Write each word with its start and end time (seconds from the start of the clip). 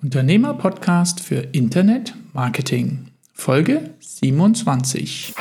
Unternehmer-Podcast 0.00 1.18
für 1.18 1.40
Internet 1.50 2.14
Marketing, 2.32 3.08
Folge 3.32 3.94
27. 3.98 5.34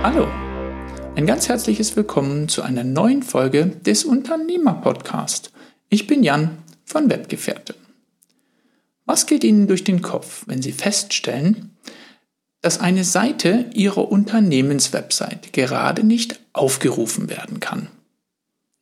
Hallo, 0.00 0.28
ein 1.16 1.26
ganz 1.26 1.48
herzliches 1.48 1.96
Willkommen 1.96 2.48
zu 2.48 2.62
einer 2.62 2.84
neuen 2.84 3.24
Folge 3.24 3.66
des 3.66 4.04
Unternehmer-Podcast. 4.04 5.50
Ich 5.88 6.06
bin 6.06 6.22
Jan 6.22 6.56
von 6.84 7.10
Webgefährte. 7.10 7.74
Was 9.06 9.26
geht 9.26 9.42
Ihnen 9.42 9.66
durch 9.66 9.82
den 9.82 10.02
Kopf, 10.02 10.44
wenn 10.46 10.62
Sie 10.62 10.70
feststellen, 10.70 11.76
dass 12.60 12.78
eine 12.78 13.02
Seite 13.02 13.70
Ihrer 13.74 14.08
Unternehmenswebsite 14.12 15.50
gerade 15.50 16.04
nicht 16.04 16.38
aufgerufen 16.52 17.28
werden 17.28 17.58
kann? 17.58 17.88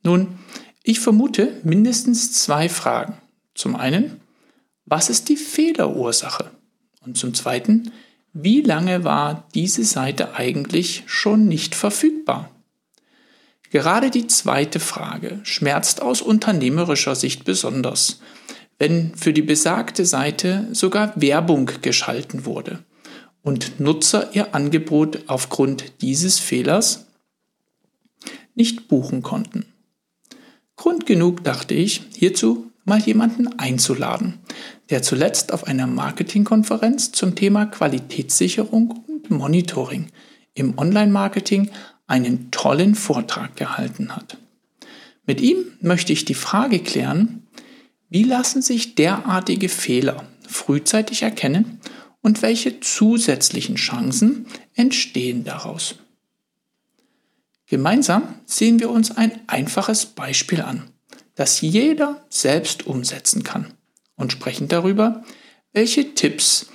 Nun, 0.03 0.37
ich 0.83 0.99
vermute 0.99 1.59
mindestens 1.63 2.33
zwei 2.33 2.67
Fragen. 2.67 3.17
Zum 3.55 3.75
einen, 3.75 4.19
was 4.85 5.09
ist 5.09 5.29
die 5.29 5.37
Fehlerursache? 5.37 6.51
Und 7.05 7.17
zum 7.17 7.33
zweiten, 7.33 7.91
wie 8.33 8.61
lange 8.61 9.03
war 9.03 9.47
diese 9.53 9.85
Seite 9.85 10.35
eigentlich 10.35 11.03
schon 11.05 11.47
nicht 11.47 11.73
verfügbar? 11.73 12.49
Gerade 13.69 14.11
die 14.11 14.27
zweite 14.27 14.79
Frage 14.79 15.39
schmerzt 15.43 16.01
aus 16.01 16.21
unternehmerischer 16.21 17.15
Sicht 17.15 17.45
besonders, 17.45 18.19
wenn 18.77 19.15
für 19.15 19.33
die 19.33 19.41
besagte 19.41 20.05
Seite 20.05 20.67
sogar 20.73 21.13
Werbung 21.19 21.71
geschalten 21.81 22.45
wurde 22.45 22.83
und 23.41 23.79
Nutzer 23.79 24.29
ihr 24.33 24.53
Angebot 24.53 25.23
aufgrund 25.27 26.01
dieses 26.01 26.39
Fehlers 26.39 27.07
nicht 28.55 28.87
buchen 28.87 29.21
konnten. 29.21 29.72
Grund 30.75 31.05
genug, 31.05 31.43
dachte 31.43 31.73
ich, 31.73 32.01
hierzu 32.15 32.71
mal 32.85 32.99
jemanden 32.99 33.59
einzuladen, 33.59 34.39
der 34.89 35.01
zuletzt 35.01 35.53
auf 35.53 35.65
einer 35.65 35.87
Marketingkonferenz 35.87 37.11
zum 37.11 37.35
Thema 37.35 37.65
Qualitätssicherung 37.65 39.03
und 39.07 39.29
Monitoring 39.29 40.07
im 40.53 40.77
Online-Marketing 40.77 41.69
einen 42.07 42.51
tollen 42.51 42.95
Vortrag 42.95 43.55
gehalten 43.55 44.15
hat. 44.15 44.37
Mit 45.25 45.39
ihm 45.41 45.65
möchte 45.79 46.11
ich 46.11 46.25
die 46.25 46.33
Frage 46.33 46.79
klären, 46.79 47.47
wie 48.09 48.23
lassen 48.23 48.61
sich 48.61 48.95
derartige 48.95 49.69
Fehler 49.69 50.27
frühzeitig 50.47 51.23
erkennen 51.23 51.79
und 52.21 52.41
welche 52.41 52.79
zusätzlichen 52.79 53.75
Chancen 53.75 54.45
entstehen 54.75 55.43
daraus? 55.43 55.95
Gemeinsam 57.73 58.35
sehen 58.45 58.79
wir 58.79 58.91
uns 58.91 59.17
ein 59.17 59.31
einfaches 59.47 60.05
Beispiel 60.05 60.61
an, 60.61 60.91
das 61.33 61.61
jeder 61.61 62.23
selbst 62.29 62.85
umsetzen 62.85 63.41
kann 63.41 63.73
und 64.15 64.31
sprechen 64.31 64.67
darüber, 64.67 65.23
welche 65.71 66.13
Tipps 66.13 66.67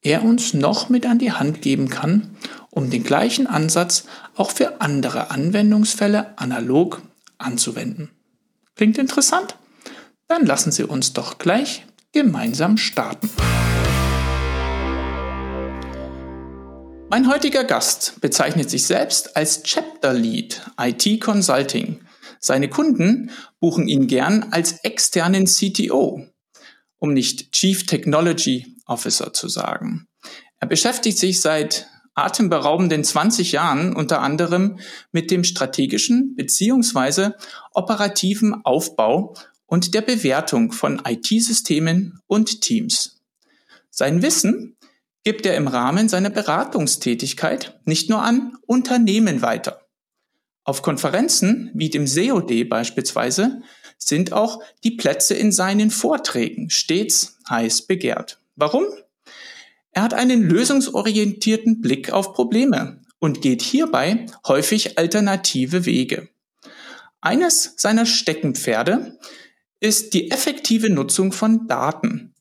er 0.00 0.24
uns 0.24 0.54
noch 0.54 0.88
mit 0.88 1.04
an 1.04 1.18
die 1.18 1.32
Hand 1.32 1.60
geben 1.60 1.90
kann, 1.90 2.38
um 2.70 2.88
den 2.88 3.04
gleichen 3.04 3.46
Ansatz 3.46 4.04
auch 4.34 4.50
für 4.50 4.80
andere 4.80 5.30
Anwendungsfälle 5.30 6.38
analog 6.38 7.02
anzuwenden. 7.36 8.08
Klingt 8.76 8.96
interessant? 8.96 9.56
Dann 10.26 10.46
lassen 10.46 10.72
Sie 10.72 10.84
uns 10.84 11.12
doch 11.12 11.36
gleich 11.36 11.84
gemeinsam 12.12 12.78
starten. 12.78 13.28
Mein 17.08 17.28
heutiger 17.28 17.62
Gast 17.62 18.20
bezeichnet 18.20 18.68
sich 18.68 18.84
selbst 18.84 19.36
als 19.36 19.62
Chapter 19.62 20.12
Lead 20.12 20.60
IT 20.80 21.20
Consulting. 21.20 22.00
Seine 22.40 22.68
Kunden 22.68 23.30
buchen 23.60 23.86
ihn 23.86 24.08
gern 24.08 24.48
als 24.50 24.80
externen 24.82 25.46
CTO, 25.46 26.26
um 26.98 27.12
nicht 27.12 27.52
Chief 27.52 27.86
Technology 27.86 28.76
Officer 28.86 29.32
zu 29.32 29.48
sagen. 29.48 30.08
Er 30.58 30.66
beschäftigt 30.66 31.18
sich 31.18 31.40
seit 31.40 31.86
atemberaubenden 32.14 33.04
20 33.04 33.52
Jahren 33.52 33.94
unter 33.94 34.20
anderem 34.20 34.80
mit 35.12 35.30
dem 35.30 35.44
strategischen 35.44 36.34
bzw. 36.34 37.30
operativen 37.72 38.64
Aufbau 38.64 39.34
und 39.66 39.94
der 39.94 40.00
Bewertung 40.00 40.72
von 40.72 41.00
IT-Systemen 41.06 42.18
und 42.26 42.62
Teams. 42.62 43.20
Sein 43.90 44.22
Wissen 44.22 44.75
gibt 45.26 45.44
er 45.44 45.56
im 45.56 45.66
Rahmen 45.66 46.08
seiner 46.08 46.30
Beratungstätigkeit 46.30 47.80
nicht 47.84 48.08
nur 48.08 48.22
an 48.22 48.56
Unternehmen 48.64 49.42
weiter. 49.42 49.80
Auf 50.62 50.82
Konferenzen 50.82 51.72
wie 51.74 51.90
dem 51.90 52.06
SEOD 52.06 52.68
beispielsweise 52.68 53.60
sind 53.98 54.32
auch 54.32 54.62
die 54.84 54.92
Plätze 54.92 55.34
in 55.34 55.50
seinen 55.50 55.90
Vorträgen 55.90 56.70
stets 56.70 57.38
heiß 57.50 57.88
begehrt. 57.88 58.38
Warum? 58.54 58.84
Er 59.90 60.02
hat 60.02 60.14
einen 60.14 60.42
lösungsorientierten 60.48 61.80
Blick 61.80 62.12
auf 62.12 62.32
Probleme 62.32 63.02
und 63.18 63.42
geht 63.42 63.62
hierbei 63.62 64.26
häufig 64.46 64.96
alternative 64.96 65.86
Wege. 65.86 66.28
Eines 67.20 67.74
seiner 67.76 68.06
Steckenpferde 68.06 69.18
ist 69.80 70.14
die 70.14 70.30
effektive 70.30 70.88
Nutzung 70.88 71.32
von 71.32 71.66
Daten, 71.66 72.32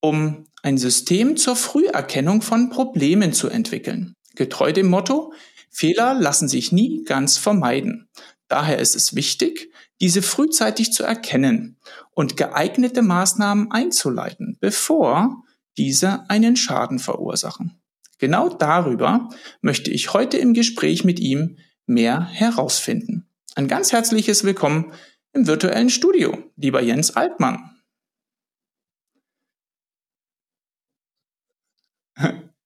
um 0.00 0.47
ein 0.68 0.76
System 0.76 1.38
zur 1.38 1.56
Früherkennung 1.56 2.42
von 2.42 2.68
Problemen 2.68 3.32
zu 3.32 3.48
entwickeln. 3.48 4.12
Getreu 4.34 4.70
dem 4.72 4.88
Motto, 4.88 5.32
Fehler 5.70 6.12
lassen 6.12 6.46
sich 6.46 6.72
nie 6.72 7.04
ganz 7.04 7.38
vermeiden. 7.38 8.10
Daher 8.48 8.78
ist 8.78 8.94
es 8.94 9.14
wichtig, 9.14 9.72
diese 10.02 10.20
frühzeitig 10.20 10.92
zu 10.92 11.04
erkennen 11.04 11.78
und 12.10 12.36
geeignete 12.36 13.00
Maßnahmen 13.00 13.72
einzuleiten, 13.72 14.58
bevor 14.60 15.42
diese 15.78 16.28
einen 16.28 16.54
Schaden 16.54 16.98
verursachen. 16.98 17.80
Genau 18.18 18.50
darüber 18.50 19.30
möchte 19.62 19.90
ich 19.90 20.12
heute 20.12 20.36
im 20.36 20.52
Gespräch 20.52 21.02
mit 21.02 21.18
ihm 21.18 21.56
mehr 21.86 22.26
herausfinden. 22.26 23.26
Ein 23.54 23.68
ganz 23.68 23.92
herzliches 23.92 24.44
Willkommen 24.44 24.92
im 25.32 25.46
virtuellen 25.46 25.88
Studio, 25.88 26.36
lieber 26.56 26.82
Jens 26.82 27.16
Altmann. 27.16 27.77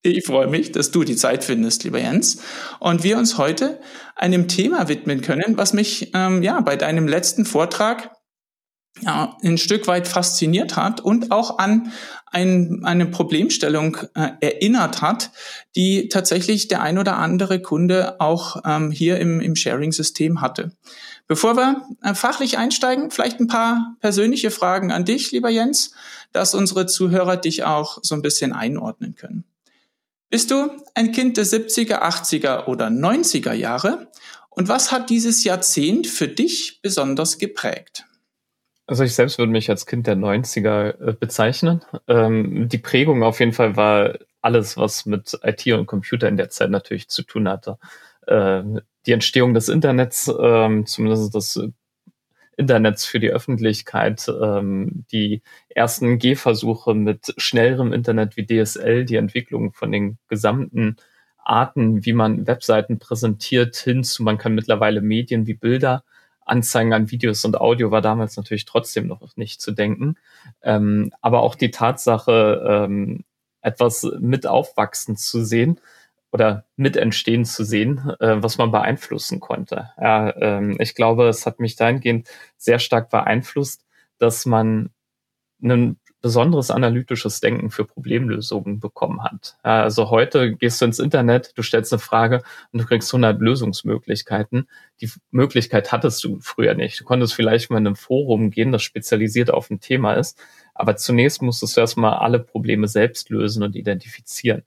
Ich 0.05 0.27
freue 0.27 0.49
mich, 0.49 0.73
dass 0.73 0.91
du 0.91 1.05
die 1.05 1.15
Zeit 1.15 1.45
findest, 1.45 1.85
lieber 1.85 2.01
Jens, 2.01 2.43
und 2.81 3.05
wir 3.05 3.19
uns 3.19 3.39
heute 3.39 3.81
einem 4.17 4.49
Thema 4.49 4.89
widmen 4.89 5.21
können, 5.21 5.57
was 5.57 5.73
mich 5.73 6.11
ähm, 6.13 6.43
ja 6.43 6.61
bei 6.61 6.75
deinem 6.75 7.07
letzten 7.07 7.45
Vortrag 7.45 8.11
ja, 9.01 9.37
ein 9.43 9.59
Stück 9.59 9.87
weit 9.87 10.09
fasziniert 10.09 10.77
hat 10.77 11.01
und 11.01 11.31
auch 11.31 11.59
an 11.59 11.93
ein, 12.27 12.83
eine 12.85 13.07
Problemstellung 13.07 13.97
äh, 14.15 14.31
erinnert 14.41 15.03
hat, 15.03 15.31
die 15.77 16.09
tatsächlich 16.09 16.69
der 16.69 16.83
ein 16.83 16.99
oder 16.99 17.17
andere 17.17 17.63
Kunde 17.63 18.21
auch 18.21 18.61
ähm, 18.67 18.91
hier 18.91 19.19
im, 19.19 19.41
im 19.41 19.57
Sharing-System 19.57 20.41
hatte. 20.41 20.73
Bevor 21.29 21.57
wir 21.57 21.87
äh, 22.03 22.15
fachlich 22.15 22.59
einsteigen, 22.59 23.11
vielleicht 23.11 23.41
ein 23.41 23.47
paar 23.47 23.97
persönliche 24.01 24.51
Fragen 24.51 24.91
an 24.91 25.05
dich, 25.05 25.31
lieber 25.31 25.49
Jens, 25.49 25.95
dass 26.33 26.55
unsere 26.55 26.87
Zuhörer 26.87 27.37
dich 27.37 27.65
auch 27.65 27.99
so 28.03 28.15
ein 28.15 28.23
bisschen 28.23 28.53
einordnen 28.53 29.15
können. 29.15 29.45
Bist 30.33 30.51
du 30.51 30.71
ein 30.95 31.13
Kind 31.13 31.37
der 31.37 31.45
70er, 31.45 32.01
80er 32.01 32.65
oder 32.67 32.87
90er 32.87 33.53
Jahre? 33.53 34.09
Und 34.49 34.67
was 34.67 34.91
hat 34.91 35.11
dieses 35.11 35.45
Jahrzehnt 35.45 36.07
für 36.07 36.27
dich 36.27 36.81
besonders 36.81 37.37
geprägt? 37.37 38.07
Also 38.87 39.05
ich 39.05 39.15
selbst 39.15 39.37
würde 39.37 39.53
mich 39.53 39.69
als 39.69 39.85
Kind 39.85 40.07
der 40.07 40.17
90er 40.17 41.09
äh, 41.09 41.13
bezeichnen. 41.13 41.83
Ähm, 42.09 42.67
die 42.67 42.79
Prägung 42.79 43.23
auf 43.23 43.41
jeden 43.41 43.53
Fall 43.53 43.77
war 43.77 44.15
alles, 44.41 44.79
was 44.79 45.05
mit 45.05 45.39
IT 45.43 45.67
und 45.67 45.85
Computer 45.85 46.29
in 46.29 46.39
der 46.39 46.49
Zeit 46.49 46.71
natürlich 46.71 47.11
zu 47.11 47.25
tun 47.25 47.47
hatte. 47.47 47.77
Ähm, 48.27 48.81
die 49.05 49.13
Entstehung 49.13 49.53
des 49.53 49.69
Internets, 49.69 50.33
ähm, 50.41 50.87
zumindest 50.87 51.35
das 51.35 51.61
Internets 52.57 53.05
für 53.05 53.21
die 53.21 53.31
Öffentlichkeit, 53.31 54.29
ähm, 54.29 55.05
die 55.13 55.43
ersten 55.69 56.19
Gehversuche 56.19 56.95
mit 56.95 57.35
schnellerem 57.37 57.93
Internet 57.93 58.37
wie 58.37 58.47
DSL, 58.47 59.05
die 59.05 59.17
Entwicklung 59.17 59.73
von 59.73 59.93
den 59.93 60.19
gesamten 60.29 60.97
Arten, 61.39 62.05
wie 62.05 62.13
man 62.13 62.47
Webseiten 62.47 62.99
präsentiert, 62.99 63.77
hin 63.77 64.05
zu, 64.05 64.23
man 64.23 64.39
kann 64.39 64.55
mittlerweile 64.55 65.01
Medien 65.01 65.47
wie 65.47 65.55
Bilder 65.55 66.05
anzeigen 66.45 66.93
an 66.93 67.11
Videos 67.11 67.45
und 67.45 67.61
Audio 67.61 67.91
war 67.91 68.03
damals 68.03 68.37
natürlich 68.37 68.65
trotzdem 68.65 69.07
noch 69.07 69.37
nicht 69.37 69.61
zu 69.61 69.73
denken. 69.73 70.17
Ähm, 70.63 71.13
aber 71.21 71.43
auch 71.43 71.55
die 71.55 71.71
Tatsache, 71.71 72.63
ähm, 72.69 73.25
etwas 73.61 74.07
mit 74.19 74.47
aufwachsen 74.47 75.17
zu 75.17 75.45
sehen, 75.45 75.81
oder 76.33 76.65
mit 76.77 76.97
entstehen 76.97 77.45
zu 77.45 77.63
sehen, 77.65 78.11
äh, 78.19 78.43
was 78.43 78.59
man 78.59 78.73
beeinflussen 78.73 79.39
konnte. 79.39 79.91
Ja, 80.01 80.35
ähm, 80.37 80.77
ich 80.81 80.95
glaube, 80.95 81.29
es 81.29 81.47
hat 81.47 81.61
mich 81.61 81.77
dahingehend 81.77 82.29
sehr 82.57 82.79
stark 82.79 83.11
beeinflusst, 83.11 83.85
dass 84.19 84.47
man 84.47 84.91
einen 85.63 86.01
besonderes 86.23 86.71
analytisches 86.71 87.41
Denken 87.41 87.71
für 87.71 87.85
Problemlösungen 87.85 88.81
bekommen 88.81 89.23
hat. 89.25 89.57
Also 89.63 90.09
heute 90.09 90.55
gehst 90.55 90.81
du 90.81 90.85
ins 90.85 91.01
Internet, 91.01 91.53
du 91.57 91.63
stellst 91.63 91.93
eine 91.93 91.99
Frage 91.99 92.43
und 92.73 92.81
du 92.81 92.87
kriegst 92.87 93.13
100 93.13 93.41
Lösungsmöglichkeiten. 93.41 94.69
Die 95.01 95.11
Möglichkeit 95.33 95.91
hattest 95.91 96.23
du 96.25 96.39
früher 96.41 96.75
nicht. 96.75 97.01
Du 97.01 97.05
konntest 97.05 97.35
vielleicht 97.35 97.71
mal 97.71 97.79
in 97.79 97.89
einem 97.89 97.97
Forum 97.97 98.51
gehen, 98.51 98.73
das 98.73 98.83
spezialisiert 98.83 99.51
auf 99.51 99.69
ein 99.69 99.81
Thema 99.81 100.15
ist, 100.15 100.41
aber 100.75 100.97
zunächst 100.97 101.43
musstest 101.43 101.77
du 101.77 101.81
erstmal 101.81 102.15
alle 102.15 102.39
Probleme 102.39 102.87
selbst 102.87 103.29
lösen 103.29 103.65
und 103.65 103.75
identifizieren. 103.75 104.63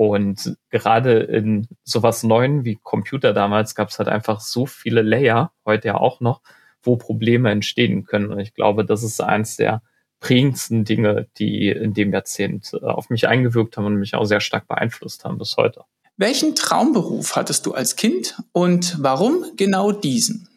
Und 0.00 0.56
gerade 0.70 1.18
in 1.18 1.68
sowas 1.84 2.22
Neuen 2.22 2.64
wie 2.64 2.78
Computer 2.82 3.34
damals 3.34 3.74
gab 3.74 3.90
es 3.90 3.98
halt 3.98 4.08
einfach 4.08 4.40
so 4.40 4.64
viele 4.64 5.02
Layer, 5.02 5.52
heute 5.66 5.88
ja 5.88 5.98
auch 5.98 6.20
noch, 6.20 6.40
wo 6.82 6.96
Probleme 6.96 7.50
entstehen 7.50 8.06
können. 8.06 8.30
Und 8.30 8.38
ich 8.38 8.54
glaube, 8.54 8.86
das 8.86 9.02
ist 9.02 9.20
eins 9.20 9.58
der 9.58 9.82
prägendsten 10.18 10.86
Dinge, 10.86 11.28
die 11.36 11.68
in 11.68 11.92
dem 11.92 12.14
Jahrzehnt 12.14 12.72
äh, 12.72 12.86
auf 12.86 13.10
mich 13.10 13.28
eingewirkt 13.28 13.76
haben 13.76 13.84
und 13.84 13.96
mich 13.96 14.14
auch 14.14 14.24
sehr 14.24 14.40
stark 14.40 14.66
beeinflusst 14.68 15.26
haben 15.26 15.36
bis 15.36 15.58
heute. 15.58 15.84
Welchen 16.16 16.54
Traumberuf 16.54 17.36
hattest 17.36 17.66
du 17.66 17.74
als 17.74 17.94
Kind 17.94 18.42
und 18.52 18.96
warum 19.02 19.44
genau 19.58 19.92
diesen? 19.92 20.48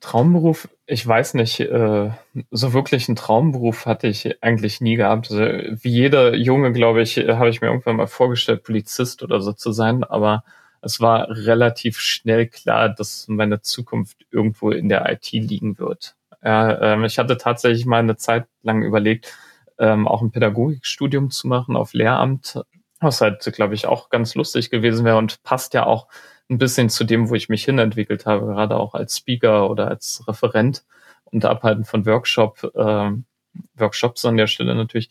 Traumberuf, 0.00 0.68
ich 0.86 1.06
weiß 1.06 1.34
nicht, 1.34 1.60
äh, 1.60 2.10
so 2.50 2.72
wirklich 2.72 3.08
einen 3.08 3.16
Traumberuf 3.16 3.86
hatte 3.86 4.06
ich 4.06 4.42
eigentlich 4.42 4.80
nie 4.80 4.96
gehabt. 4.96 5.30
Also, 5.30 5.42
wie 5.82 5.90
jeder 5.90 6.36
Junge, 6.36 6.72
glaube 6.72 7.02
ich, 7.02 7.16
habe 7.16 7.48
ich 7.48 7.60
mir 7.60 7.68
irgendwann 7.68 7.96
mal 7.96 8.06
vorgestellt, 8.06 8.62
Polizist 8.62 9.22
oder 9.22 9.40
so 9.40 9.52
zu 9.52 9.72
sein, 9.72 10.04
aber 10.04 10.44
es 10.80 11.00
war 11.00 11.28
relativ 11.30 11.98
schnell 11.98 12.46
klar, 12.46 12.88
dass 12.88 13.26
meine 13.28 13.60
Zukunft 13.60 14.24
irgendwo 14.30 14.70
in 14.70 14.88
der 14.88 15.10
IT 15.10 15.32
liegen 15.32 15.78
wird. 15.78 16.14
Ja, 16.42 16.94
ähm, 16.94 17.04
ich 17.04 17.18
hatte 17.18 17.36
tatsächlich 17.36 17.84
mal 17.84 17.98
eine 17.98 18.16
Zeit 18.16 18.46
lang 18.62 18.82
überlegt, 18.82 19.34
ähm, 19.78 20.06
auch 20.06 20.22
ein 20.22 20.30
Pädagogikstudium 20.30 21.30
zu 21.30 21.48
machen 21.48 21.76
auf 21.76 21.92
Lehramt, 21.92 22.60
was 23.00 23.20
halt, 23.20 23.44
glaube 23.54 23.74
ich, 23.74 23.86
auch 23.86 24.10
ganz 24.10 24.34
lustig 24.34 24.70
gewesen 24.70 25.04
wäre 25.04 25.18
und 25.18 25.42
passt 25.42 25.74
ja 25.74 25.86
auch 25.86 26.08
ein 26.50 26.58
bisschen 26.58 26.88
zu 26.90 27.04
dem, 27.04 27.28
wo 27.28 27.34
ich 27.34 27.48
mich 27.48 27.64
hinentwickelt 27.64 28.26
habe, 28.26 28.46
gerade 28.46 28.76
auch 28.76 28.94
als 28.94 29.18
Speaker 29.18 29.68
oder 29.70 29.88
als 29.88 30.24
Referent 30.26 30.84
und 31.24 31.44
Abhalten 31.44 31.84
von 31.84 32.06
Workshop, 32.06 32.72
äh, 32.74 33.10
Workshops 33.74 34.24
an 34.24 34.36
der 34.36 34.46
Stelle 34.46 34.74
natürlich. 34.74 35.10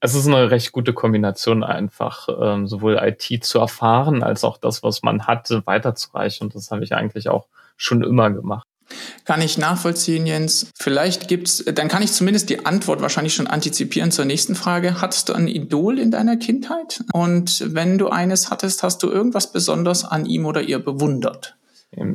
Es 0.00 0.14
ist 0.14 0.26
eine 0.28 0.50
recht 0.50 0.72
gute 0.72 0.92
Kombination 0.92 1.64
einfach, 1.64 2.28
ähm, 2.40 2.68
sowohl 2.68 2.98
IT 3.02 3.44
zu 3.44 3.58
erfahren, 3.58 4.22
als 4.22 4.44
auch 4.44 4.58
das, 4.58 4.82
was 4.82 5.02
man 5.02 5.26
hatte, 5.26 5.66
weiterzureichen. 5.66 6.46
Und 6.46 6.54
das 6.54 6.70
habe 6.70 6.84
ich 6.84 6.94
eigentlich 6.94 7.28
auch 7.28 7.48
schon 7.76 8.02
immer 8.02 8.30
gemacht. 8.30 8.67
Kann 9.24 9.42
ich 9.42 9.58
nachvollziehen, 9.58 10.26
Jens. 10.26 10.70
Vielleicht 10.78 11.28
gibt's, 11.28 11.64
dann 11.64 11.88
kann 11.88 12.02
ich 12.02 12.12
zumindest 12.12 12.50
die 12.50 12.64
Antwort 12.66 13.00
wahrscheinlich 13.02 13.34
schon 13.34 13.46
antizipieren 13.46 14.10
zur 14.10 14.24
nächsten 14.24 14.54
Frage. 14.54 15.00
Hattest 15.00 15.28
du 15.28 15.34
ein 15.34 15.48
Idol 15.48 15.98
in 15.98 16.10
deiner 16.10 16.36
Kindheit? 16.36 17.04
Und 17.12 17.64
wenn 17.74 17.98
du 17.98 18.08
eines 18.08 18.50
hattest, 18.50 18.82
hast 18.82 19.02
du 19.02 19.10
irgendwas 19.10 19.52
besonders 19.52 20.04
an 20.04 20.26
ihm 20.26 20.46
oder 20.46 20.62
ihr 20.62 20.78
bewundert? 20.78 21.58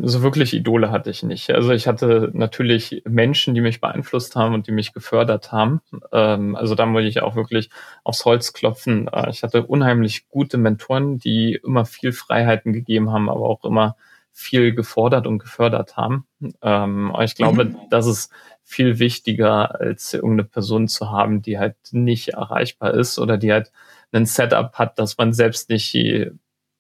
So 0.04 0.22
wirklich 0.22 0.54
Idole 0.54 0.92
hatte 0.92 1.10
ich 1.10 1.24
nicht. 1.24 1.50
Also 1.50 1.72
ich 1.72 1.88
hatte 1.88 2.30
natürlich 2.34 3.02
Menschen, 3.06 3.56
die 3.56 3.62
mich 3.62 3.82
beeinflusst 3.82 4.36
haben 4.36 4.54
und 4.54 4.68
die 4.68 4.72
mich 4.72 4.94
gefördert 4.94 5.52
haben. 5.52 5.82
Ähm, 6.12 6.56
also 6.56 6.76
da 6.76 6.86
muss 6.86 7.06
ich 7.06 7.24
auch 7.24 7.36
wirklich 7.36 7.72
aufs 8.04 8.24
Holz 8.24 8.54
klopfen. 8.54 9.08
Äh, 9.08 9.32
ich 9.32 9.42
hatte 9.42 9.64
unheimlich 9.64 10.30
gute 10.30 10.60
Mentoren, 10.60 11.18
die 11.18 11.60
immer 11.64 11.86
viel 11.86 12.12
Freiheiten 12.12 12.72
gegeben 12.72 13.12
haben, 13.12 13.30
aber 13.30 13.50
auch 13.50 13.64
immer 13.64 13.96
viel 14.34 14.74
gefordert 14.74 15.28
und 15.28 15.40
gefördert 15.40 15.96
haben. 15.96 16.26
Ähm, 16.62 17.14
ich 17.22 17.36
glaube, 17.36 17.66
mhm. 17.66 17.78
das 17.90 18.08
ist 18.08 18.32
viel 18.64 19.00
wichtiger, 19.00 19.80
als 19.80 20.14
irgendeine 20.14 20.46
Person 20.46 20.88
zu 20.88 21.12
haben, 21.12 21.42
die 21.42 21.60
halt 21.60 21.76
nicht 21.92 22.30
erreichbar 22.30 22.94
ist 22.96 23.20
oder 23.20 23.38
die 23.38 23.54
halt 23.54 23.72
ein 24.12 24.26
Setup 24.26 24.74
hat, 24.74 25.00
das 25.00 25.18
man 25.18 25.34
selbst 25.34 25.70
nicht 25.70 25.96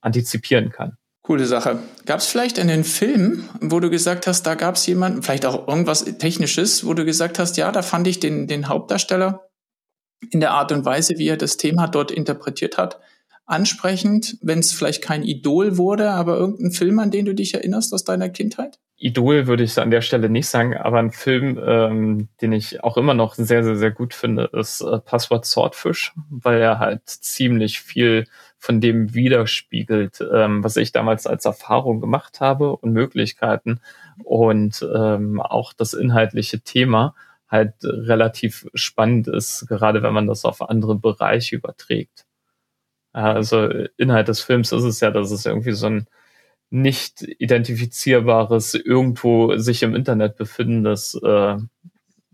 antizipieren 0.01 0.69
kann. 0.71 0.97
Coole 1.21 1.45
Sache. 1.45 1.79
Gab 2.05 2.19
es 2.19 2.27
vielleicht 2.27 2.59
einen 2.59 2.83
Film, 2.83 3.47
wo 3.61 3.79
du 3.79 3.89
gesagt 3.89 4.27
hast, 4.27 4.44
da 4.44 4.55
gab 4.55 4.75
es 4.75 4.85
jemanden, 4.88 5.23
vielleicht 5.23 5.45
auch 5.45 5.67
irgendwas 5.67 6.03
Technisches, 6.03 6.85
wo 6.85 6.94
du 6.94 7.05
gesagt 7.05 7.39
hast, 7.39 7.55
ja, 7.55 7.71
da 7.71 7.81
fand 7.81 8.07
ich 8.07 8.19
den, 8.19 8.47
den 8.47 8.67
Hauptdarsteller 8.67 9.47
in 10.31 10.41
der 10.41 10.51
Art 10.51 10.71
und 10.73 10.83
Weise, 10.83 11.17
wie 11.17 11.29
er 11.29 11.38
das 11.38 11.55
Thema 11.55 11.88
dort 11.88 12.11
interpretiert 12.11 12.77
hat, 12.77 13.00
ansprechend, 13.45 14.38
wenn 14.42 14.60
es 14.60 14.72
vielleicht 14.72 15.04
kein 15.04 15.24
Idol 15.24 15.78
wurde, 15.78 16.12
aber 16.12 16.38
irgendein 16.38 16.72
Film, 16.72 17.00
an 17.00 17.12
den 17.12 17.25
du 17.25 17.36
dich 17.36 17.54
erinnerst 17.54 17.94
aus 17.94 18.04
deiner 18.04 18.30
Kindheit? 18.30 18.80
Idol 18.95 19.48
würde 19.48 19.63
ich 19.63 19.78
an 19.78 19.92
der 19.92 20.01
Stelle 20.01 20.30
nicht 20.30 20.48
sagen, 20.48 20.78
aber 20.78 21.00
ein 21.00 21.12
Film, 21.12 21.60
ähm, 21.62 22.30
den 22.42 22.54
ich 22.54 22.84
auch 22.84 22.95
immer 22.95 23.13
noch 23.13 23.36
sehr, 23.36 23.63
sehr, 23.63 23.75
sehr 23.75 23.92
gut 23.92 24.13
finde, 24.13 24.50
ist 24.54 24.80
äh, 24.81 25.00
Passwort 25.00 25.45
Swordfish, 25.45 26.13
weil 26.30 26.62
er 26.62 26.80
halt 26.80 27.01
ziemlich 27.06 27.81
viel 27.81 28.25
von 28.57 28.80
dem 28.80 29.13
widerspiegelt, 29.13 30.24
ähm, 30.34 30.63
was 30.63 30.78
ich 30.78 30.94
damals 30.94 31.28
als 31.28 31.44
Erfahrung 31.44 32.00
gemacht 32.00 32.39
habe 32.39 32.78
und 32.78 32.94
Möglichkeiten 32.94 33.81
und 34.24 34.88
ähm, 34.96 35.42
auch 35.42 35.74
das 35.74 35.94
inhaltliche 35.94 36.62
Thema 36.62 37.13
halt 37.50 37.74
relativ 37.84 38.68
spannend 38.74 39.28
ist, 39.28 39.68
gerade 39.68 40.01
wenn 40.01 40.13
man 40.13 40.28
das 40.28 40.46
auf 40.46 40.62
andere 40.62 40.96
Bereiche 40.96 41.57
überträgt. 41.57 42.25
Also 43.13 43.69
Inhalt 43.98 44.27
des 44.27 44.42
Films 44.42 44.71
ist 44.71 44.83
es 44.83 45.00
ja, 45.00 45.12
dass 45.12 45.31
es 45.31 45.45
irgendwie 45.45 45.74
so 45.74 45.88
ein 45.88 46.07
nicht 46.71 47.21
identifizierbares, 47.21 48.74
irgendwo 48.74 49.56
sich 49.57 49.83
im 49.83 49.94
Internet 49.94 50.38
befindendes 50.38 51.13
äh, 51.24 51.57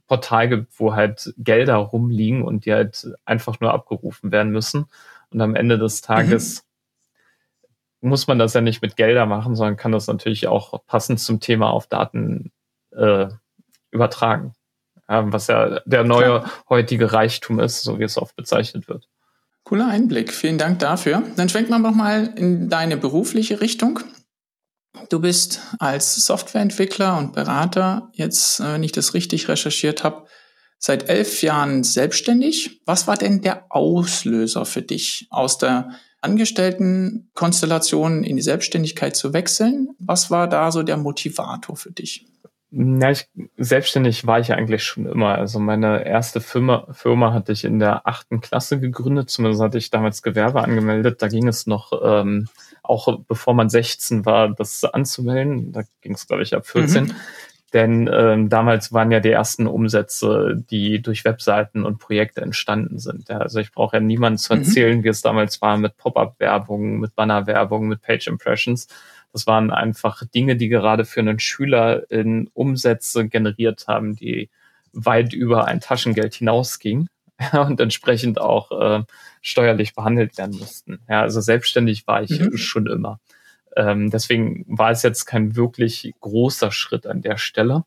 Portal 0.07 0.49
gibt, 0.49 0.79
wo 0.79 0.95
halt 0.95 1.33
Gelder 1.37 1.75
rumliegen 1.75 2.43
und 2.43 2.65
die 2.65 2.73
halt 2.73 3.07
einfach 3.25 3.59
nur 3.59 3.73
abgerufen 3.73 4.31
werden 4.31 4.53
müssen. 4.53 4.85
Und 5.29 5.41
am 5.41 5.55
Ende 5.55 5.77
des 5.77 5.99
Tages 6.01 6.65
mhm. 8.01 8.09
muss 8.09 8.27
man 8.27 8.39
das 8.39 8.53
ja 8.53 8.61
nicht 8.61 8.81
mit 8.81 8.95
Gelder 8.95 9.25
machen, 9.25 9.55
sondern 9.55 9.75
kann 9.75 9.91
das 9.91 10.07
natürlich 10.07 10.47
auch 10.47 10.85
passend 10.85 11.19
zum 11.19 11.41
Thema 11.41 11.69
auf 11.71 11.87
Daten 11.87 12.53
äh, 12.91 13.27
übertragen. 13.91 14.53
Ja, 15.09 15.31
was 15.33 15.47
ja 15.47 15.81
der 15.85 16.05
neue 16.05 16.39
Klar. 16.39 16.51
heutige 16.69 17.11
Reichtum 17.11 17.59
ist, 17.59 17.83
so 17.83 17.99
wie 17.99 18.03
es 18.03 18.17
oft 18.17 18.35
bezeichnet 18.37 18.87
wird. 18.87 19.09
Cooler 19.69 19.87
Einblick, 19.87 20.33
vielen 20.33 20.57
Dank 20.57 20.79
dafür. 20.79 21.21
Dann 21.35 21.47
schwenkt 21.47 21.69
man 21.69 21.83
noch 21.83 21.93
mal 21.93 22.33
in 22.35 22.69
deine 22.69 22.97
berufliche 22.97 23.61
Richtung. 23.61 23.99
Du 25.09 25.19
bist 25.19 25.61
als 25.77 26.15
Softwareentwickler 26.25 27.19
und 27.19 27.33
Berater 27.33 28.09
jetzt, 28.13 28.61
äh, 28.61 28.73
wenn 28.73 28.81
ich 28.81 28.93
das 28.93 29.13
richtig 29.13 29.47
recherchiert 29.47 30.03
habe, 30.03 30.25
seit 30.79 31.07
elf 31.07 31.43
Jahren 31.43 31.83
selbstständig. 31.83 32.81
Was 32.87 33.05
war 33.05 33.15
denn 33.15 33.43
der 33.43 33.67
Auslöser 33.69 34.65
für 34.65 34.81
dich, 34.81 35.27
aus 35.29 35.59
der 35.59 35.91
Angestelltenkonstellation 36.21 38.23
in 38.23 38.37
die 38.37 38.41
Selbstständigkeit 38.41 39.15
zu 39.15 39.33
wechseln? 39.33 39.89
Was 39.99 40.31
war 40.31 40.49
da 40.49 40.71
so 40.71 40.81
der 40.81 40.97
Motivator 40.97 41.77
für 41.77 41.91
dich? 41.91 42.25
Na, 42.71 43.09
ich, 43.09 43.27
selbstständig 43.57 44.27
war 44.27 44.39
ich 44.39 44.53
eigentlich 44.53 44.83
schon 44.83 45.07
immer. 45.07 45.35
Also 45.35 45.59
meine 45.59 46.05
erste 46.05 46.39
Firma, 46.39 46.85
Firma 46.91 47.33
hatte 47.33 47.51
ich 47.51 47.63
in 47.63 47.79
der 47.79 48.07
achten 48.07 48.41
Klasse 48.41 48.79
gegründet. 48.79 49.31
Zumindest 49.31 49.63
hatte 49.63 49.79
ich 49.79 49.89
damals 49.89 50.21
Gewerbe 50.21 50.63
angemeldet. 50.63 51.21
Da 51.21 51.27
ging 51.29 51.47
es 51.47 51.65
noch, 51.65 51.91
ähm, 52.03 52.47
auch 52.83 53.21
bevor 53.27 53.55
man 53.55 53.69
16 53.69 54.25
war, 54.25 54.49
das 54.49 54.83
anzumelden. 54.83 55.71
Da 55.71 55.81
ging 56.01 56.13
es, 56.13 56.27
glaube 56.27 56.43
ich, 56.43 56.55
ab 56.55 56.67
14. 56.67 57.05
Mhm. 57.05 57.15
Denn 57.73 58.09
ähm, 58.11 58.49
damals 58.49 58.93
waren 58.93 59.11
ja 59.11 59.19
die 59.19 59.29
ersten 59.29 59.67
Umsätze, 59.67 60.55
die 60.69 61.01
durch 61.01 61.25
Webseiten 61.25 61.83
und 61.83 61.99
Projekte 61.99 62.41
entstanden 62.41 62.99
sind. 62.99 63.29
Ja, 63.29 63.37
also 63.37 63.59
ich 63.59 63.71
brauche 63.71 63.97
ja 63.97 63.99
niemanden 63.99 64.37
zu 64.37 64.53
mhm. 64.53 64.61
erzählen, 64.61 64.97
mhm. 64.99 65.03
wie 65.03 65.09
es 65.09 65.21
damals 65.21 65.61
war 65.61 65.77
mit 65.77 65.97
Pop-up-Werbung, 65.97 66.99
mit 66.99 67.15
Banner-Werbung, 67.15 67.87
mit 67.87 68.01
Page-Impressions 68.01 68.87
das 69.31 69.47
waren 69.47 69.71
einfach 69.71 70.23
Dinge, 70.25 70.55
die 70.55 70.69
gerade 70.69 71.05
für 71.05 71.19
einen 71.19 71.39
Schüler 71.39 72.09
in 72.11 72.49
Umsätze 72.53 73.27
generiert 73.27 73.87
haben, 73.87 74.15
die 74.15 74.49
weit 74.91 75.33
über 75.33 75.65
ein 75.65 75.81
Taschengeld 75.81 76.35
hinausgingen 76.35 77.09
und 77.53 77.79
entsprechend 77.79 78.41
auch 78.41 78.71
äh, 78.71 79.03
steuerlich 79.41 79.93
behandelt 79.93 80.37
werden 80.37 80.57
mussten. 80.57 80.99
Ja, 81.07 81.21
also 81.21 81.41
selbstständig 81.41 82.07
war 82.07 82.23
ich 82.23 82.39
mhm. 82.39 82.57
schon 82.57 82.87
immer. 82.87 83.19
Ähm, 83.75 84.09
deswegen 84.09 84.65
war 84.67 84.91
es 84.91 85.03
jetzt 85.03 85.25
kein 85.25 85.55
wirklich 85.55 86.13
großer 86.19 86.71
Schritt 86.71 87.05
an 87.05 87.21
der 87.21 87.37
Stelle. 87.37 87.83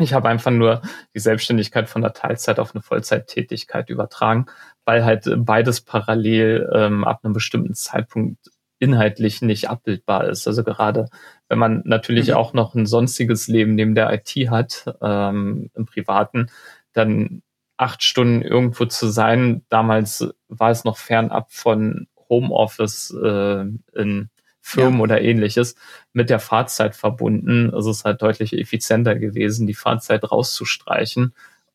Ich 0.00 0.12
habe 0.12 0.28
einfach 0.28 0.52
nur 0.52 0.82
die 1.14 1.18
Selbstständigkeit 1.18 1.88
von 1.88 2.02
der 2.02 2.12
Teilzeit 2.12 2.60
auf 2.60 2.74
eine 2.74 2.82
Vollzeittätigkeit 2.82 3.90
übertragen, 3.90 4.46
weil 4.84 5.04
halt 5.04 5.28
beides 5.38 5.80
parallel 5.80 6.70
ähm, 6.72 7.04
ab 7.04 7.20
einem 7.24 7.32
bestimmten 7.32 7.74
Zeitpunkt 7.74 8.38
inhaltlich 8.78 9.42
nicht 9.42 9.68
abbildbar 9.68 10.28
ist. 10.28 10.46
Also 10.46 10.62
gerade 10.64 11.08
wenn 11.48 11.58
man 11.58 11.82
natürlich 11.84 12.28
mhm. 12.28 12.34
auch 12.34 12.52
noch 12.52 12.74
ein 12.74 12.86
sonstiges 12.86 13.48
Leben 13.48 13.74
neben 13.74 13.94
der 13.94 14.12
IT 14.12 14.50
hat, 14.50 14.84
ähm, 15.02 15.70
im 15.74 15.86
Privaten, 15.86 16.50
dann 16.92 17.42
acht 17.76 18.02
Stunden 18.02 18.42
irgendwo 18.42 18.84
zu 18.86 19.08
sein. 19.08 19.64
Damals 19.68 20.28
war 20.48 20.70
es 20.70 20.84
noch 20.84 20.96
fernab 20.96 21.52
von 21.52 22.08
Homeoffice 22.28 23.14
äh, 23.22 23.64
in 23.94 24.30
Firmen 24.60 24.98
ja. 24.98 25.02
oder 25.02 25.20
ähnliches 25.22 25.76
mit 26.12 26.28
der 26.28 26.40
Fahrzeit 26.40 26.94
verbunden. 26.94 27.72
Also 27.72 27.90
es 27.90 27.98
ist 27.98 28.04
halt 28.04 28.20
deutlich 28.20 28.52
effizienter 28.52 29.14
gewesen, 29.14 29.66
die 29.66 29.74
Fahrzeit 29.74 30.30
rauszustreichen 30.30 31.34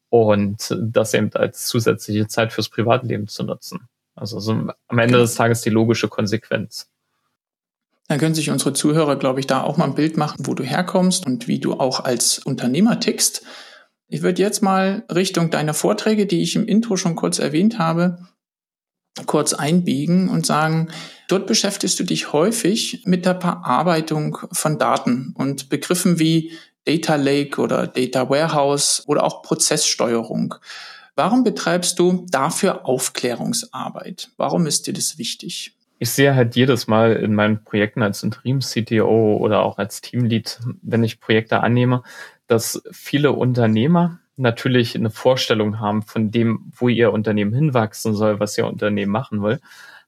und 0.10 0.78
das 0.80 1.14
eben 1.16 1.34
als 1.34 1.66
zusätzliche 1.66 2.28
Zeit 2.28 2.54
fürs 2.54 2.70
Privatleben 2.70 3.28
zu 3.28 3.44
nutzen. 3.44 3.88
Also 4.16 4.40
so 4.40 4.52
am 4.88 5.00
Ende 5.00 5.18
des 5.18 5.34
Tages 5.34 5.62
die 5.62 5.72
logische 5.72 6.08
Konsequenz. 6.08 6.93
Dann 8.08 8.20
können 8.20 8.36
sich 8.36 8.50
unsere 8.50 8.74
Zuhörer, 8.74 9.16
glaube 9.16 9.40
ich, 9.40 9.48
da 9.48 9.62
auch 9.64 9.78
mal 9.78 9.86
ein 9.86 9.96
Bild 9.96 10.18
machen, 10.18 10.46
wo 10.46 10.54
du 10.54 10.64
herkommst 10.64 11.26
und 11.26 11.48
wie 11.48 11.60
du 11.60 11.74
auch 11.74 12.02
als 12.02 12.40
Unternehmer 12.40 13.00
tickst. 13.00 13.44
Ich 14.08 14.22
würde 14.22 14.42
jetzt 14.42 14.62
mal 14.62 15.04
Richtung 15.14 15.50
deiner 15.50 15.74
Vorträge, 15.74 16.26
die 16.26 16.42
ich 16.42 16.56
im 16.56 16.68
Intro 16.68 16.98
schon 16.98 17.16
kurz 17.16 17.40
erwähnt 17.40 17.80
habe, 17.80 18.28
kurz 19.26 19.54
einbiegen 19.54 20.30
und 20.30 20.46
sagen, 20.46 20.90
dort 21.28 21.48
beschäftigst 21.48 22.00
du 22.00 22.04
dich 22.04 22.34
häufig 22.34 23.04
mit 23.06 23.26
der 23.26 23.40
Verarbeitung 23.40 24.38
von 24.52 24.78
Daten 24.78 25.34
und 25.38 25.70
Begriffen 25.70 26.20
wie 26.20 26.52
Data 26.86 27.16
Lake 27.16 27.62
oder 27.62 27.88
Data 27.88 28.30
Warehouse 28.30 29.04
oder 29.08 29.24
auch 29.24 29.42
Prozesssteuerung. 29.42 30.56
Warum 31.16 31.44
betreibst 31.44 32.00
du 32.00 32.26
dafür 32.30 32.86
Aufklärungsarbeit? 32.86 34.32
Warum 34.38 34.66
ist 34.66 34.88
dir 34.88 34.94
das 34.94 35.18
wichtig? 35.18 35.78
Ich 36.00 36.12
sehe 36.12 36.36
halt 36.36 36.56
jedes 36.56 36.88
Mal 36.88 37.14
in 37.14 37.34
meinen 37.34 37.64
Projekten 37.64 38.02
als 38.02 38.24
Interims-CTO 38.24 39.38
oder 39.38 39.64
auch 39.64 39.78
als 39.78 40.02
Teamlead, 40.02 40.60
wenn 40.82 41.04
ich 41.04 41.20
Projekte 41.20 41.62
annehme, 41.62 42.04
dass 42.48 42.84
viele 42.92 43.32
Unternehmer 43.32 44.20
natürlich 44.36 44.96
eine 44.96 45.12
Vorstellung 45.12 45.80
haben 45.80 46.02
von 46.02 46.32
dem, 46.32 46.72
wo 46.76 46.90
ihr 46.90 47.14
Unternehmen 47.14 47.54
hinwachsen 47.54 48.16
soll, 48.16 48.40
was 48.40 48.58
ihr 48.58 48.68
Unternehmen 48.68 49.12
machen 49.12 49.44
will, 49.44 49.60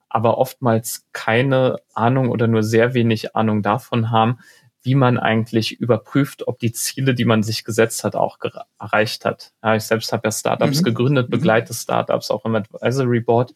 aber 0.09 0.37
oftmals 0.37 1.07
keine 1.13 1.77
Ahnung 1.93 2.29
oder 2.29 2.47
nur 2.47 2.63
sehr 2.63 2.93
wenig 2.93 3.35
Ahnung 3.35 3.61
davon 3.61 4.11
haben, 4.11 4.39
wie 4.81 4.95
man 4.95 5.17
eigentlich 5.17 5.79
überprüft, 5.79 6.47
ob 6.47 6.59
die 6.59 6.71
Ziele, 6.71 7.15
die 7.15 7.25
man 7.25 7.41
sich 7.41 7.63
gesetzt 7.63 8.03
hat, 8.03 8.15
auch 8.15 8.37
erreicht 8.79 9.25
hat. 9.25 9.51
Ja, 9.63 9.75
ich 9.75 9.83
selbst 9.83 10.13
habe 10.13 10.27
ja 10.27 10.31
Startups 10.31 10.81
mhm. 10.81 10.85
gegründet, 10.85 11.27
mhm. 11.27 11.31
begleite 11.31 11.73
Startups 11.73 12.29
auch 12.29 12.45
im 12.45 12.55
Advisory 12.55 13.19
Board 13.19 13.53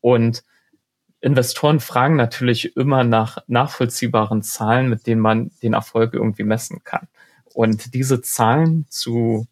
und 0.00 0.44
Investoren 1.20 1.80
fragen 1.80 2.16
natürlich 2.16 2.76
immer 2.76 3.02
nach 3.04 3.38
nachvollziehbaren 3.48 4.42
Zahlen, 4.42 4.88
mit 4.88 5.06
denen 5.06 5.20
man 5.20 5.50
den 5.62 5.72
Erfolg 5.72 6.14
irgendwie 6.14 6.44
messen 6.44 6.84
kann. 6.84 7.08
Und 7.54 7.94
diese 7.94 8.20
Zahlen 8.22 8.86
zu 8.88 9.48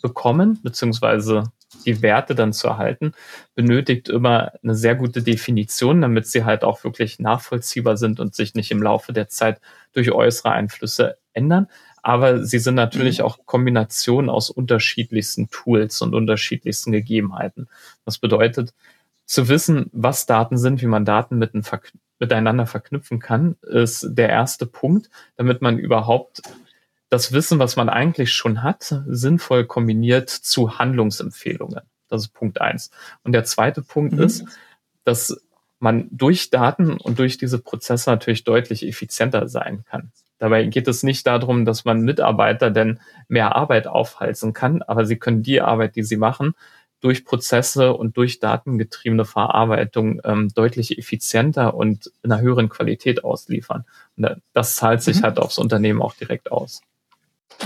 bekommen, 0.00 0.58
beziehungsweise 0.62 1.52
die 1.86 2.02
Werte 2.02 2.34
dann 2.34 2.52
zu 2.52 2.68
erhalten, 2.68 3.12
benötigt 3.54 4.08
immer 4.08 4.52
eine 4.62 4.74
sehr 4.74 4.94
gute 4.94 5.22
Definition, 5.22 6.00
damit 6.00 6.26
sie 6.26 6.44
halt 6.44 6.64
auch 6.64 6.84
wirklich 6.84 7.18
nachvollziehbar 7.18 7.96
sind 7.96 8.20
und 8.20 8.34
sich 8.34 8.54
nicht 8.54 8.70
im 8.70 8.82
Laufe 8.82 9.12
der 9.12 9.28
Zeit 9.28 9.60
durch 9.92 10.12
äußere 10.12 10.52
Einflüsse 10.52 11.16
ändern. 11.32 11.68
Aber 12.02 12.44
sie 12.44 12.58
sind 12.58 12.74
natürlich 12.74 13.18
mhm. 13.18 13.24
auch 13.24 13.38
Kombinationen 13.46 14.28
aus 14.28 14.50
unterschiedlichsten 14.50 15.48
Tools 15.50 16.02
und 16.02 16.14
unterschiedlichsten 16.14 16.92
Gegebenheiten. 16.92 17.68
Das 18.04 18.18
bedeutet, 18.18 18.74
zu 19.32 19.48
wissen, 19.48 19.88
was 19.94 20.26
Daten 20.26 20.58
sind, 20.58 20.82
wie 20.82 20.86
man 20.86 21.06
Daten 21.06 21.38
miteinander 22.18 22.66
verknüpfen 22.66 23.18
kann, 23.18 23.56
ist 23.62 24.06
der 24.10 24.28
erste 24.28 24.66
Punkt, 24.66 25.08
damit 25.36 25.62
man 25.62 25.78
überhaupt 25.78 26.42
das 27.08 27.32
Wissen, 27.32 27.58
was 27.58 27.76
man 27.76 27.88
eigentlich 27.88 28.34
schon 28.34 28.62
hat, 28.62 28.94
sinnvoll 29.06 29.64
kombiniert 29.64 30.28
zu 30.28 30.78
Handlungsempfehlungen. 30.78 31.80
Das 32.08 32.24
ist 32.24 32.34
Punkt 32.34 32.60
eins. 32.60 32.90
Und 33.22 33.32
der 33.32 33.44
zweite 33.44 33.80
Punkt 33.80 34.12
mhm. 34.12 34.22
ist, 34.22 34.44
dass 35.04 35.42
man 35.78 36.08
durch 36.10 36.50
Daten 36.50 36.98
und 36.98 37.18
durch 37.18 37.38
diese 37.38 37.58
Prozesse 37.58 38.10
natürlich 38.10 38.44
deutlich 38.44 38.86
effizienter 38.86 39.48
sein 39.48 39.82
kann. 39.88 40.12
Dabei 40.36 40.66
geht 40.66 40.88
es 40.88 41.02
nicht 41.02 41.26
darum, 41.26 41.64
dass 41.64 41.86
man 41.86 42.02
Mitarbeiter 42.02 42.70
denn 42.70 43.00
mehr 43.28 43.56
Arbeit 43.56 43.86
aufhalten 43.86 44.52
kann, 44.52 44.82
aber 44.82 45.06
sie 45.06 45.16
können 45.16 45.42
die 45.42 45.62
Arbeit, 45.62 45.96
die 45.96 46.02
sie 46.02 46.18
machen, 46.18 46.54
durch 47.02 47.24
Prozesse 47.24 47.92
und 47.92 48.16
durch 48.16 48.38
datengetriebene 48.38 49.24
Verarbeitung 49.24 50.20
ähm, 50.24 50.48
deutlich 50.54 50.98
effizienter 50.98 51.74
und 51.74 52.10
in 52.22 52.32
einer 52.32 52.40
höheren 52.40 52.68
Qualität 52.68 53.24
ausliefern. 53.24 53.84
Und 54.16 54.36
das 54.52 54.76
zahlt 54.76 55.02
sich 55.02 55.18
mhm. 55.18 55.22
halt 55.24 55.38
aufs 55.38 55.58
Unternehmen 55.58 56.00
auch 56.00 56.14
direkt 56.14 56.50
aus. 56.50 56.80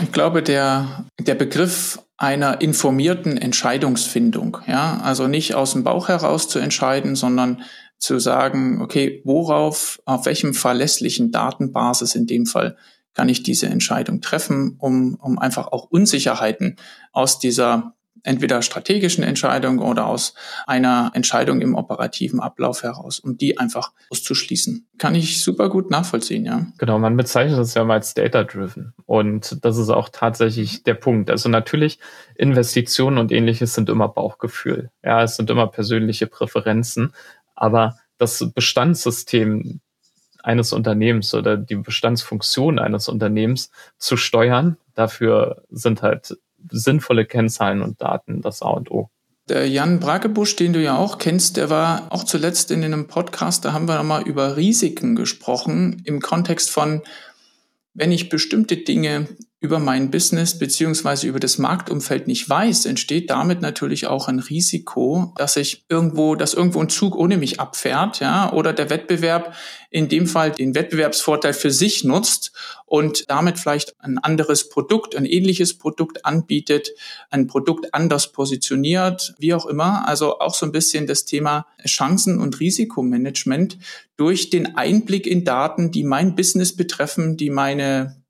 Ich 0.03 0.11
glaube, 0.11 0.43
der, 0.43 1.07
der 1.21 1.35
Begriff 1.35 2.03
einer 2.17 2.61
informierten 2.61 3.37
Entscheidungsfindung, 3.37 4.59
ja, 4.67 5.01
also 5.03 5.27
nicht 5.27 5.55
aus 5.55 5.73
dem 5.73 5.85
Bauch 5.85 6.09
heraus 6.09 6.49
zu 6.49 6.59
entscheiden, 6.59 7.15
sondern 7.15 7.63
zu 7.99 8.19
sagen, 8.19 8.81
okay, 8.83 9.23
worauf, 9.25 10.01
auf 10.05 10.27
welchem 10.27 10.55
verlässlichen 10.55 11.31
Datenbasis 11.31 12.15
in 12.15 12.27
dem 12.27 12.47
Fall 12.47 12.77
kann 13.15 13.29
ich 13.31 13.43
diese 13.43 13.67
Entscheidung 13.67 14.21
treffen, 14.21 14.77
um, 14.79 15.15
um 15.15 15.39
einfach 15.39 15.69
auch 15.69 15.85
Unsicherheiten 15.91 16.77
aus 17.13 17.39
dieser 17.39 17.96
entweder 18.27 18.63
strategischen 18.63 19.25
Entscheidung 19.25 19.79
oder 19.79 20.07
aus 20.07 20.35
einer 20.67 21.11
Entscheidung 21.15 21.61
im 21.61 21.75
operativen 21.75 22.41
Ablauf 22.41 22.83
heraus, 22.83 23.21
um 23.21 23.37
die 23.37 23.59
einfach 23.59 23.93
auszuschließen. 24.11 24.89
Kann 24.99 25.15
ich 25.15 25.43
super 25.43 25.69
gut 25.69 25.91
nachvollziehen, 25.91 26.45
ja. 26.45 26.67
Genau, 26.79 26.99
man 26.99 27.17
bezeichnet 27.17 27.59
das 27.59 27.75
ja 27.75 27.85
mal 27.85 27.95
als 27.95 28.15
data-driven. 28.15 28.95
Und 29.07 29.65
das 29.65 29.79
ist 29.79 29.91
auch 29.91 30.09
tatsächlich 30.11 30.83
der 30.83 30.95
Punkt. 30.95 31.31
Also 31.31 31.49
natürlich, 31.49 31.99
Investitionen 32.35 33.19
und 33.19 33.33
ähnliches 33.33 33.75
sind 33.75 33.89
immer 33.89 34.09
Bauchgefühl. 34.09 34.91
Ja, 35.05 35.23
es 35.23 35.37
sind 35.37 35.49
immer 35.51 35.69
persönliche 35.69 36.27
Präferenzen. 36.27 37.13
Aber 37.55 37.97
das 38.19 38.53
Bestandssystem 38.55 39.81
eines 40.43 40.73
Unternehmens 40.73 41.35
oder 41.35 41.57
die 41.57 41.75
Bestandsfunktion 41.77 42.79
eines 42.79 43.09
Unternehmens 43.09 43.71
zu 43.99 44.17
steuern, 44.17 44.77
dafür 44.95 45.65
sind 45.71 46.03
halt 46.03 46.37
sinnvolle 46.71 47.27
Kennzahlen 47.27 47.83
und 47.83 48.01
Daten 48.01 48.43
das 48.43 48.63
A 48.63 48.71
und 48.71 48.91
O. 48.91 49.11
Der 49.49 49.69
Jan 49.69 50.01
Brakebusch, 50.01 50.57
den 50.57 50.73
du 50.73 50.83
ja 50.83 50.97
auch 50.97 51.19
kennst, 51.19 51.57
der 51.57 51.71
war 51.71 52.09
auch 52.11 52.25
zuletzt 52.25 52.73
in 52.73 52.83
einem 52.83 53.07
Podcast, 53.07 53.65
da 53.65 53.73
haben 53.73 53.87
wir 53.87 53.97
nochmal 53.97 54.23
über 54.23 54.57
Risiken 54.57 55.15
gesprochen 55.15 56.03
im 56.05 56.21
Kontext 56.21 56.71
von, 56.71 57.03
wenn 57.95 58.11
ich 58.11 58.29
bestimmte 58.29 58.77
Dinge 58.77 59.29
über 59.59 59.79
mein 59.79 60.11
Business 60.11 60.59
beziehungsweise 60.59 61.27
über 61.27 61.41
das 61.41 61.57
Marktumfeld 61.57 62.27
nicht 62.27 62.49
weiß, 62.49 62.85
entsteht 62.85 63.31
damit 63.31 63.63
natürlich 63.63 64.07
auch 64.07 64.29
ein 64.29 64.39
Risiko, 64.39 65.33
dass 65.39 65.57
ich 65.57 65.87
irgendwo, 65.89 66.35
dass 66.35 66.53
irgendwo 66.53 66.81
ein 66.81 66.91
Zug 66.91 67.17
ohne 67.17 67.39
mich 67.39 67.59
abfährt, 67.59 68.21
ja, 68.21 68.53
oder 68.53 68.75
der 68.75 68.91
Wettbewerb 68.91 69.55
in 69.91 70.09
dem 70.11 70.27
Fall 70.27 70.51
den 70.53 70.75
Wettbewerbsvorteil 70.75 71.55
für 71.55 71.71
sich 71.71 72.05
nutzt 72.05 72.53
und 72.85 73.25
damit 73.31 73.59
vielleicht 73.59 73.99
ein 73.99 74.19
anderes 74.19 74.69
Produkt, 74.69 75.17
ein 75.17 75.25
ähnliches 75.25 75.79
Produkt 75.79 76.27
anbietet, 76.27 76.91
ein 77.31 77.47
Produkt 77.47 77.95
anders 77.95 78.33
positioniert, 78.33 79.35
wie 79.39 79.55
auch 79.55 79.65
immer. 79.65 80.07
Also 80.07 80.39
auch 80.39 80.55
so 80.55 80.67
ein 80.67 80.73
bisschen 80.73 81.07
das 81.07 81.25
Thema 81.25 81.67
Chancen- 81.87 82.41
und 82.41 82.61
Risikomanagement 82.61 83.79
durch 84.19 84.51
den 84.51 84.77
Einblick 84.77 85.27
in 85.27 85.45
Daten, 85.45 85.93
die 85.93 86.05
mein 86.05 86.37
Business 86.37 86.77
betreffen, 86.77 87.39
die 87.39 87.49
meine 87.49 88.26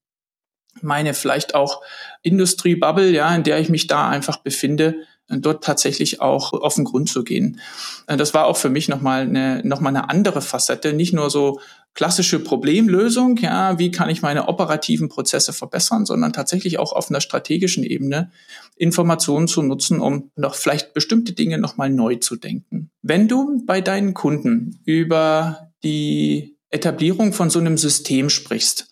meine 0.82 1.14
vielleicht 1.14 1.54
auch 1.54 1.82
Industriebubble, 2.22 3.10
ja, 3.10 3.34
in 3.34 3.42
der 3.42 3.58
ich 3.58 3.68
mich 3.68 3.86
da 3.86 4.08
einfach 4.08 4.38
befinde, 4.38 4.96
dort 5.28 5.64
tatsächlich 5.64 6.20
auch 6.20 6.52
auf 6.52 6.74
den 6.76 6.84
Grund 6.84 7.08
zu 7.08 7.24
gehen. 7.24 7.60
Äh, 8.06 8.16
das 8.16 8.34
war 8.34 8.46
auch 8.46 8.56
für 8.56 8.70
mich 8.70 8.88
nochmal 8.88 9.22
eine, 9.22 9.60
noch 9.64 9.80
mal 9.80 9.88
eine 9.88 10.08
andere 10.08 10.40
Facette, 10.40 10.92
nicht 10.92 11.12
nur 11.12 11.30
so 11.30 11.60
klassische 11.94 12.38
Problemlösung, 12.38 13.38
ja, 13.38 13.78
wie 13.78 13.90
kann 13.90 14.10
ich 14.10 14.20
meine 14.20 14.48
operativen 14.48 15.08
Prozesse 15.08 15.52
verbessern, 15.52 16.04
sondern 16.04 16.32
tatsächlich 16.32 16.78
auch 16.78 16.92
auf 16.92 17.10
einer 17.10 17.22
strategischen 17.22 17.84
Ebene 17.84 18.30
Informationen 18.76 19.48
zu 19.48 19.62
nutzen, 19.62 20.00
um 20.00 20.30
noch 20.36 20.54
vielleicht 20.54 20.92
bestimmte 20.92 21.32
Dinge 21.32 21.58
nochmal 21.58 21.88
neu 21.88 22.16
zu 22.16 22.36
denken. 22.36 22.90
Wenn 23.00 23.28
du 23.28 23.62
bei 23.64 23.80
deinen 23.80 24.12
Kunden 24.12 24.80
über 24.84 25.70
die 25.82 26.58
Etablierung 26.68 27.32
von 27.32 27.48
so 27.48 27.58
einem 27.58 27.78
System 27.78 28.28
sprichst, 28.28 28.88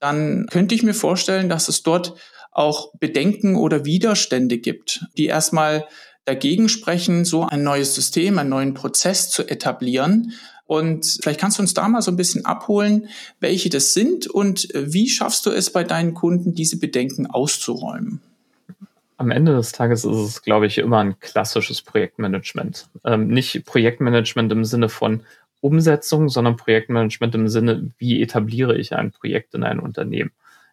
dann 0.00 0.46
könnte 0.50 0.74
ich 0.74 0.82
mir 0.82 0.94
vorstellen, 0.94 1.48
dass 1.48 1.68
es 1.68 1.82
dort 1.82 2.14
auch 2.52 2.92
Bedenken 2.98 3.56
oder 3.56 3.84
Widerstände 3.84 4.58
gibt, 4.58 5.04
die 5.16 5.26
erstmal 5.26 5.86
dagegen 6.24 6.68
sprechen, 6.68 7.24
so 7.24 7.44
ein 7.44 7.62
neues 7.62 7.94
System, 7.94 8.38
einen 8.38 8.50
neuen 8.50 8.74
Prozess 8.74 9.30
zu 9.30 9.48
etablieren. 9.48 10.32
Und 10.66 11.18
vielleicht 11.22 11.40
kannst 11.40 11.58
du 11.58 11.62
uns 11.62 11.72
da 11.72 11.88
mal 11.88 12.02
so 12.02 12.10
ein 12.10 12.16
bisschen 12.16 12.44
abholen, 12.44 13.08
welche 13.40 13.70
das 13.70 13.94
sind 13.94 14.26
und 14.26 14.68
wie 14.74 15.08
schaffst 15.08 15.46
du 15.46 15.50
es 15.50 15.72
bei 15.72 15.82
deinen 15.82 16.12
Kunden, 16.12 16.54
diese 16.54 16.78
Bedenken 16.78 17.26
auszuräumen? 17.26 18.20
Am 19.16 19.30
Ende 19.30 19.56
des 19.56 19.72
Tages 19.72 20.04
ist 20.04 20.16
es, 20.16 20.42
glaube 20.42 20.66
ich, 20.66 20.78
immer 20.78 20.98
ein 20.98 21.18
klassisches 21.18 21.82
Projektmanagement. 21.82 22.88
Ähm, 23.04 23.28
nicht 23.28 23.64
Projektmanagement 23.64 24.52
im 24.52 24.64
Sinne 24.64 24.88
von, 24.88 25.22
Umsetzung, 25.60 26.28
sondern 26.28 26.56
Projektmanagement 26.56 27.34
im 27.34 27.48
Sinne, 27.48 27.90
wie 27.98 28.22
etabliere 28.22 28.76
ich 28.76 28.94
ein 28.94 29.10
Projekt 29.10 29.54
in 29.54 29.64
ein 29.64 29.80
Unternehmen. 29.80 30.30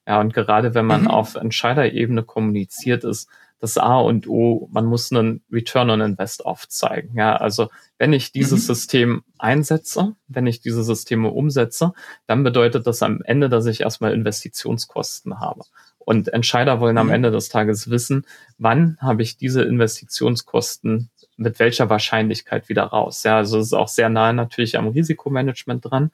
Ja, 0.07 0.19
und 0.21 0.33
gerade 0.33 0.75
wenn 0.75 0.85
man 0.85 1.03
mhm. 1.03 1.07
auf 1.07 1.35
Entscheiderebene 1.35 2.23
kommuniziert 2.23 3.03
ist, 3.03 3.27
das 3.59 3.77
A 3.77 3.99
und 3.99 4.27
O, 4.27 4.67
man 4.71 4.85
muss 4.85 5.11
einen 5.11 5.41
Return 5.51 5.89
on 5.89 6.01
Invest 6.01 6.45
aufzeigen. 6.45 7.15
Ja, 7.15 7.35
also 7.35 7.69
wenn 7.97 8.13
ich 8.13 8.31
dieses 8.31 8.63
mhm. 8.63 8.73
System 8.73 9.23
einsetze, 9.39 10.15
wenn 10.27 10.45
ich 10.45 10.61
diese 10.61 10.83
Systeme 10.83 11.29
umsetze, 11.29 11.93
dann 12.27 12.43
bedeutet 12.43 12.85
das 12.85 13.01
am 13.01 13.21
Ende, 13.23 13.49
dass 13.49 13.65
ich 13.65 13.81
erstmal 13.81 14.13
Investitionskosten 14.13 15.39
habe. 15.39 15.61
Und 15.97 16.27
Entscheider 16.27 16.79
wollen 16.79 16.99
am 16.99 17.07
mhm. 17.07 17.13
Ende 17.13 17.31
des 17.31 17.49
Tages 17.49 17.89
wissen, 17.89 18.25
wann 18.59 18.97
habe 19.01 19.23
ich 19.23 19.37
diese 19.37 19.63
Investitionskosten 19.63 21.09
mit 21.37 21.59
welcher 21.59 21.89
Wahrscheinlichkeit 21.89 22.69
wieder 22.69 22.83
raus. 22.83 23.23
Ja, 23.23 23.37
also 23.37 23.59
es 23.59 23.67
ist 23.67 23.73
auch 23.73 23.87
sehr 23.87 24.09
nahe 24.09 24.33
natürlich 24.33 24.77
am 24.77 24.87
Risikomanagement 24.87 25.85
dran. 25.85 26.11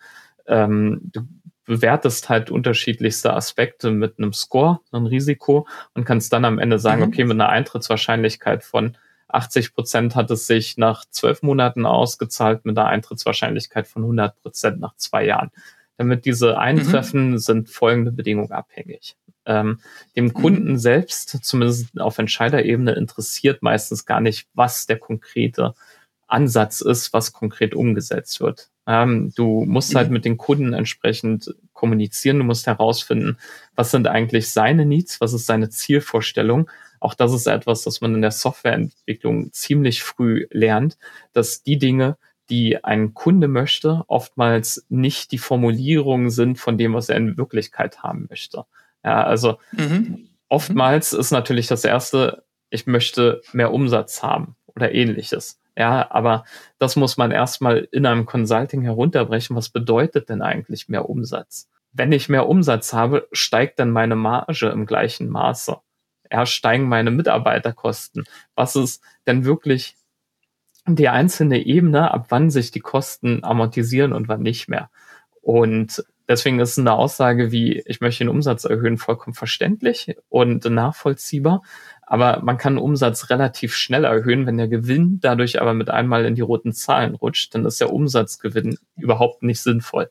Ähm, 0.47 1.01
du 1.03 1.21
bewertest 1.65 2.29
halt 2.29 2.49
unterschiedlichste 2.49 3.33
Aspekte 3.33 3.91
mit 3.91 4.17
einem 4.17 4.33
Score, 4.33 4.79
einem 4.91 5.05
Risiko 5.05 5.67
und 5.93 6.05
kannst 6.05 6.33
dann 6.33 6.45
am 6.45 6.59
Ende 6.59 6.79
sagen, 6.79 7.01
mhm. 7.01 7.07
okay, 7.07 7.23
mit 7.23 7.35
einer 7.35 7.49
Eintrittswahrscheinlichkeit 7.49 8.63
von 8.63 8.97
80 9.29 9.73
Prozent 9.73 10.15
hat 10.15 10.29
es 10.31 10.47
sich 10.47 10.77
nach 10.77 11.05
zwölf 11.09 11.41
Monaten 11.41 11.85
ausgezahlt, 11.85 12.65
mit 12.65 12.77
einer 12.77 12.87
Eintrittswahrscheinlichkeit 12.87 13.87
von 13.87 14.03
100 14.03 14.41
Prozent 14.41 14.79
nach 14.79 14.95
zwei 14.97 15.25
Jahren. 15.25 15.51
Damit 15.97 16.25
diese 16.25 16.57
eintreffen, 16.57 17.31
mhm. 17.31 17.37
sind 17.37 17.69
folgende 17.69 18.11
Bedingungen 18.11 18.51
abhängig. 18.51 19.15
Ähm, 19.45 19.79
dem 20.15 20.25
mhm. 20.25 20.33
Kunden 20.33 20.79
selbst, 20.79 21.43
zumindest 21.43 21.99
auf 21.99 22.17
Entscheiderebene, 22.17 22.93
interessiert 22.93 23.61
meistens 23.63 24.05
gar 24.05 24.21
nicht, 24.21 24.47
was 24.53 24.85
der 24.85 24.99
konkrete 24.99 25.73
Ansatz 26.27 26.81
ist, 26.81 27.13
was 27.13 27.33
konkret 27.33 27.75
umgesetzt 27.75 28.39
wird. 28.39 28.69
Ähm, 28.87 29.31
du 29.35 29.65
musst 29.65 29.93
halt 29.95 30.07
mhm. 30.07 30.13
mit 30.13 30.25
den 30.25 30.37
Kunden 30.37 30.73
entsprechend 30.73 31.53
kommunizieren, 31.73 32.39
du 32.39 32.43
musst 32.43 32.67
herausfinden, 32.67 33.37
was 33.75 33.91
sind 33.91 34.07
eigentlich 34.07 34.49
seine 34.51 34.85
Needs, 34.85 35.21
was 35.21 35.33
ist 35.33 35.45
seine 35.45 35.69
Zielvorstellung. 35.69 36.69
Auch 36.99 37.13
das 37.13 37.33
ist 37.33 37.47
etwas, 37.47 37.83
das 37.83 38.01
man 38.01 38.15
in 38.15 38.21
der 38.21 38.31
Softwareentwicklung 38.31 39.51
ziemlich 39.51 40.03
früh 40.03 40.45
lernt, 40.51 40.97
dass 41.33 41.63
die 41.63 41.77
Dinge, 41.77 42.17
die 42.49 42.83
ein 42.83 43.13
Kunde 43.13 43.47
möchte, 43.47 44.03
oftmals 44.07 44.85
nicht 44.89 45.31
die 45.31 45.37
Formulierungen 45.37 46.29
sind 46.29 46.59
von 46.59 46.77
dem, 46.77 46.93
was 46.93 47.09
er 47.09 47.17
in 47.17 47.37
Wirklichkeit 47.37 48.03
haben 48.03 48.27
möchte. 48.29 48.65
Ja, 49.03 49.23
also 49.23 49.57
mhm. 49.71 50.29
oftmals 50.49 51.13
ist 51.13 51.31
natürlich 51.31 51.67
das 51.67 51.83
erste, 51.83 52.43
ich 52.69 52.87
möchte 52.87 53.41
mehr 53.53 53.73
Umsatz 53.73 54.23
haben 54.23 54.55
oder 54.75 54.93
ähnliches. 54.93 55.59
Ja, 55.77 56.11
aber 56.11 56.43
das 56.79 56.95
muss 56.95 57.17
man 57.17 57.31
erstmal 57.31 57.87
in 57.91 58.05
einem 58.05 58.25
Consulting 58.25 58.81
herunterbrechen. 58.81 59.55
Was 59.55 59.69
bedeutet 59.69 60.29
denn 60.29 60.41
eigentlich 60.41 60.89
mehr 60.89 61.09
Umsatz? 61.09 61.69
Wenn 61.93 62.11
ich 62.11 62.29
mehr 62.29 62.47
Umsatz 62.47 62.93
habe, 62.93 63.27
steigt 63.31 63.79
dann 63.79 63.91
meine 63.91 64.15
Marge 64.15 64.69
im 64.69 64.85
gleichen 64.85 65.29
Maße. 65.29 65.77
Ja, 66.31 66.45
steigen 66.45 66.87
meine 66.87 67.11
Mitarbeiterkosten. 67.11 68.25
Was 68.55 68.75
ist 68.75 69.03
denn 69.27 69.43
wirklich 69.43 69.95
die 70.87 71.09
einzelne 71.09 71.59
Ebene, 71.65 72.11
ab 72.11 72.27
wann 72.29 72.49
sich 72.49 72.71
die 72.71 72.79
Kosten 72.79 73.43
amortisieren 73.43 74.13
und 74.13 74.27
wann 74.27 74.41
nicht 74.41 74.67
mehr? 74.67 74.89
Und 75.41 76.03
deswegen 76.27 76.59
ist 76.59 76.77
eine 76.77 76.93
Aussage 76.93 77.51
wie, 77.51 77.81
ich 77.85 78.01
möchte 78.01 78.23
den 78.23 78.29
Umsatz 78.29 78.63
erhöhen, 78.63 78.97
vollkommen 78.97 79.33
verständlich 79.33 80.15
und 80.29 80.65
nachvollziehbar. 80.65 81.61
Aber 82.03 82.41
man 82.43 82.57
kann 82.57 82.77
Umsatz 82.77 83.29
relativ 83.29 83.75
schnell 83.75 84.03
erhöhen, 84.03 84.45
wenn 84.45 84.57
der 84.57 84.67
Gewinn 84.67 85.19
dadurch 85.21 85.61
aber 85.61 85.73
mit 85.73 85.89
einmal 85.89 86.25
in 86.25 86.35
die 86.35 86.41
roten 86.41 86.73
Zahlen 86.73 87.15
rutscht, 87.15 87.55
dann 87.55 87.65
ist 87.65 87.79
der 87.79 87.93
Umsatzgewinn 87.93 88.77
überhaupt 88.97 89.43
nicht 89.43 89.61
sinnvoll. 89.61 90.09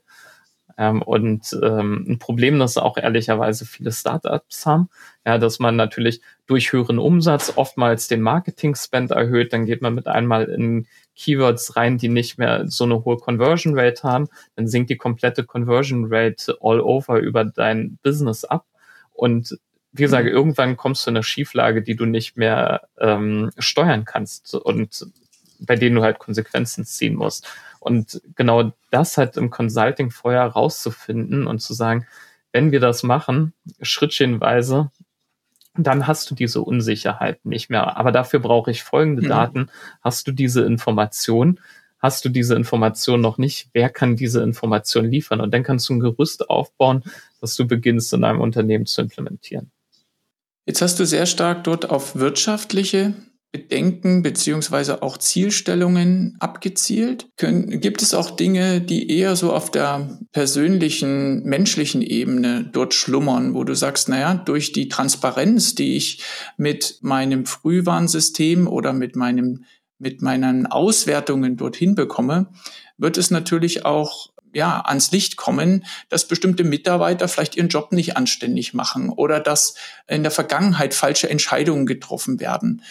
Ähm, 0.78 1.02
und 1.02 1.54
ähm, 1.62 2.06
ein 2.08 2.18
Problem, 2.18 2.58
das 2.58 2.78
auch 2.78 2.96
ehrlicherweise 2.96 3.66
viele 3.66 3.92
Startups 3.92 4.64
haben, 4.64 4.88
ja, 5.26 5.37
dass 5.37 5.58
man 5.58 5.76
natürlich 5.76 6.22
durch 6.46 6.72
höheren 6.72 6.99
Umsatz 6.99 7.52
oftmals 7.56 8.08
den 8.08 8.22
Marketing-Spend 8.22 9.10
erhöht, 9.10 9.52
dann 9.52 9.66
geht 9.66 9.82
man 9.82 9.94
mit 9.94 10.06
einmal 10.06 10.44
in 10.44 10.87
Keywords 11.20 11.76
rein, 11.76 11.98
die 11.98 12.08
nicht 12.08 12.38
mehr 12.38 12.64
so 12.66 12.84
eine 12.84 13.04
hohe 13.04 13.18
Conversion 13.18 13.78
Rate 13.78 14.02
haben, 14.02 14.28
dann 14.56 14.66
sinkt 14.66 14.88
die 14.88 14.96
komplette 14.96 15.44
Conversion 15.44 16.06
Rate 16.08 16.56
all 16.62 16.80
over 16.80 17.18
über 17.18 17.44
dein 17.44 17.98
Business 18.02 18.44
ab. 18.44 18.64
Und 19.12 19.58
wie 19.92 20.02
gesagt, 20.02 20.24
mhm. 20.24 20.32
irgendwann 20.32 20.76
kommst 20.76 21.04
du 21.06 21.10
in 21.10 21.16
eine 21.16 21.22
Schieflage, 21.22 21.82
die 21.82 21.94
du 21.94 22.06
nicht 22.06 22.36
mehr 22.36 22.88
ähm, 22.98 23.50
steuern 23.58 24.04
kannst 24.04 24.54
und 24.54 25.06
bei 25.58 25.76
denen 25.76 25.96
du 25.96 26.02
halt 26.02 26.18
Konsequenzen 26.18 26.86
ziehen 26.86 27.16
musst. 27.16 27.46
Und 27.80 28.22
genau 28.34 28.72
das 28.90 29.18
halt 29.18 29.36
im 29.36 29.50
Consulting 29.50 30.10
vorher 30.10 30.46
rauszufinden 30.46 31.46
und 31.46 31.60
zu 31.60 31.74
sagen, 31.74 32.06
wenn 32.52 32.72
wir 32.72 32.80
das 32.80 33.02
machen, 33.02 33.52
schrittchenweise, 33.82 34.90
dann 35.76 36.06
hast 36.06 36.30
du 36.30 36.34
diese 36.34 36.62
Unsicherheit 36.62 37.44
nicht 37.44 37.70
mehr. 37.70 37.96
Aber 37.96 38.12
dafür 38.12 38.40
brauche 38.40 38.70
ich 38.70 38.82
folgende 38.82 39.22
mhm. 39.22 39.28
Daten. 39.28 39.70
Hast 40.02 40.26
du 40.26 40.32
diese 40.32 40.62
Information? 40.64 41.60
Hast 41.99 42.25
du 42.25 42.28
diese 42.28 42.54
Information 42.54 43.21
noch 43.21 43.38
nicht? 43.38 43.68
Wer 43.73 43.90
kann 43.90 44.16
diese 44.16 44.42
Information 44.42 45.04
liefern? 45.04 45.40
Und 45.40 45.52
dann 45.52 45.62
kannst 45.62 45.88
du 45.88 45.95
ein 45.95 46.00
Gerüst 46.00 46.49
aufbauen, 46.49 47.04
das 47.40 47.54
du 47.56 47.66
beginnst 47.66 48.12
in 48.12 48.25
einem 48.25 48.40
Unternehmen 48.40 48.86
zu 48.86 49.02
implementieren. 49.02 49.71
Jetzt 50.66 50.82
hast 50.82 50.99
du 50.99 51.06
sehr 51.06 51.26
stark 51.26 51.64
dort 51.64 51.90
auf 51.90 52.16
wirtschaftliche 52.16 53.14
Bedenken 53.52 54.23
beziehungsweise 54.23 55.02
auch 55.02 55.19
Zielstellungen 55.19 56.36
abgezielt? 56.39 57.28
Können, 57.36 57.80
gibt 57.80 58.00
es 58.00 58.15
auch 58.15 58.30
Dinge, 58.30 58.80
die 58.80 59.10
eher 59.10 59.34
so 59.34 59.52
auf 59.52 59.71
der 59.71 60.19
persönlichen, 60.32 61.43
menschlichen 61.43 62.02
Ebene 62.02 62.69
dort 62.73 62.95
schlummern, 62.95 63.54
wo 63.54 63.65
du 63.65 63.75
sagst, 63.75 64.08
naja, 64.08 64.34
durch 64.34 64.73
die 64.73 64.89
Transparenz, 64.89 65.75
die 65.75 65.97
ich 65.97 66.23
mit 66.56 66.99
meinem 67.02 67.45
Frühwarnsystem 67.47 68.69
oder 68.69 68.93
mit 68.93 69.17
meinem 69.17 69.65
mit 70.02 70.23
meinen 70.23 70.67
Auswertungen 70.67 71.58
dorthin 71.58 71.95
bekomme, 71.95 72.47
wird 72.97 73.19
es 73.19 73.30
natürlich 73.30 73.84
auch 73.84 74.30
ja, 74.52 74.80
ans 74.80 75.13
Licht 75.13 75.36
kommen, 75.36 75.84
dass 76.08 76.26
bestimmte 76.26 76.65
Mitarbeiter 76.65 77.28
vielleicht 77.28 77.56
ihren 77.56 77.69
Job 77.69 77.93
nicht 77.93 78.17
anständig 78.17 78.75
machen 78.75 79.10
oder 79.10 79.41
dass 79.41 79.75
in 80.08 80.23
der 80.23 80.32
Vergangenheit 80.32 80.95
falsche 80.95 81.30
Entscheidungen 81.30 81.86
getroffen 81.86 82.41
werden. 82.41 82.82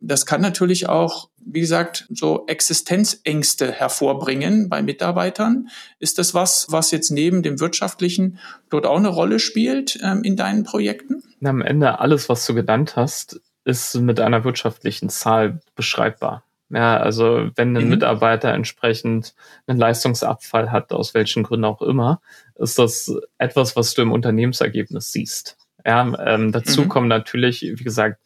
Das 0.00 0.26
kann 0.26 0.40
natürlich 0.40 0.88
auch, 0.88 1.28
wie 1.44 1.60
gesagt, 1.60 2.06
so 2.10 2.46
Existenzängste 2.46 3.72
hervorbringen 3.72 4.68
bei 4.68 4.80
Mitarbeitern. 4.80 5.68
Ist 5.98 6.18
das 6.18 6.34
was, 6.34 6.66
was 6.70 6.92
jetzt 6.92 7.10
neben 7.10 7.42
dem 7.42 7.58
wirtschaftlichen 7.58 8.38
dort 8.70 8.86
auch 8.86 8.98
eine 8.98 9.08
Rolle 9.08 9.40
spielt 9.40 9.98
ähm, 10.02 10.22
in 10.22 10.36
deinen 10.36 10.62
Projekten? 10.62 11.22
Am 11.42 11.62
Ende 11.62 11.98
alles, 11.98 12.28
was 12.28 12.46
du 12.46 12.54
genannt 12.54 12.94
hast, 12.94 13.40
ist 13.64 13.96
mit 13.96 14.20
einer 14.20 14.44
wirtschaftlichen 14.44 15.08
Zahl 15.08 15.60
beschreibbar. 15.74 16.44
Ja, 16.70 16.98
also 16.98 17.50
wenn 17.56 17.76
ein 17.76 17.84
mhm. 17.84 17.90
Mitarbeiter 17.90 18.52
entsprechend 18.52 19.34
einen 19.66 19.78
Leistungsabfall 19.78 20.70
hat, 20.70 20.92
aus 20.92 21.14
welchen 21.14 21.42
Gründen 21.42 21.64
auch 21.64 21.80
immer, 21.80 22.20
ist 22.56 22.78
das 22.78 23.12
etwas, 23.38 23.74
was 23.74 23.94
du 23.94 24.02
im 24.02 24.12
Unternehmensergebnis 24.12 25.12
siehst. 25.12 25.56
Ja, 25.84 26.12
ähm, 26.24 26.52
dazu 26.52 26.82
mhm. 26.82 26.88
kommen 26.88 27.08
natürlich, 27.08 27.62
wie 27.62 27.84
gesagt, 27.84 28.20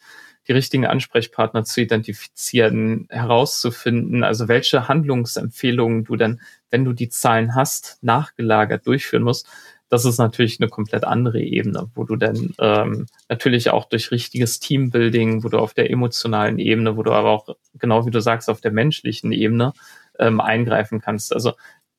die 0.48 0.52
richtigen 0.52 0.87
Ansprechpartner 0.87 1.64
zu 1.64 1.81
identifizieren, 1.81 3.07
herauszufinden, 3.11 4.24
also 4.24 4.48
welche 4.48 4.88
Handlungsempfehlungen 4.88 6.05
du 6.05 6.16
dann, 6.16 6.40
wenn 6.70 6.85
du 6.85 6.92
die 6.92 7.09
Zahlen 7.09 7.55
hast, 7.55 7.98
nachgelagert 8.02 8.87
durchführen 8.87 9.22
musst. 9.22 9.46
Das 9.88 10.05
ist 10.05 10.18
natürlich 10.18 10.59
eine 10.59 10.70
komplett 10.70 11.05
andere 11.05 11.40
Ebene, 11.40 11.90
wo 11.94 12.05
du 12.05 12.16
dann 12.16 12.55
ähm, 12.59 13.07
natürlich 13.28 13.70
auch 13.70 13.85
durch 13.85 14.11
richtiges 14.11 14.59
Teambuilding, 14.59 15.44
wo 15.44 15.48
du 15.48 15.59
auf 15.59 15.74
der 15.74 15.90
emotionalen 15.90 16.59
Ebene, 16.59 16.96
wo 16.96 17.02
du 17.02 17.12
aber 17.12 17.28
auch, 17.31 17.48
genau 17.74 18.07
wie 18.07 18.11
du 18.11 18.20
sagst, 18.20 18.48
auf 18.48 18.62
der 18.62 18.72
menschlichen 18.72 19.33
Ebene 19.33 19.74
ähm, 20.18 20.40
eingreifen 20.40 21.00
kannst. 21.00 21.35
Also 21.35 21.52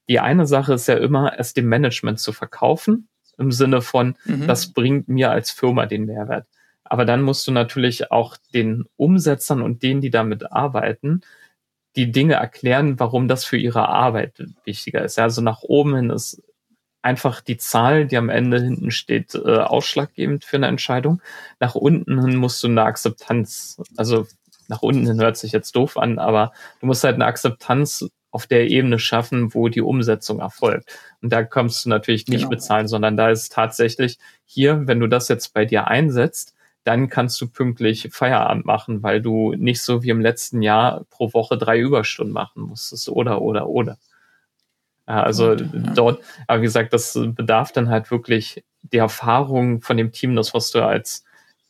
die 0.09 0.19
eine 0.19 0.47
Sache 0.47 0.73
ist 0.73 0.87
ja 0.87 0.95
immer, 0.95 1.33
es 1.37 1.53
dem 1.53 1.69
Management 1.69 2.19
zu 2.19 2.33
verkaufen, 2.33 3.07
im 3.37 3.51
Sinne 3.51 3.81
von, 3.81 4.15
mhm. 4.25 4.47
das 4.47 4.73
bringt 4.73 5.07
mir 5.07 5.31
als 5.31 5.51
Firma 5.51 5.85
den 5.85 6.05
Mehrwert. 6.05 6.47
Aber 6.83 7.05
dann 7.05 7.21
musst 7.21 7.47
du 7.47 7.51
natürlich 7.51 8.11
auch 8.11 8.37
den 8.53 8.85
Umsetzern 8.97 9.61
und 9.61 9.83
denen, 9.83 10.01
die 10.01 10.09
damit 10.09 10.51
arbeiten, 10.51 11.21
die 11.95 12.11
Dinge 12.11 12.33
erklären, 12.35 12.99
warum 12.99 13.27
das 13.27 13.45
für 13.45 13.57
ihre 13.57 13.87
Arbeit 13.87 14.43
wichtiger 14.65 15.03
ist. 15.03 15.19
Also 15.19 15.41
nach 15.41 15.61
oben 15.61 15.95
hin 15.95 16.09
ist 16.09 16.41
einfach 17.01 17.41
die 17.41 17.57
Zahl, 17.57 18.07
die 18.07 18.17
am 18.17 18.29
Ende 18.29 18.61
hinten 18.61 18.89
steht, 18.91 19.35
äh, 19.35 19.57
ausschlaggebend 19.57 20.45
für 20.45 20.57
eine 20.57 20.67
Entscheidung. 20.67 21.21
Nach 21.59 21.75
unten 21.75 22.23
hin 22.23 22.37
musst 22.37 22.63
du 22.63 22.67
eine 22.67 22.83
Akzeptanz, 22.83 23.81
also 23.97 24.25
nach 24.69 24.81
unten 24.81 25.05
hin 25.05 25.19
hört 25.19 25.37
sich 25.37 25.51
jetzt 25.51 25.75
doof 25.75 25.97
an, 25.97 26.17
aber 26.17 26.53
du 26.79 26.87
musst 26.87 27.03
halt 27.03 27.15
eine 27.15 27.25
Akzeptanz 27.25 28.07
auf 28.31 28.47
der 28.47 28.69
Ebene 28.69 28.97
schaffen, 28.97 29.53
wo 29.53 29.67
die 29.69 29.81
Umsetzung 29.81 30.39
erfolgt. 30.39 30.89
Und 31.21 31.31
da 31.31 31.43
kommst 31.43 31.85
du 31.85 31.89
natürlich 31.89 32.27
nicht 32.27 32.39
genau. 32.39 32.49
bezahlen, 32.49 32.87
sondern 32.87 33.15
da 33.15 33.29
ist 33.29 33.51
tatsächlich 33.51 34.17
hier, 34.45 34.87
wenn 34.87 34.99
du 34.99 35.07
das 35.07 35.27
jetzt 35.27 35.53
bei 35.53 35.65
dir 35.65 35.87
einsetzt, 35.87 36.55
dann 36.83 37.09
kannst 37.09 37.39
du 37.39 37.47
pünktlich 37.47 38.09
Feierabend 38.11 38.65
machen, 38.65 39.03
weil 39.03 39.21
du 39.21 39.53
nicht 39.53 39.81
so 39.81 40.03
wie 40.03 40.09
im 40.09 40.21
letzten 40.21 40.61
Jahr 40.61 41.05
pro 41.09 41.33
Woche 41.33 41.57
drei 41.57 41.79
Überstunden 41.79 42.33
machen 42.33 42.63
musstest 42.63 43.09
oder, 43.09 43.41
oder, 43.41 43.67
oder. 43.67 43.97
Also 45.05 45.55
dort, 45.55 46.23
aber 46.47 46.61
wie 46.61 46.65
gesagt, 46.65 46.93
das 46.93 47.13
bedarf 47.35 47.71
dann 47.73 47.89
halt 47.89 48.09
wirklich 48.09 48.63
die 48.81 48.97
Erfahrung 48.97 49.81
von 49.81 49.97
dem 49.97 50.11
Team, 50.11 50.35
das 50.35 50.53
was 50.53 50.71
du 50.71 50.81
als 50.81 51.25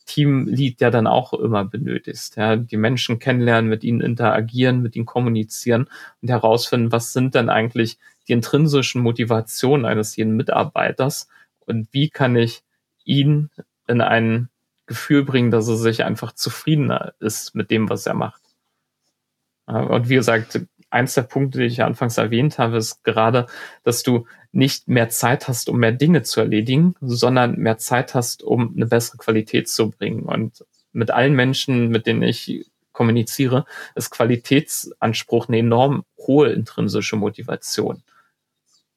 Teamlead 0.06 0.80
ja 0.80 0.90
dann 0.90 1.06
auch 1.06 1.32
immer 1.32 1.64
benötigst. 1.64 2.36
Ja, 2.36 2.56
die 2.56 2.76
Menschen 2.76 3.18
kennenlernen, 3.18 3.68
mit 3.68 3.82
ihnen 3.82 4.00
interagieren, 4.00 4.82
mit 4.82 4.94
ihnen 4.96 5.06
kommunizieren 5.06 5.88
und 6.22 6.28
herausfinden, 6.28 6.92
was 6.92 7.12
sind 7.12 7.34
denn 7.34 7.48
eigentlich 7.48 7.98
die 8.28 8.32
intrinsischen 8.32 9.02
Motivationen 9.02 9.84
eines 9.86 10.16
jeden 10.16 10.36
Mitarbeiters 10.36 11.28
und 11.66 11.88
wie 11.92 12.10
kann 12.10 12.36
ich 12.36 12.62
ihn 13.04 13.50
in 13.86 14.00
ein 14.00 14.48
Gefühl 14.86 15.24
bringen, 15.24 15.50
dass 15.50 15.68
er 15.68 15.76
sich 15.76 16.04
einfach 16.04 16.32
zufriedener 16.32 17.14
ist 17.20 17.54
mit 17.54 17.70
dem, 17.70 17.88
was 17.88 18.06
er 18.06 18.14
macht. 18.14 18.42
Und 19.66 20.08
wie 20.08 20.16
gesagt, 20.16 20.60
eins 20.90 21.14
der 21.14 21.22
Punkte, 21.22 21.58
die 21.58 21.64
ich 21.64 21.82
anfangs 21.82 22.18
erwähnt 22.18 22.58
habe, 22.58 22.76
ist 22.76 23.02
gerade, 23.02 23.46
dass 23.82 24.02
du 24.02 24.26
nicht 24.52 24.88
mehr 24.88 25.08
Zeit 25.08 25.48
hast, 25.48 25.68
um 25.68 25.78
mehr 25.78 25.92
Dinge 25.92 26.22
zu 26.22 26.40
erledigen, 26.40 26.94
sondern 27.00 27.56
mehr 27.56 27.78
Zeit 27.78 28.14
hast, 28.14 28.42
um 28.42 28.74
eine 28.76 28.86
bessere 28.86 29.18
Qualität 29.18 29.68
zu 29.68 29.90
bringen. 29.90 30.22
Und 30.22 30.64
mit 30.92 31.10
allen 31.10 31.34
Menschen, 31.34 31.88
mit 31.88 32.06
denen 32.06 32.22
ich 32.22 32.66
kommuniziere, 32.92 33.64
ist 33.94 34.10
Qualitätsanspruch 34.10 35.48
eine 35.48 35.58
enorm 35.58 36.04
hohe 36.18 36.52
intrinsische 36.52 37.16
Motivation. 37.16 38.02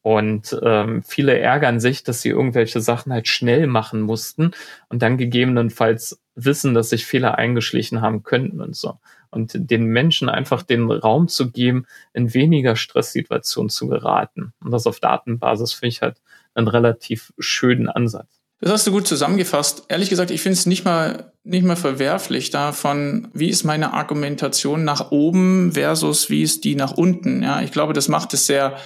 Und 0.08 0.58
ähm, 0.64 1.04
viele 1.06 1.38
ärgern 1.38 1.82
sich, 1.82 2.02
dass 2.02 2.22
sie 2.22 2.30
irgendwelche 2.30 2.80
Sachen 2.80 3.12
halt 3.12 3.28
schnell 3.28 3.68
machen 3.68 4.00
mussten 4.00 4.52
und 4.88 5.02
dann 5.02 5.18
gegebenenfalls 5.18 6.22
wissen, 6.34 6.74
dass 6.74 6.92
sich 6.92 7.06
Fehler 7.06 7.38
eingeschlichen 7.38 8.00
haben 8.00 8.24
könnten 8.24 8.62
und 8.62 8.74
so. 8.74 9.00
Und 9.32 9.52
den 9.54 9.88
Menschen 9.88 10.30
einfach 10.30 10.64
den 10.64 10.90
Raum 10.90 11.28
zu 11.28 11.52
geben, 11.52 11.88
in 12.14 12.34
weniger 12.34 12.78
Stresssituationen 12.78 13.70
zu 13.70 13.90
geraten. 13.90 14.54
Und 14.64 14.72
das 14.72 14.88
auf 14.88 15.02
Datenbasis 15.02 15.74
finde 15.74 15.90
ich 15.90 16.02
halt 16.02 16.22
einen 16.54 16.70
relativ 16.70 17.34
schönen 17.38 17.90
Ansatz. 17.90 18.40
Das 18.62 18.72
hast 18.72 18.88
du 18.88 18.92
gut 18.92 19.08
zusammengefasst. 19.08 19.88
Ehrlich 19.90 20.10
gesagt, 20.10 20.32
ich 20.32 20.40
finde 20.40 20.54
es 20.54 20.66
nicht 20.66 20.86
mal, 20.86 21.34
nicht 21.44 21.66
mal 21.66 21.76
verwerflich 21.76 22.50
davon, 22.50 23.28
wie 23.34 23.50
ist 23.50 23.66
meine 23.66 23.94
Argumentation 23.94 24.86
nach 24.86 25.12
oben 25.12 25.74
versus 25.74 26.30
wie 26.30 26.44
ist 26.44 26.64
die 26.64 26.76
nach 26.76 26.94
unten. 26.94 27.44
Ja, 27.44 27.60
ich 27.60 27.74
glaube, 27.74 27.92
das 27.92 28.08
macht 28.08 28.34
es 28.34 28.48
sehr, 28.48 28.78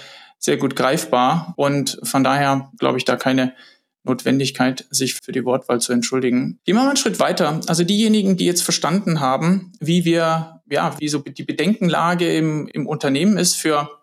sehr 0.42 0.56
gut 0.56 0.76
greifbar 0.76 1.54
und 1.56 1.98
von 2.02 2.24
daher 2.24 2.70
glaube 2.78 2.98
ich 2.98 3.04
da 3.04 3.16
keine 3.16 3.54
Notwendigkeit, 4.04 4.84
sich 4.90 5.14
für 5.14 5.30
die 5.30 5.44
Wortwahl 5.44 5.80
zu 5.80 5.92
entschuldigen. 5.92 6.58
Gehen 6.64 6.74
wir 6.74 6.82
mal 6.82 6.88
einen 6.88 6.96
Schritt 6.96 7.20
weiter. 7.20 7.60
Also 7.68 7.84
diejenigen, 7.84 8.36
die 8.36 8.46
jetzt 8.46 8.62
verstanden 8.62 9.20
haben, 9.20 9.72
wie 9.78 10.04
wir, 10.04 10.62
ja, 10.68 10.96
wie 10.98 11.08
so 11.08 11.20
die 11.20 11.44
Bedenkenlage 11.44 12.36
im, 12.36 12.66
im 12.66 12.86
Unternehmen 12.86 13.38
ist 13.38 13.54
für 13.54 14.02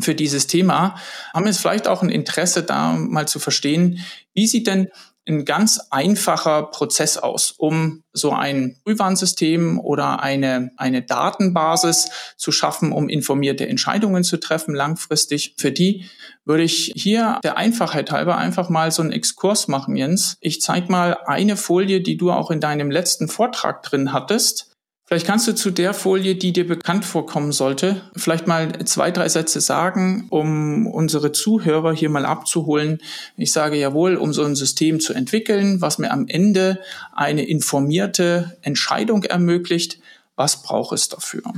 für 0.00 0.14
dieses 0.14 0.46
Thema, 0.46 0.96
haben 1.32 1.46
jetzt 1.46 1.60
vielleicht 1.60 1.88
auch 1.88 2.02
ein 2.02 2.10
Interesse 2.10 2.62
da 2.62 2.92
mal 2.92 3.26
zu 3.26 3.38
verstehen, 3.38 4.04
wie 4.34 4.46
sieht 4.46 4.66
denn 4.66 4.88
ein 5.28 5.44
ganz 5.44 5.80
einfacher 5.90 6.64
Prozess 6.64 7.18
aus, 7.18 7.52
um 7.56 8.02
so 8.12 8.32
ein 8.32 8.76
Frühwarnsystem 8.82 9.78
oder 9.78 10.22
eine, 10.22 10.72
eine 10.76 11.02
Datenbasis 11.02 12.08
zu 12.36 12.50
schaffen, 12.50 12.92
um 12.92 13.08
informierte 13.08 13.68
Entscheidungen 13.68 14.24
zu 14.24 14.38
treffen 14.38 14.74
langfristig. 14.74 15.54
Für 15.58 15.70
die 15.70 16.06
würde 16.44 16.62
ich 16.62 16.92
hier 16.96 17.38
der 17.44 17.56
Einfachheit 17.56 18.10
halber 18.10 18.38
einfach 18.38 18.70
mal 18.70 18.90
so 18.90 19.02
einen 19.02 19.12
Exkurs 19.12 19.68
machen, 19.68 19.96
Jens. 19.96 20.36
Ich 20.40 20.60
zeige 20.60 20.90
mal 20.90 21.18
eine 21.26 21.56
Folie, 21.56 22.00
die 22.00 22.16
du 22.16 22.32
auch 22.32 22.50
in 22.50 22.60
deinem 22.60 22.90
letzten 22.90 23.28
Vortrag 23.28 23.82
drin 23.82 24.12
hattest. 24.12 24.77
Vielleicht 25.08 25.26
kannst 25.26 25.48
du 25.48 25.54
zu 25.54 25.70
der 25.70 25.94
Folie, 25.94 26.34
die 26.34 26.52
dir 26.52 26.66
bekannt 26.66 27.02
vorkommen 27.02 27.50
sollte, 27.50 28.02
vielleicht 28.14 28.46
mal 28.46 28.70
zwei, 28.84 29.10
drei 29.10 29.30
Sätze 29.30 29.62
sagen, 29.62 30.26
um 30.28 30.86
unsere 30.86 31.32
Zuhörer 31.32 31.94
hier 31.94 32.10
mal 32.10 32.26
abzuholen. 32.26 32.98
Ich 33.38 33.54
sage 33.54 33.76
jawohl, 33.76 34.16
um 34.16 34.34
so 34.34 34.44
ein 34.44 34.54
System 34.54 35.00
zu 35.00 35.14
entwickeln, 35.14 35.80
was 35.80 35.96
mir 35.96 36.10
am 36.10 36.26
Ende 36.28 36.80
eine 37.14 37.42
informierte 37.48 38.58
Entscheidung 38.60 39.22
ermöglicht. 39.22 39.98
Was 40.36 40.62
braucht 40.62 40.92
es 40.92 41.08
dafür? 41.08 41.54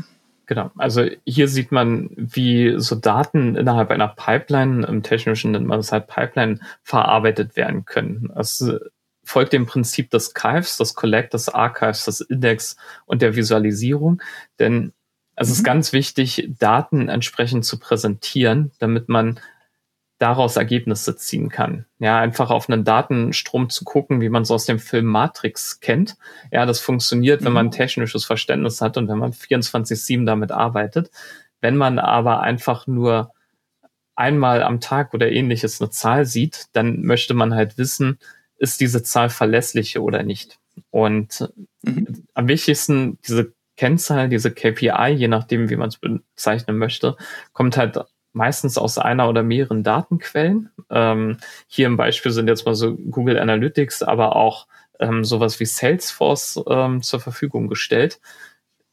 Genau, 0.46 0.70
also 0.76 1.06
hier 1.26 1.48
sieht 1.48 1.72
man, 1.72 2.10
wie 2.16 2.74
so 2.76 2.94
Daten 2.94 3.56
innerhalb 3.56 3.90
einer 3.90 4.14
Pipeline, 4.14 4.86
im 4.86 5.02
Technischen 5.02 5.50
nennt 5.50 5.66
man 5.66 5.80
es 5.80 5.90
halt 5.90 6.06
Pipeline, 6.06 6.60
verarbeitet 6.84 7.56
werden 7.56 7.84
können. 7.84 8.30
Also 8.32 8.78
folgt 9.24 9.52
dem 9.52 9.66
Prinzip 9.66 10.10
des 10.10 10.34
Kives, 10.34 10.76
des 10.76 10.94
Collect, 10.94 11.34
des 11.34 11.48
Archives, 11.48 12.04
des 12.04 12.20
Index 12.20 12.76
und 13.06 13.22
der 13.22 13.36
Visualisierung. 13.36 14.22
Denn 14.58 14.92
es 15.36 15.48
mhm. 15.48 15.52
ist 15.52 15.64
ganz 15.64 15.92
wichtig, 15.92 16.48
Daten 16.58 17.08
entsprechend 17.08 17.64
zu 17.64 17.78
präsentieren, 17.78 18.72
damit 18.78 19.08
man 19.08 19.40
daraus 20.18 20.56
Ergebnisse 20.56 21.16
ziehen 21.16 21.48
kann. 21.48 21.86
Ja, 21.98 22.20
einfach 22.20 22.50
auf 22.50 22.68
einen 22.68 22.84
Datenstrom 22.84 23.70
zu 23.70 23.84
gucken, 23.84 24.20
wie 24.20 24.28
man 24.28 24.42
es 24.42 24.50
aus 24.50 24.66
dem 24.66 24.78
Film 24.78 25.06
Matrix 25.06 25.80
kennt. 25.80 26.16
Ja, 26.52 26.66
das 26.66 26.78
funktioniert, 26.78 27.42
wenn 27.42 27.54
man 27.54 27.66
mhm. 27.66 27.70
technisches 27.70 28.26
Verständnis 28.26 28.82
hat 28.82 28.98
und 28.98 29.08
wenn 29.08 29.18
man 29.18 29.32
24-7 29.32 30.26
damit 30.26 30.52
arbeitet. 30.52 31.10
Wenn 31.62 31.76
man 31.76 31.98
aber 31.98 32.40
einfach 32.40 32.86
nur 32.86 33.32
einmal 34.14 34.62
am 34.62 34.80
Tag 34.80 35.14
oder 35.14 35.32
ähnliches 35.32 35.80
eine 35.80 35.88
Zahl 35.88 36.26
sieht, 36.26 36.66
dann 36.74 37.00
möchte 37.00 37.32
man 37.32 37.54
halt 37.54 37.78
wissen, 37.78 38.18
ist 38.60 38.80
diese 38.80 39.02
Zahl 39.02 39.30
verlässlich 39.30 39.98
oder 39.98 40.22
nicht. 40.22 40.60
Und 40.90 41.48
mhm. 41.82 42.24
am 42.34 42.46
wichtigsten, 42.46 43.18
diese 43.26 43.52
Kennzahl, 43.76 44.28
diese 44.28 44.52
KPI, 44.52 45.14
je 45.16 45.28
nachdem, 45.28 45.70
wie 45.70 45.76
man 45.76 45.88
es 45.88 45.96
bezeichnen 45.96 46.76
möchte, 46.76 47.16
kommt 47.52 47.76
halt 47.76 47.98
meistens 48.32 48.78
aus 48.78 48.98
einer 48.98 49.28
oder 49.28 49.42
mehreren 49.42 49.82
Datenquellen. 49.82 50.70
Ähm, 50.90 51.38
hier 51.66 51.86
im 51.86 51.96
Beispiel 51.96 52.30
sind 52.30 52.46
jetzt 52.46 52.66
mal 52.66 52.74
so 52.74 52.94
Google 52.94 53.38
Analytics, 53.38 54.02
aber 54.02 54.36
auch 54.36 54.66
ähm, 55.00 55.24
sowas 55.24 55.58
wie 55.58 55.64
Salesforce 55.64 56.62
ähm, 56.68 57.02
zur 57.02 57.20
Verfügung 57.20 57.68
gestellt. 57.68 58.20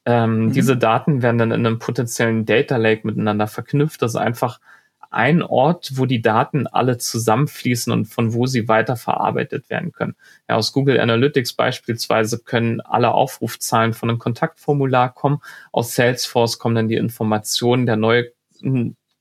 Ähm, 0.06 0.46
mhm. 0.46 0.54
Diese 0.54 0.78
Daten 0.78 1.22
werden 1.22 1.38
dann 1.38 1.52
in 1.52 1.66
einem 1.66 1.80
potenziellen 1.80 2.46
Data 2.46 2.78
Lake 2.78 3.06
miteinander 3.06 3.48
verknüpft, 3.48 4.02
das 4.02 4.16
einfach 4.16 4.62
ein 5.10 5.42
Ort, 5.42 5.92
wo 5.96 6.06
die 6.06 6.22
Daten 6.22 6.68
alle 6.68 6.98
zusammenfließen 6.98 7.92
und 7.94 8.06
von 8.06 8.34
wo 8.34 8.46
sie 8.46 8.68
weiterverarbeitet 8.68 9.70
werden 9.70 9.92
können. 9.92 10.16
Ja, 10.48 10.56
aus 10.56 10.74
Google 10.74 11.00
Analytics 11.00 11.54
beispielsweise 11.54 12.40
können 12.40 12.82
alle 12.82 13.12
Aufrufzahlen 13.12 13.94
von 13.94 14.10
einem 14.10 14.20
Kontaktformular 14.20 15.14
kommen. 15.14 15.40
Aus 15.72 15.96
Salesforce 15.96 16.60
kommen 16.60 16.76
dann 16.76 16.88
die 16.88 16.96
Informationen 16.96 17.86
der 17.86 17.98
neuen 17.98 18.28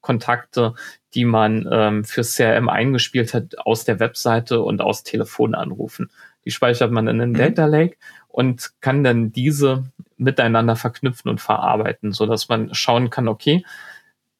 Kontakte, 0.00 0.74
die 1.14 1.24
man 1.24 1.68
ähm, 1.70 2.04
für 2.04 2.22
CRM 2.22 2.68
eingespielt 2.68 3.34
hat, 3.34 3.58
aus 3.58 3.84
der 3.84 3.98
Webseite 3.98 4.60
und 4.62 4.80
aus 4.80 5.02
Telefonanrufen. 5.02 6.10
Die 6.44 6.52
speichert 6.52 6.92
man 6.92 7.08
in 7.08 7.20
einem 7.20 7.32
mhm. 7.32 7.38
Data 7.38 7.66
Lake 7.66 7.96
und 8.28 8.70
kann 8.80 9.02
dann 9.02 9.32
diese 9.32 9.90
miteinander 10.16 10.76
verknüpfen 10.76 11.28
und 11.28 11.40
verarbeiten, 11.40 12.12
so 12.12 12.26
dass 12.26 12.48
man 12.48 12.72
schauen 12.72 13.10
kann, 13.10 13.28
okay, 13.28 13.64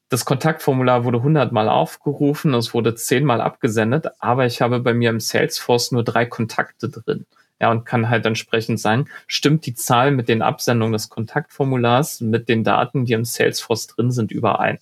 das 0.09 0.25
Kontaktformular 0.25 1.05
wurde 1.05 1.23
hundertmal 1.23 1.69
aufgerufen, 1.69 2.55
es 2.55 2.75
wurde 2.75 2.95
zehnmal 2.95 3.41
abgesendet, 3.41 4.07
aber 4.21 4.47
ich 4.47 4.61
habe 4.63 4.81
bei 4.81 4.95
mir 4.95 5.11
im 5.11 5.21
Salesforce 5.21 5.93
nur 5.93 6.05
drei 6.05 6.27
Kontakte 6.27 6.89
drin. 6.89 7.27
Ja, 7.59 7.71
und 7.71 7.87
kann 7.87 8.11
halt 8.11 8.27
entsprechend 8.27 8.79
sagen, 8.79 9.07
stimmt 9.27 9.65
die 9.65 9.75
Zahl 9.75 10.11
mit 10.11 10.29
den 10.29 10.43
Absendungen 10.43 10.93
des 10.93 11.09
Kontaktformulars 11.09 12.21
mit 12.21 12.51
den 12.51 12.65
Daten, 12.65 13.07
die 13.07 13.15
im 13.15 13.25
Salesforce 13.25 13.87
drin 13.87 14.11
sind, 14.11 14.31
überein? 14.31 14.79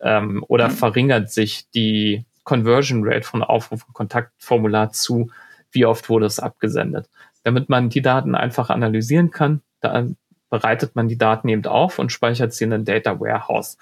Ähm, 0.00 0.42
oder 0.48 0.68
mhm. 0.68 0.72
verringert 0.72 1.30
sich 1.30 1.68
die 1.70 2.24
Conversion 2.44 3.02
Rate 3.04 3.26
von 3.26 3.42
Aufruf 3.42 3.84
und 3.86 3.92
Kontaktformular 3.92 4.92
zu, 4.92 5.30
wie 5.72 5.84
oft 5.84 6.08
wurde 6.08 6.26
es 6.26 6.40
abgesendet? 6.40 7.10
Damit 7.44 7.68
man 7.68 7.90
die 7.90 8.02
Daten 8.02 8.34
einfach 8.34 8.70
analysieren 8.70 9.30
kann, 9.30 9.60
da 9.80 10.06
bereitet 10.48 10.96
man 10.96 11.08
die 11.08 11.18
Daten 11.18 11.48
eben 11.48 11.66
auf 11.66 11.98
und 11.98 12.12
speichert 12.12 12.52
sie 12.52 12.64
in 12.64 12.72
ein 12.72 12.84
Data 12.84 13.20
Warehouse. 13.20 13.76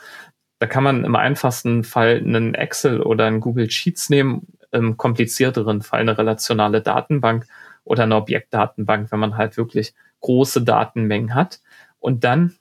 Da 0.58 0.66
kann 0.66 0.84
man 0.84 1.04
im 1.04 1.16
einfachsten 1.16 1.84
Fall 1.84 2.18
einen 2.18 2.54
Excel 2.54 3.00
oder 3.00 3.26
einen 3.26 3.40
Google 3.40 3.70
Sheets 3.70 4.08
nehmen, 4.10 4.46
im 4.72 4.96
komplizierteren 4.96 5.82
Fall 5.82 6.00
eine 6.00 6.18
relationale 6.18 6.82
Datenbank 6.82 7.46
oder 7.84 8.04
eine 8.04 8.16
Objektdatenbank, 8.16 9.12
wenn 9.12 9.20
man 9.20 9.36
halt 9.36 9.56
wirklich 9.56 9.94
große 10.20 10.62
Datenmengen 10.62 11.34
hat. 11.34 11.60
Und 12.00 12.24
dann 12.24 12.54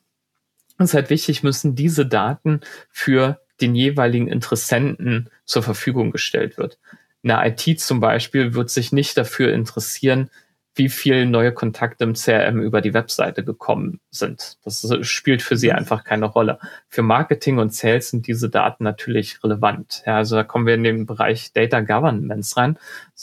ist 0.78 0.94
halt 0.94 1.10
wichtig, 1.10 1.44
müssen 1.44 1.76
diese 1.76 2.06
Daten 2.06 2.62
für 2.90 3.40
den 3.62 3.76
jeweiligen 3.76 4.28
Interessenten 4.28 5.30
zur 5.46 5.64
Verfügung 5.64 6.12
gestellt 6.12 6.58
wird. 6.58 6.80
Eine 7.24 7.48
IT 7.48 7.80
zum 7.80 8.00
Beispiel 8.00 8.54
wird 8.54 8.70
sich 8.70 8.92
nicht 8.92 9.18
dafür 9.18 9.54
interessieren, 9.54 10.30
wie 10.76 10.90
viele 10.90 11.26
neue 11.28 11.52
Kontakte 11.52 12.04
im 12.04 12.14
CRM 12.14 12.60
über 12.60 12.82
die 12.82 12.96
Webseite 12.96 13.44
gekommen 13.44 14.00
sind. 14.10 14.58
Das 14.64 14.88
spielt 15.02 15.44
für 15.44 15.56
sie 15.56 15.70
mhm. 15.70 15.76
einfach 15.76 16.04
keine 16.04 16.26
Rolle. 16.26 16.58
Für 16.90 17.04
Marketing 17.04 17.60
und 17.60 17.74
Sales 17.74 18.10
sind 18.10 18.26
diese 18.26 18.50
Daten 18.50 18.84
natürlich 18.84 19.44
relevant. 19.44 20.02
Ja, 20.06 20.18
also 20.18 20.36
da 20.36 20.44
kommen 20.44 20.66
wir 20.66 20.74
in 20.74 20.84
den 20.84 21.06
Bereich 21.06 21.54
Data 21.54 21.82
Governance 21.82 22.58
rein, 22.58 22.80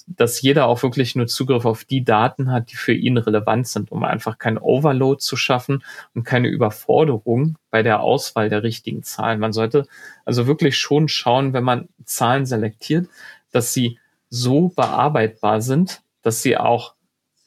dass 0.07 0.41
jeder 0.41 0.67
auch 0.67 0.83
wirklich 0.83 1.17
nur 1.17 1.27
Zugriff 1.27 1.65
auf 1.65 1.85
die 1.85 2.05
Daten 2.05 2.53
hat, 2.53 2.71
die 2.71 2.77
für 2.77 2.93
ihn 2.93 3.19
relevant 3.19 3.67
sind, 3.67 3.91
um 3.91 4.05
einfach 4.05 4.39
kein 4.39 4.57
Overload 4.57 5.21
zu 5.21 5.37
schaffen 5.37 5.83
und 6.15 6.23
keine 6.23 6.49
Überforderung 6.49 7.57
bei 7.71 7.83
der 7.83 8.01
Auswahl 8.01 8.49
der 8.49 8.63
richtigen 8.63 9.03
Zahlen. 9.03 9.41
Man 9.41 9.53
sollte 9.53 9.87
also 10.25 10.47
wirklich 10.47 10.79
schon 10.79 11.09
schauen, 11.09 11.53
wenn 11.53 11.65
man 11.65 11.89
Zahlen 12.05 12.47
selektiert, 12.47 13.09
dass 13.51 13.73
sie 13.73 13.99
so 14.29 14.69
bearbeitbar 14.69 15.61
sind, 15.61 16.03
dass 16.23 16.43
sie 16.43 16.57
auch 16.57 16.95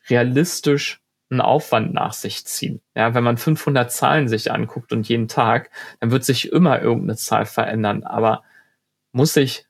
realistisch 0.09 1.01
einen 1.29 1.41
Aufwand 1.41 1.93
nach 1.93 2.13
sich 2.13 2.45
ziehen. 2.45 2.81
Ja, 2.95 3.13
wenn 3.13 3.23
man 3.23 3.37
500 3.37 3.91
Zahlen 3.91 4.27
sich 4.27 4.51
anguckt 4.51 4.93
und 4.93 5.07
jeden 5.07 5.27
Tag, 5.27 5.71
dann 5.99 6.11
wird 6.11 6.23
sich 6.23 6.51
immer 6.51 6.81
irgendeine 6.81 7.15
Zahl 7.15 7.45
verändern. 7.45 8.03
Aber 8.03 8.43
muss 9.11 9.35
ich 9.35 9.65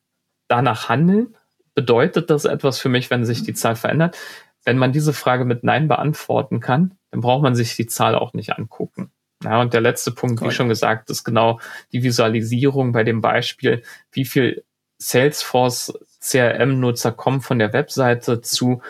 danach 0.48 0.90
handeln? 0.90 1.38
Bedeutet 1.76 2.30
das 2.30 2.46
etwas 2.46 2.80
für 2.80 2.90
mich, 2.90 3.10
wenn 3.10 3.26
sich 3.26 3.44
die 3.44 3.54
Zahl 3.54 3.76
verändert? 3.76 4.18
wenn 4.66 4.78
man 4.78 4.92
diese 4.92 5.14
Frage 5.14 5.46
mit 5.46 5.64
Nein 5.64 5.88
beantworten 5.88 6.60
kann, 6.60 6.98
dann 7.12 7.22
braucht 7.22 7.44
man 7.44 7.56
sich 7.56 7.76
die 7.76 7.88
Zahl 7.88 8.16
auch 8.16 8.34
nicht 8.34 8.58
angucken. 8.58 9.12
Ja, 9.44 9.60
und 9.60 9.74
der 9.74 9.82
letzte 9.82 10.12
Punkt, 10.12 10.40
Correct. 10.40 10.54
wie 10.54 10.56
schon 10.56 10.70
gesagt, 10.70 11.10
ist 11.10 11.24
genau 11.24 11.60
die 11.92 12.04
Visualisierung 12.04 12.94
bei 12.94 13.04
dem 13.04 13.20
Beispiel, 13.20 13.84
wie 14.12 14.26
viel 14.26 14.64
Salesforce 15.00 15.94
CRM-Nutzer 16.22 17.12
kommen 17.12 17.42
von 17.42 17.60
der 17.60 17.74
Webseite 17.74 18.40
zu 18.42 18.82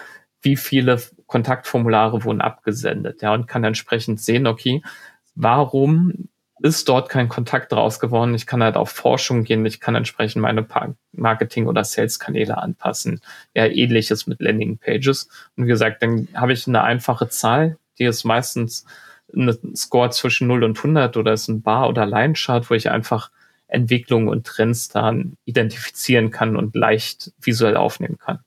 wie 0.42 0.58
viele 0.58 1.02
Kontaktformulare 1.34 2.24
wurden 2.26 2.42
abgesendet, 2.42 3.24
ja, 3.24 3.34
und 3.34 3.48
kann 3.48 3.64
entsprechend 3.64 4.22
sehen, 4.22 4.46
okay, 4.46 4.84
warum 5.34 6.30
ist 6.62 6.88
dort 6.88 7.10
kein 7.10 7.28
Kontakt 7.28 7.72
draus 7.72 8.00
geworden? 8.00 8.36
Ich 8.36 8.46
kann 8.46 8.62
halt 8.62 8.78
auf 8.78 8.92
Forschung 8.92 9.44
gehen, 9.44 9.66
ich 9.66 9.80
kann 9.80 9.96
entsprechend 9.96 10.44
meine 10.44 10.64
Marketing- 11.12 11.66
oder 11.66 11.84
Sales-Kanäle 11.84 12.56
anpassen. 12.60 13.20
Ja, 13.56 13.66
ähnliches 13.66 14.28
mit 14.28 14.42
Landing-Pages. 14.42 15.28
Und 15.58 15.64
wie 15.64 15.70
gesagt, 15.70 16.04
dann 16.04 16.28
habe 16.36 16.54
ich 16.54 16.68
eine 16.68 16.84
einfache 16.84 17.30
Zahl, 17.30 17.80
die 17.98 18.06
ist 18.06 18.26
meistens 18.26 18.86
ein 19.36 19.76
Score 19.76 20.12
zwischen 20.12 20.46
0 20.46 20.64
und 20.64 20.78
100 20.78 21.18
oder 21.18 21.34
ist 21.34 21.48
ein 21.48 21.64
Bar- 21.64 21.90
oder 21.90 22.06
Line-Chart, 22.06 22.70
wo 22.70 22.76
ich 22.76 22.92
einfach 22.92 23.32
Entwicklungen 23.66 24.28
und 24.28 24.46
Trends 24.46 24.88
dann 24.88 25.36
identifizieren 25.46 26.30
kann 26.30 26.56
und 26.58 26.76
leicht 26.76 27.34
visuell 27.42 27.76
aufnehmen 27.76 28.20
kann. 28.20 28.38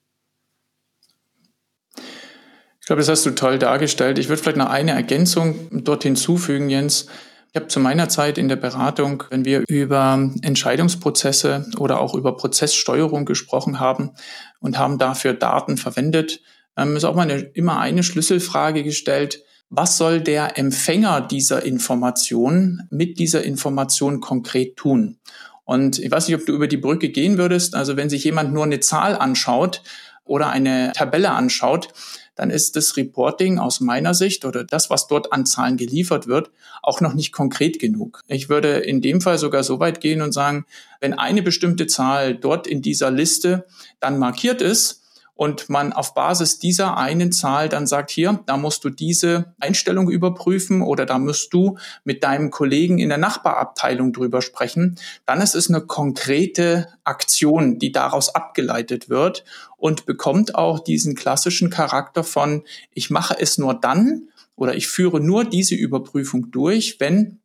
Ich 2.87 2.89
glaube, 2.89 3.01
das 3.01 3.09
hast 3.09 3.27
du 3.27 3.33
toll 3.33 3.59
dargestellt. 3.59 4.17
Ich 4.17 4.29
würde 4.29 4.41
vielleicht 4.41 4.59
noch 4.59 4.71
eine 4.71 4.93
Ergänzung 4.93 5.57
dort 5.73 6.05
hinzufügen, 6.05 6.71
Jens. 6.71 7.09
Ich 7.51 7.57
habe 7.57 7.67
zu 7.67 7.81
meiner 7.81 8.09
Zeit 8.09 8.39
in 8.39 8.47
der 8.47 8.55
Beratung, 8.55 9.25
wenn 9.29 9.45
wir 9.45 9.65
über 9.67 10.31
Entscheidungsprozesse 10.43 11.67
oder 11.79 11.99
auch 11.99 12.15
über 12.15 12.37
Prozesssteuerung 12.37 13.25
gesprochen 13.25 13.81
haben 13.81 14.13
und 14.61 14.79
haben 14.79 14.99
dafür 14.99 15.35
Daten 15.35 15.79
verwendet, 15.79 16.43
ähm, 16.77 16.95
ist 16.95 17.03
auch 17.03 17.17
mal 17.17 17.29
eine, 17.29 17.41
immer 17.41 17.81
eine 17.81 18.05
Schlüsselfrage 18.05 18.85
gestellt. 18.85 19.43
Was 19.69 19.99
soll 19.99 20.21
der 20.21 20.57
Empfänger 20.57 21.23
dieser 21.23 21.65
Information 21.65 22.83
mit 22.91 23.19
dieser 23.19 23.43
Information 23.43 24.21
konkret 24.21 24.77
tun? 24.77 25.19
Und 25.65 25.99
ich 25.99 26.13
weiß 26.13 26.29
nicht, 26.29 26.37
ob 26.37 26.47
du 26.47 26.53
über 26.53 26.69
die 26.69 26.77
Brücke 26.77 27.09
gehen 27.09 27.37
würdest. 27.37 27.75
Also 27.75 27.97
wenn 27.97 28.09
sich 28.09 28.23
jemand 28.23 28.53
nur 28.53 28.63
eine 28.63 28.79
Zahl 28.79 29.17
anschaut 29.17 29.83
oder 30.27 30.51
eine 30.51 30.93
Tabelle 30.95 31.31
anschaut, 31.31 31.89
dann 32.35 32.51
ist 32.51 32.77
das 32.77 32.97
Reporting 32.97 33.59
aus 33.59 33.81
meiner 33.81 34.13
Sicht 34.13 34.45
oder 34.45 34.63
das, 34.63 34.91
was 34.91 35.07
dort 35.07 35.33
an 35.33 35.47
Zahlen 35.47 35.79
geliefert 35.79 36.27
wird, 36.27 36.51
auch 36.83 37.01
noch 37.01 37.15
nicht 37.15 37.33
konkret 37.33 37.79
genug. 37.79 38.23
Ich 38.29 38.49
würde 38.49 38.77
in 38.79 39.01
dem 39.01 39.21
Fall 39.21 39.39
sogar 39.39 39.65
so 39.65 39.81
weit 39.81 40.01
gehen 40.01 40.21
und 40.21 40.33
sagen, 40.33 40.67
wenn 41.01 41.15
eine 41.15 41.43
bestimmte 41.43 41.87
Zahl 41.87 42.35
dort 42.35 42.67
in 42.67 42.83
dieser 42.83 43.11
Liste 43.11 43.67
dann 44.01 44.19
markiert 44.19 44.61
ist, 44.61 45.03
und 45.37 45.69
man 45.69 45.93
auf 45.93 46.15
Basis 46.15 46.59
dieser 46.59 46.97
einen 46.97 47.31
Zahl 47.31 47.69
dann 47.69 47.87
sagt, 47.87 48.11
hier, 48.11 48.41
da 48.47 48.57
musst 48.57 48.85
du 48.85 48.91
diese 48.91 49.55
Einstellung 49.61 50.11
überprüfen 50.11 50.83
oder 50.83 51.07
da 51.07 51.19
musst 51.19 51.53
du 51.53 51.77
mit 52.05 52.25
deinem 52.25 52.51
Kollegen 52.51 52.99
in 52.99 53.11
der 53.11 53.19
Nachbarabteilung 53.19 54.13
drüber 54.13 54.41
sprechen, 54.43 54.99
dann 55.27 55.43
ist 55.43 55.55
es 55.55 55.69
eine 55.69 55.83
konkrete 55.83 56.89
Aktion, 57.05 57.79
die 57.79 57.93
daraus 57.93 58.35
abgeleitet 58.35 59.11
wird 59.11 59.45
und 59.77 60.07
bekommt 60.07 60.55
auch 60.55 60.81
diesen 60.81 61.15
klassischen 61.15 61.69
Charakter 61.69 62.25
von, 62.25 62.65
ich 62.93 63.11
mache 63.11 63.37
es 63.39 63.59
nur 63.59 63.75
dann 63.75 64.29
oder 64.57 64.75
ich 64.75 64.89
führe 64.89 65.21
nur 65.21 65.45
diese 65.45 65.75
Überprüfung 65.75 66.51
durch, 66.51 66.97
wenn 66.99 67.41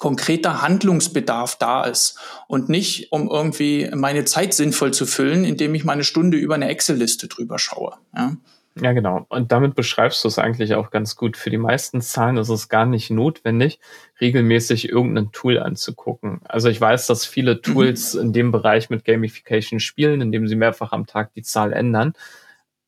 konkreter 0.00 0.62
Handlungsbedarf 0.62 1.56
da 1.56 1.84
ist 1.84 2.18
und 2.48 2.68
nicht, 2.68 3.12
um 3.12 3.28
irgendwie 3.28 3.88
meine 3.94 4.24
Zeit 4.24 4.54
sinnvoll 4.54 4.92
zu 4.92 5.06
füllen, 5.06 5.44
indem 5.44 5.74
ich 5.74 5.84
meine 5.84 6.02
Stunde 6.04 6.38
über 6.38 6.56
eine 6.56 6.68
Excel-Liste 6.68 7.28
drüber 7.28 7.60
schaue. 7.60 7.94
Ja. 8.16 8.32
Ja, 8.80 8.92
genau. 8.92 9.26
Und 9.28 9.50
damit 9.50 9.74
beschreibst 9.74 10.22
du 10.22 10.28
es 10.28 10.38
eigentlich 10.38 10.74
auch 10.74 10.90
ganz 10.90 11.16
gut. 11.16 11.36
Für 11.36 11.50
die 11.50 11.58
meisten 11.58 12.00
Zahlen 12.00 12.36
ist 12.36 12.48
es 12.48 12.68
gar 12.68 12.86
nicht 12.86 13.10
notwendig, 13.10 13.80
regelmäßig 14.20 14.88
irgendein 14.88 15.32
Tool 15.32 15.58
anzugucken. 15.58 16.40
Also 16.44 16.68
ich 16.68 16.80
weiß, 16.80 17.06
dass 17.08 17.26
viele 17.26 17.56
mhm. 17.56 17.62
Tools 17.62 18.14
in 18.14 18.32
dem 18.32 18.52
Bereich 18.52 18.88
mit 18.88 19.04
Gamification 19.04 19.80
spielen, 19.80 20.20
indem 20.20 20.46
sie 20.46 20.54
mehrfach 20.54 20.92
am 20.92 21.06
Tag 21.06 21.34
die 21.34 21.42
Zahl 21.42 21.72
ändern. 21.72 22.14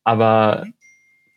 Aber 0.03 0.65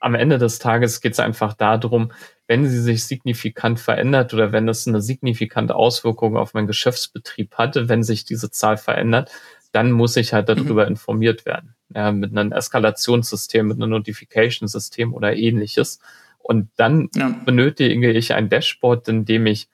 am 0.01 0.15
Ende 0.15 0.39
des 0.39 0.59
Tages 0.61 1.01
geht 1.01 1.15
es 1.15 1.21
einfach 1.21 1.55
darum, 1.55 2.13
wenn 2.47 2.69
sie 2.69 2.81
sich 2.81 3.05
signifikant 3.05 3.81
verändert 3.81 4.33
oder 4.33 4.53
wenn 4.53 4.69
es 4.69 4.87
eine 4.87 5.03
signifikante 5.03 5.75
Auswirkung 5.75 6.37
auf 6.37 6.55
meinen 6.55 6.67
Geschäftsbetrieb 6.67 7.55
hatte, 7.57 7.89
wenn 7.89 8.03
sich 8.03 8.25
diese 8.25 8.51
Zahl 8.51 8.77
verändert, 8.77 9.31
dann 9.73 9.91
muss 9.93 10.17
ich 10.17 10.33
halt 10.33 10.49
darüber 10.49 10.85
mhm. 10.85 10.93
informiert 10.93 11.45
werden. 11.45 11.75
Ja, 11.95 12.13
mit 12.13 12.37
einem 12.37 12.53
Eskalationssystem, 12.53 13.67
mit 13.67 13.77
einem 13.77 13.91
Notification-System 13.91 15.13
oder 15.13 15.37
ähnliches. 15.37 16.01
Und 16.39 16.71
dann 16.77 17.11
ja. 17.15 17.35
benötige 17.45 18.11
ich 18.11 18.35
ein 18.35 18.49
Dashboard, 18.49 19.09
in 19.09 19.25
dem 19.25 19.47
ich 19.47 19.69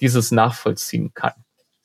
dieses 0.00 0.30
nachvollziehen 0.30 1.14
kann. 1.14 1.32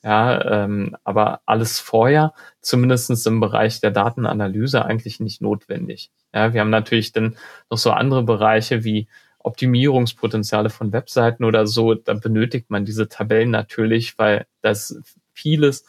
Ja, 0.04 0.64
ähm, 0.64 0.96
aber 1.04 1.42
alles 1.46 1.78
vorher, 1.78 2.34
zumindestens 2.60 3.24
im 3.24 3.38
Bereich 3.38 3.80
der 3.80 3.92
Datenanalyse, 3.92 4.84
eigentlich 4.84 5.20
nicht 5.20 5.40
notwendig. 5.40 6.10
Ja, 6.34 6.52
wir 6.52 6.60
haben 6.60 6.70
natürlich 6.70 7.12
dann 7.12 7.36
noch 7.70 7.78
so 7.78 7.92
andere 7.92 8.24
Bereiche 8.24 8.82
wie 8.82 9.06
Optimierungspotenziale 9.44 10.70
von 10.70 10.92
Webseiten 10.92 11.44
oder 11.44 11.66
so, 11.66 11.94
da 11.94 12.14
benötigt 12.14 12.70
man 12.70 12.84
diese 12.84 13.08
Tabellen 13.08 13.50
natürlich, 13.50 14.18
weil 14.18 14.46
das 14.60 15.00
vieles 15.32 15.84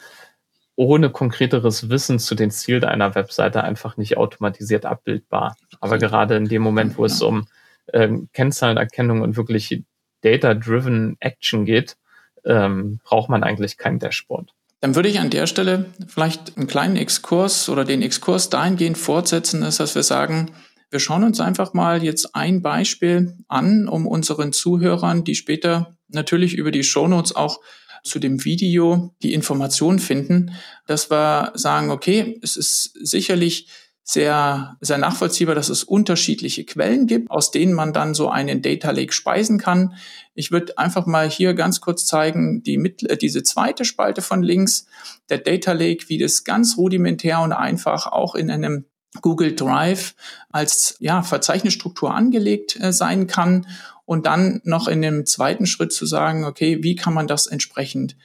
ohne 0.76 1.10
konkreteres 1.10 1.88
Wissen 1.88 2.18
zu 2.18 2.34
den 2.34 2.50
Zielen 2.50 2.84
einer 2.84 3.14
Webseite 3.14 3.62
einfach 3.62 3.96
nicht 3.96 4.16
automatisiert 4.16 4.86
abbildbar. 4.86 5.56
Aber 5.80 5.98
gerade 5.98 6.36
in 6.36 6.46
dem 6.46 6.62
Moment, 6.62 6.98
wo 6.98 7.04
es 7.04 7.22
um 7.22 7.46
ähm, 7.92 8.28
Kennzahlenerkennung 8.32 9.20
und 9.22 9.36
wirklich 9.36 9.82
Data-Driven 10.22 11.16
Action 11.20 11.64
geht, 11.64 11.96
ähm, 12.44 12.98
braucht 13.04 13.28
man 13.28 13.44
eigentlich 13.44 13.78
kein 13.78 13.98
Dashboard. 13.98 14.52
Dann 14.80 14.96
würde 14.96 15.08
ich 15.08 15.20
an 15.20 15.30
der 15.30 15.46
Stelle 15.46 15.86
vielleicht 16.08 16.56
einen 16.56 16.66
kleinen 16.66 16.96
Exkurs 16.96 17.68
oder 17.68 17.84
den 17.84 18.02
Exkurs 18.02 18.50
dahingehend 18.50 18.98
fortsetzen, 18.98 19.60
dass 19.62 19.94
wir 19.94 20.02
sagen, 20.02 20.50
wir 20.94 21.00
schauen 21.00 21.24
uns 21.24 21.40
einfach 21.40 21.74
mal 21.74 22.04
jetzt 22.04 22.36
ein 22.36 22.62
Beispiel 22.62 23.36
an, 23.48 23.88
um 23.88 24.06
unseren 24.06 24.52
Zuhörern, 24.52 25.24
die 25.24 25.34
später 25.34 25.98
natürlich 26.06 26.54
über 26.54 26.70
die 26.70 26.84
Shownotes 26.84 27.34
auch 27.34 27.58
zu 28.04 28.20
dem 28.20 28.44
Video 28.44 29.12
die 29.20 29.34
Informationen 29.34 29.98
finden, 29.98 30.52
dass 30.86 31.10
wir 31.10 31.50
sagen, 31.56 31.90
okay, 31.90 32.38
es 32.42 32.56
ist 32.56 32.92
sicherlich 33.02 33.66
sehr, 34.04 34.76
sehr 34.80 34.98
nachvollziehbar, 34.98 35.56
dass 35.56 35.68
es 35.68 35.82
unterschiedliche 35.82 36.64
Quellen 36.64 37.08
gibt, 37.08 37.28
aus 37.28 37.50
denen 37.50 37.72
man 37.72 37.92
dann 37.92 38.14
so 38.14 38.28
einen 38.28 38.62
Data 38.62 38.92
Lake 38.92 39.12
speisen 39.12 39.58
kann. 39.58 39.94
Ich 40.34 40.52
würde 40.52 40.78
einfach 40.78 41.06
mal 41.06 41.28
hier 41.28 41.54
ganz 41.54 41.80
kurz 41.80 42.06
zeigen, 42.06 42.62
die 42.62 42.76
äh, 43.08 43.16
diese 43.16 43.42
zweite 43.42 43.84
Spalte 43.84 44.22
von 44.22 44.44
links, 44.44 44.86
der 45.28 45.38
Data 45.38 45.72
Lake, 45.72 46.04
wie 46.08 46.18
das 46.18 46.44
ganz 46.44 46.76
rudimentär 46.76 47.40
und 47.40 47.52
einfach 47.52 48.06
auch 48.06 48.36
in 48.36 48.48
einem 48.48 48.84
Google 49.20 49.54
Drive 49.54 50.14
als 50.50 50.96
ja, 51.00 51.22
Verzeichnisstruktur 51.22 52.14
angelegt 52.14 52.78
äh, 52.80 52.92
sein 52.92 53.26
kann 53.26 53.66
und 54.04 54.26
dann 54.26 54.60
noch 54.64 54.88
in 54.88 55.02
dem 55.02 55.26
zweiten 55.26 55.66
Schritt 55.66 55.92
zu 55.92 56.06
sagen, 56.06 56.44
okay, 56.44 56.82
wie 56.82 56.96
kann 56.96 57.14
man 57.14 57.26
das 57.26 57.46
entsprechend 57.46 58.16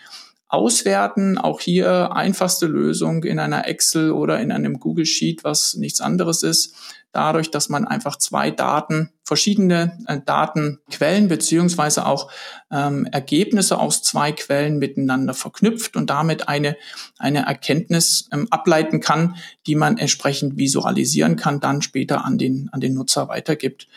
auswerten? 0.49 1.37
Auch 1.37 1.61
hier 1.61 2.11
einfachste 2.13 2.65
Lösung 2.65 3.23
in 3.23 3.39
einer 3.39 3.67
Excel 3.67 4.11
oder 4.11 4.39
in 4.39 4.51
einem 4.51 4.79
Google 4.79 5.05
Sheet, 5.05 5.43
was 5.43 5.75
nichts 5.75 6.01
anderes 6.01 6.43
ist 6.43 6.75
dadurch, 7.11 7.49
dass 7.49 7.69
man 7.69 7.85
einfach 7.85 8.17
zwei 8.17 8.51
Daten, 8.51 9.11
verschiedene 9.23 9.97
äh, 10.07 10.19
Datenquellen 10.23 11.27
beziehungsweise 11.27 12.05
auch 12.05 12.31
ähm, 12.71 13.05
Ergebnisse 13.05 13.79
aus 13.79 14.03
zwei 14.03 14.31
Quellen 14.31 14.77
miteinander 14.77 15.33
verknüpft 15.33 15.95
und 15.95 16.09
damit 16.09 16.47
eine, 16.47 16.77
eine 17.17 17.45
Erkenntnis 17.45 18.29
ähm, 18.31 18.47
ableiten 18.51 18.99
kann, 19.01 19.35
die 19.67 19.75
man 19.75 19.97
entsprechend 19.97 20.57
visualisieren 20.57 21.35
kann, 21.35 21.59
dann 21.59 21.81
später 21.81 22.25
an 22.25 22.37
den, 22.37 22.69
an 22.71 22.79
den 22.79 22.93
Nutzer 22.93 23.27
weitergibt. 23.27 23.87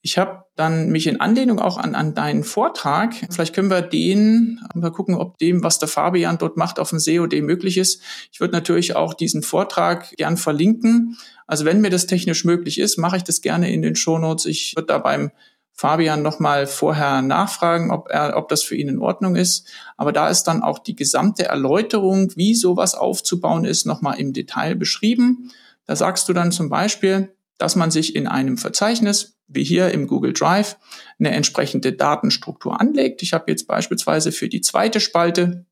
Ich 0.00 0.16
habe 0.16 0.44
dann 0.54 0.90
mich 0.90 1.06
in 1.06 1.20
Anlehnung 1.20 1.58
auch 1.58 1.76
an, 1.76 1.94
an 1.94 2.14
deinen 2.14 2.44
Vortrag, 2.44 3.14
vielleicht 3.30 3.54
können 3.54 3.70
wir 3.70 3.82
den, 3.82 4.60
mal 4.74 4.92
gucken, 4.92 5.16
ob 5.16 5.38
dem, 5.38 5.64
was 5.64 5.78
der 5.78 5.88
Fabian 5.88 6.38
dort 6.38 6.56
macht, 6.56 6.78
auf 6.78 6.90
dem 6.90 7.00
COD 7.00 7.42
möglich 7.42 7.78
ist. 7.78 8.00
Ich 8.32 8.40
würde 8.40 8.52
natürlich 8.52 8.94
auch 8.94 9.14
diesen 9.14 9.42
Vortrag 9.42 10.16
gern 10.16 10.36
verlinken. 10.36 11.16
Also 11.46 11.64
wenn 11.64 11.80
mir 11.80 11.90
das 11.90 12.06
technisch 12.06 12.44
möglich 12.44 12.78
ist, 12.78 12.96
mache 12.96 13.16
ich 13.16 13.24
das 13.24 13.40
gerne 13.40 13.72
in 13.72 13.82
den 13.82 13.96
Shownotes. 13.96 14.46
Ich 14.46 14.74
würde 14.76 14.86
da 14.86 14.98
beim 14.98 15.32
Fabian 15.72 16.22
nochmal 16.22 16.66
vorher 16.66 17.22
nachfragen, 17.22 17.92
ob 17.92 18.08
er, 18.10 18.36
ob 18.36 18.48
das 18.48 18.64
für 18.64 18.74
ihn 18.74 18.88
in 18.88 18.98
Ordnung 18.98 19.36
ist. 19.36 19.68
Aber 19.96 20.12
da 20.12 20.28
ist 20.28 20.44
dann 20.44 20.60
auch 20.60 20.80
die 20.80 20.96
gesamte 20.96 21.44
Erläuterung, 21.44 22.32
wie 22.34 22.56
sowas 22.56 22.96
aufzubauen 22.96 23.64
ist, 23.64 23.86
nochmal 23.86 24.18
im 24.18 24.32
Detail 24.32 24.74
beschrieben. 24.74 25.52
Da 25.86 25.94
sagst 25.94 26.28
du 26.28 26.32
dann 26.32 26.50
zum 26.50 26.68
Beispiel, 26.68 27.32
dass 27.58 27.76
man 27.76 27.90
sich 27.90 28.16
in 28.16 28.26
einem 28.26 28.56
Verzeichnis, 28.56 29.38
wie 29.48 29.64
hier 29.64 29.90
im 29.90 30.06
Google 30.06 30.32
Drive, 30.32 30.76
eine 31.18 31.30
entsprechende 31.30 31.92
Datenstruktur 31.92 32.80
anlegt. 32.80 33.22
Ich 33.22 33.32
habe 33.32 33.50
jetzt 33.50 33.66
beispielsweise 33.66 34.32
für 34.32 34.48
die 34.48 34.60
zweite 34.60 35.00
Spalte 35.00 35.66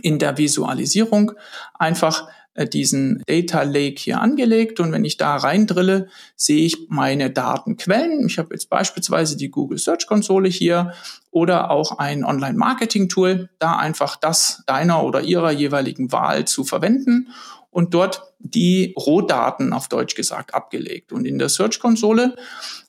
in 0.00 0.18
der 0.18 0.38
Visualisierung 0.38 1.32
einfach 1.74 2.28
äh, 2.54 2.66
diesen 2.66 3.22
Data 3.26 3.62
Lake 3.62 4.00
hier 4.00 4.20
angelegt 4.20 4.80
und 4.80 4.92
wenn 4.92 5.04
ich 5.04 5.16
da 5.16 5.36
reindrille, 5.36 6.08
sehe 6.36 6.64
ich 6.64 6.86
meine 6.88 7.30
Datenquellen. 7.30 8.26
Ich 8.26 8.38
habe 8.38 8.50
jetzt 8.52 8.68
beispielsweise 8.68 9.36
die 9.36 9.50
Google 9.50 9.78
Search 9.78 10.06
Konsole 10.06 10.48
hier 10.48 10.92
oder 11.30 11.70
auch 11.70 11.98
ein 11.98 12.24
Online-Marketing-Tool, 12.24 13.48
da 13.58 13.76
einfach 13.76 14.16
das 14.16 14.62
deiner 14.66 15.02
oder 15.02 15.22
ihrer 15.22 15.50
jeweiligen 15.50 16.12
Wahl 16.12 16.46
zu 16.46 16.64
verwenden 16.64 17.28
und 17.72 17.94
dort 17.94 18.34
die 18.38 18.94
Rohdaten 18.96 19.72
auf 19.72 19.88
Deutsch 19.88 20.14
gesagt 20.14 20.54
abgelegt. 20.54 21.10
Und 21.10 21.24
in 21.24 21.38
der 21.38 21.48
Search-Konsole 21.48 22.36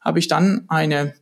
habe 0.01 0.19
ich 0.19 0.27
dann 0.27 0.65
eine 0.67 1.15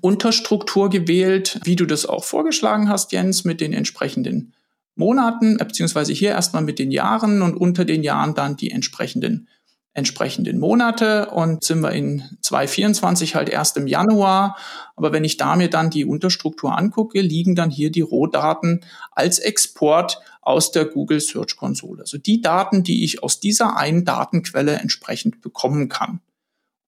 Unterstruktur 0.00 0.88
gewählt, 0.88 1.60
wie 1.64 1.76
du 1.76 1.86
das 1.86 2.06
auch 2.06 2.24
vorgeschlagen 2.24 2.88
hast, 2.88 3.12
Jens, 3.12 3.44
mit 3.44 3.60
den 3.60 3.74
entsprechenden 3.74 4.54
Monaten, 4.94 5.58
beziehungsweise 5.58 6.12
hier 6.12 6.30
erstmal 6.30 6.62
mit 6.62 6.78
den 6.78 6.90
Jahren 6.90 7.42
und 7.42 7.56
unter 7.56 7.84
den 7.84 8.02
Jahren 8.02 8.34
dann 8.34 8.56
die 8.56 8.70
entsprechenden 8.70 9.48
entsprechenden 9.94 10.58
Monate 10.58 11.28
und 11.30 11.62
sind 11.62 11.80
wir 11.80 11.92
in 11.92 12.22
2024 12.40 13.34
halt 13.34 13.50
erst 13.50 13.76
im 13.76 13.86
Januar. 13.86 14.56
Aber 14.96 15.12
wenn 15.12 15.24
ich 15.24 15.36
da 15.36 15.54
mir 15.54 15.68
dann 15.68 15.90
die 15.90 16.06
Unterstruktur 16.06 16.76
angucke, 16.76 17.20
liegen 17.20 17.54
dann 17.54 17.70
hier 17.70 17.90
die 17.90 18.00
Rohdaten 18.00 18.80
als 19.10 19.38
Export 19.38 20.18
aus 20.42 20.72
der 20.72 20.84
Google 20.84 21.20
Search 21.20 21.56
Konsole. 21.56 22.02
Also 22.02 22.18
die 22.18 22.40
Daten, 22.42 22.82
die 22.82 23.04
ich 23.04 23.22
aus 23.22 23.40
dieser 23.40 23.76
einen 23.76 24.04
Datenquelle 24.04 24.74
entsprechend 24.74 25.40
bekommen 25.40 25.88
kann. 25.88 26.20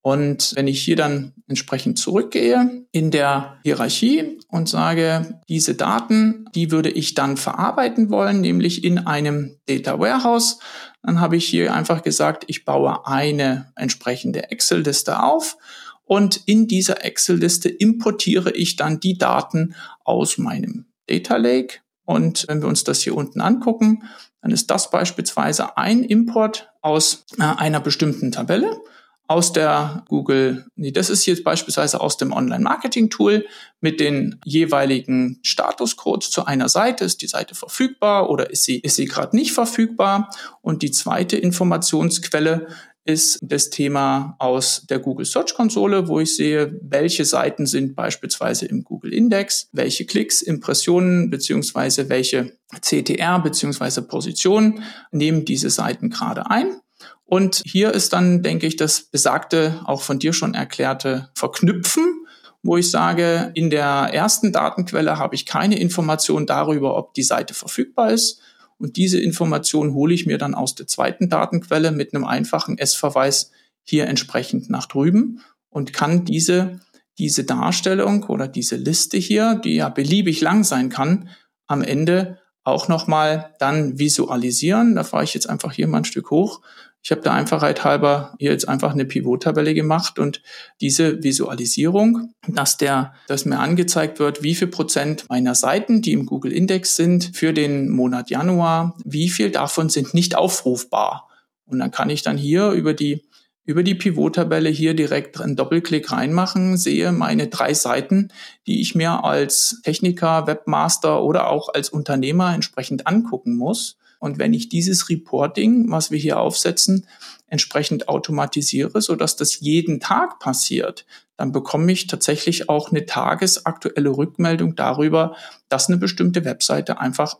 Und 0.03 0.53
wenn 0.55 0.69
ich 0.69 0.83
hier 0.83 0.97
dann 0.97 1.33
entsprechend 1.47 1.99
zurückgehe 1.99 2.85
in 2.93 3.11
der 3.11 3.59
Hierarchie 3.63 4.39
und 4.49 4.69
sage, 4.69 5.41
diese 5.49 5.75
Daten, 5.75 6.45
die 6.55 6.71
würde 6.71 6.91
ich 6.91 7.15
dann 7.15 7.39
verarbeiten 7.39 8.11
wollen, 8.11 8.43
nämlich 8.43 8.85
in 8.85 8.99
einem 8.99 9.57
Data 9.65 9.99
Warehouse, 9.99 10.59
dann 11.03 11.21
habe 11.21 11.37
ich 11.37 11.47
hier 11.47 11.73
einfach 11.73 12.03
gesagt, 12.03 12.45
ich 12.49 12.67
baue 12.67 13.07
eine 13.07 13.73
entsprechende 13.77 14.51
Excel-Liste 14.51 15.23
auf 15.23 15.57
und 16.05 16.43
in 16.45 16.69
dieser 16.69 17.03
Excel-Liste 17.03 17.71
importiere 17.71 18.51
ich 18.51 18.77
dann 18.77 19.01
die 19.01 19.17
Daten 19.17 19.75
aus 20.05 20.37
meinem 20.37 20.85
Data 21.07 21.37
Lake. 21.37 21.79
Und 22.05 22.45
wenn 22.49 22.61
wir 22.61 22.69
uns 22.69 22.85
das 22.85 23.01
hier 23.01 23.17
unten 23.17 23.41
angucken, 23.41 24.05
dann 24.43 24.51
ist 24.51 24.71
das 24.71 24.91
beispielsweise 24.91 25.77
ein 25.77 26.05
Import 26.05 26.71
aus 26.83 27.25
äh, 27.39 27.43
einer 27.43 27.81
bestimmten 27.81 28.31
Tabelle 28.31 28.81
aus 29.27 29.53
der 29.53 30.05
Google, 30.09 30.67
nee, 30.77 30.93
das 30.93 31.09
ist 31.09 31.25
jetzt 31.25 31.45
beispielsweise 31.45 32.01
aus 32.01 32.19
dem 32.19 32.33
Online-Marketing-Tool 32.33 33.47
mit 33.81 33.99
den 33.99 34.39
jeweiligen 34.45 35.39
Statuscodes 35.43 36.31
zu 36.31 36.45
einer 36.45 36.69
Seite. 36.69 37.05
Ist 37.05 37.23
die 37.23 37.27
Seite 37.27 37.55
verfügbar 37.55 38.29
oder 38.29 38.51
ist 38.51 38.65
sie, 38.65 38.79
ist 38.79 38.97
sie 38.97 39.07
gerade 39.07 39.35
nicht 39.35 39.53
verfügbar? 39.53 40.29
Und 40.61 40.83
die 40.83 40.91
zweite 40.91 41.39
Informationsquelle 41.39 42.67
ist 43.05 43.39
das 43.43 43.71
Thema 43.71 44.35
aus 44.39 44.87
der 44.89 44.99
Google 44.99 45.27
Search 45.27 45.55
Konsole, 45.55 46.09
wo 46.09 46.21
ich 46.21 46.37
sehe, 46.37 46.79
welche 46.83 47.25
Seiten 47.25 47.67
sind 47.67 47.95
beispielsweise 47.95 48.67
im 48.67 48.83
Google 48.83 49.13
Index, 49.13 49.69
welche 49.73 50.07
Klicks, 50.07 50.41
Impressionen 50.41 51.29
beziehungsweise 51.29 52.09
welche 52.09 52.57
CTR 52.81 53.41
beziehungsweise 53.41 54.03
Positionen 54.03 54.83
nehmen 55.13 55.45
diese 55.45 55.71
Seiten 55.71 56.09
gerade 56.09 56.51
ein. 56.51 56.81
Und 57.27 57.63
hier 57.67 57.93
ist 57.93 58.13
dann, 58.13 58.43
denke 58.43 58.67
ich, 58.67 58.77
das 58.77 59.03
besagte, 59.03 59.81
auch 59.85 60.03
von 60.03 60.19
dir 60.19 60.33
schon 60.33 60.55
erklärte 60.55 61.31
Verknüpfen, 61.35 62.27
wo 62.63 62.79
ich 62.79 62.91
sage, 62.91 63.51
in 63.55 63.69
der 63.69 64.11
ersten 64.13 64.53
Datenquelle 64.53 65.19
habe 65.19 65.35
ich 65.35 65.45
keine 65.45 65.79
Information 65.79 66.47
darüber, 66.47 66.97
ob 66.97 67.13
die 67.15 67.23
Seite 67.23 67.53
verfügbar 67.53 68.11
ist. 68.11 68.41
Und 68.79 68.97
diese 68.97 69.21
Information 69.21 69.95
hole 69.95 70.15
ich 70.15 70.27
mir 70.27 70.39
dann 70.39 70.55
aus 70.55 70.75
der 70.75 70.87
zweiten 70.87 71.29
Datenquelle 71.29 71.93
mit 71.93 72.15
einem 72.15 72.25
einfachen 72.25 72.79
S-Verweis 72.79 73.51
hier 73.83 74.07
entsprechend 74.07 74.71
nach 74.71 74.87
drüben 74.87 75.41
und 75.71 75.93
kann 75.93 76.25
diese, 76.25 76.81
diese 77.19 77.45
Darstellung 77.45 78.25
oder 78.25 78.49
diese 78.49 78.77
Liste 78.77 79.17
hier, 79.17 79.55
die 79.55 79.77
ja 79.77 79.89
beliebig 79.89 80.41
lang 80.41 80.65
sein 80.65 80.89
kann, 80.89 81.29
am 81.67 81.83
Ende 81.83 82.39
auch 82.63 82.89
nochmal 82.89 83.55
dann 83.59 83.99
visualisieren. 83.99 84.95
Da 84.95 85.05
fahre 85.05 85.25
ich 85.25 85.35
jetzt 85.35 85.49
einfach 85.49 85.73
hier 85.73 85.87
mal 85.87 85.99
ein 85.99 86.05
Stück 86.05 86.31
hoch 86.31 86.63
ich 87.05 87.11
habe 87.11 87.21
da 87.21 87.35
Einfachheit 87.35 87.85
halber 87.85 88.35
hier 88.39 88.51
jetzt 88.51 88.67
einfach 88.67 88.93
eine 88.93 89.05
Pivot-Tabelle 89.05 89.75
gemacht 89.75 90.19
und 90.19 90.41
diese 90.81 91.23
Visualisierung, 91.23 92.33
dass 92.49 92.79
der, 92.79 93.13
dass 93.29 93.45
mir 93.45 93.59
angezeigt 93.59 94.19
wird, 94.19 94.43
wie 94.43 94.55
viel 94.55 94.69
Prozent 94.69 95.27
meiner 95.29 95.55
Seiten, 95.55 96.01
die 96.01 96.13
im 96.13 96.25
Google 96.25 96.51
Index 96.51 96.97
sind, 96.97 97.37
für 97.37 97.53
den 97.53 97.91
Monat 97.91 98.31
Januar, 98.31 98.97
wie 99.05 99.29
viel 99.29 99.51
davon 99.51 99.91
sind 99.91 100.15
nicht 100.15 100.35
aufrufbar. 100.35 101.29
Und 101.67 101.79
dann 101.79 101.91
kann 101.91 102.09
ich 102.09 102.23
dann 102.23 102.39
hier 102.39 102.71
über 102.71 102.95
die 102.95 103.23
über 103.67 103.83
die 103.83 103.95
Pivot-Tabelle 103.95 104.69
hier 104.69 104.93
direkt 104.93 105.41
einen 105.41 105.57
Doppelklick 105.57 106.13
reinmachen, 106.13 106.77
sehe 106.77 107.13
meine 107.13 107.49
drei 107.49 107.73
Seiten, 107.73 108.29
die 108.67 108.83
ich 108.83 108.95
mir 108.95 109.25
als 109.25 109.81
Techniker, 109.85 110.47
Webmaster 110.47 111.23
oder 111.23 111.49
auch 111.49 111.71
als 111.73 111.89
Unternehmer 111.89 112.55
entsprechend 112.55 113.07
angucken 113.07 113.57
muss 113.57 113.97
und 114.19 114.39
wenn 114.39 114.53
ich 114.55 114.69
dieses 114.69 115.09
Reporting, 115.09 115.91
was 115.91 116.11
wir 116.11 116.19
hier 116.19 116.39
aufsetzen, 116.39 117.07
entsprechend 117.47 118.09
automatisiere, 118.09 119.01
so 119.01 119.17
dass 119.17 119.37
das 119.37 119.61
jeden 119.61 120.01
Tag 120.01 120.39
passiert, 120.39 121.07
dann 121.37 121.53
bekomme 121.53 121.93
ich 121.93 122.07
tatsächlich 122.07 122.69
auch 122.69 122.91
eine 122.91 123.07
tagesaktuelle 123.07 124.11
Rückmeldung 124.11 124.77
darüber, 124.77 125.37
dass 125.69 125.89
eine 125.89 125.99
bestimmte 125.99 126.45
Webseite 126.45 127.01
einfach 127.01 127.37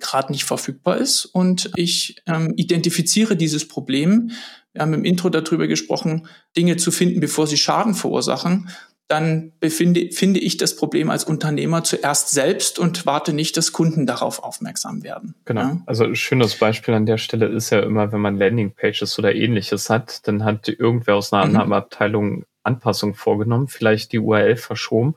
gerade 0.00 0.32
nicht 0.32 0.44
verfügbar 0.44 0.98
ist 0.98 1.24
und 1.24 1.70
ich 1.76 2.22
ähm, 2.26 2.52
identifiziere 2.56 3.36
dieses 3.36 3.68
Problem. 3.68 4.32
Wir 4.72 4.82
haben 4.82 4.92
im 4.92 5.04
Intro 5.04 5.30
darüber 5.30 5.68
gesprochen, 5.68 6.26
Dinge 6.56 6.76
zu 6.76 6.90
finden, 6.90 7.20
bevor 7.20 7.46
sie 7.46 7.56
Schaden 7.56 7.94
verursachen 7.94 8.68
dann 9.14 9.52
befinde, 9.60 10.10
finde 10.10 10.40
ich 10.40 10.56
das 10.56 10.76
Problem 10.76 11.10
als 11.10 11.24
Unternehmer 11.24 11.84
zuerst 11.84 12.30
selbst 12.30 12.78
und 12.78 13.06
warte 13.06 13.32
nicht, 13.32 13.56
dass 13.56 13.72
Kunden 13.72 14.06
darauf 14.06 14.42
aufmerksam 14.42 15.02
werden. 15.02 15.34
Genau. 15.44 15.60
Ja? 15.60 15.82
Also 15.86 16.04
ein 16.04 16.16
schönes 16.16 16.56
Beispiel 16.56 16.94
an 16.94 17.06
der 17.06 17.18
Stelle 17.18 17.46
ist 17.46 17.70
ja 17.70 17.80
immer, 17.80 18.12
wenn 18.12 18.20
man 18.20 18.36
Landingpages 18.36 19.18
oder 19.18 19.34
ähnliches 19.34 19.88
hat, 19.88 20.26
dann 20.26 20.44
hat 20.44 20.68
irgendwer 20.68 21.16
aus 21.16 21.32
einer 21.32 21.46
mhm. 21.46 21.56
anderen 21.56 21.72
Abteilung 21.72 22.44
Anpassungen 22.64 23.14
vorgenommen, 23.14 23.68
vielleicht 23.68 24.12
die 24.12 24.18
URL 24.18 24.56
verschoben 24.56 25.14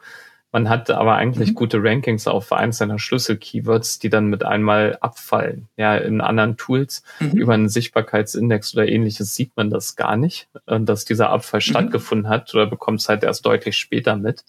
man 0.57 0.69
hat 0.69 0.89
aber 0.89 1.15
eigentlich 1.15 1.51
mhm. 1.51 1.55
gute 1.55 1.83
Rankings 1.83 2.27
auf 2.27 2.51
eins 2.51 2.79
seiner 2.79 2.97
Schlüssel-Keywords, 2.97 3.99
die 3.99 4.09
dann 4.09 4.25
mit 4.25 4.43
einmal 4.43 4.97
abfallen. 5.01 5.67
Ja, 5.77 5.95
in 5.95 6.19
anderen 6.19 6.57
Tools 6.57 7.03
mhm. 7.19 7.33
über 7.33 7.53
einen 7.53 7.69
Sichtbarkeitsindex 7.69 8.73
oder 8.73 8.87
ähnliches 8.87 9.35
sieht 9.35 9.51
man 9.55 9.69
das 9.69 9.95
gar 9.95 10.17
nicht, 10.17 10.49
äh, 10.65 10.79
dass 10.79 11.05
dieser 11.05 11.29
Abfall 11.29 11.59
mhm. 11.59 11.69
stattgefunden 11.69 12.27
hat 12.27 12.55
oder 12.55 12.65
bekommt 12.65 13.01
es 13.01 13.07
halt 13.07 13.23
erst 13.23 13.45
deutlich 13.45 13.77
später 13.77 14.15
mit. 14.15 14.45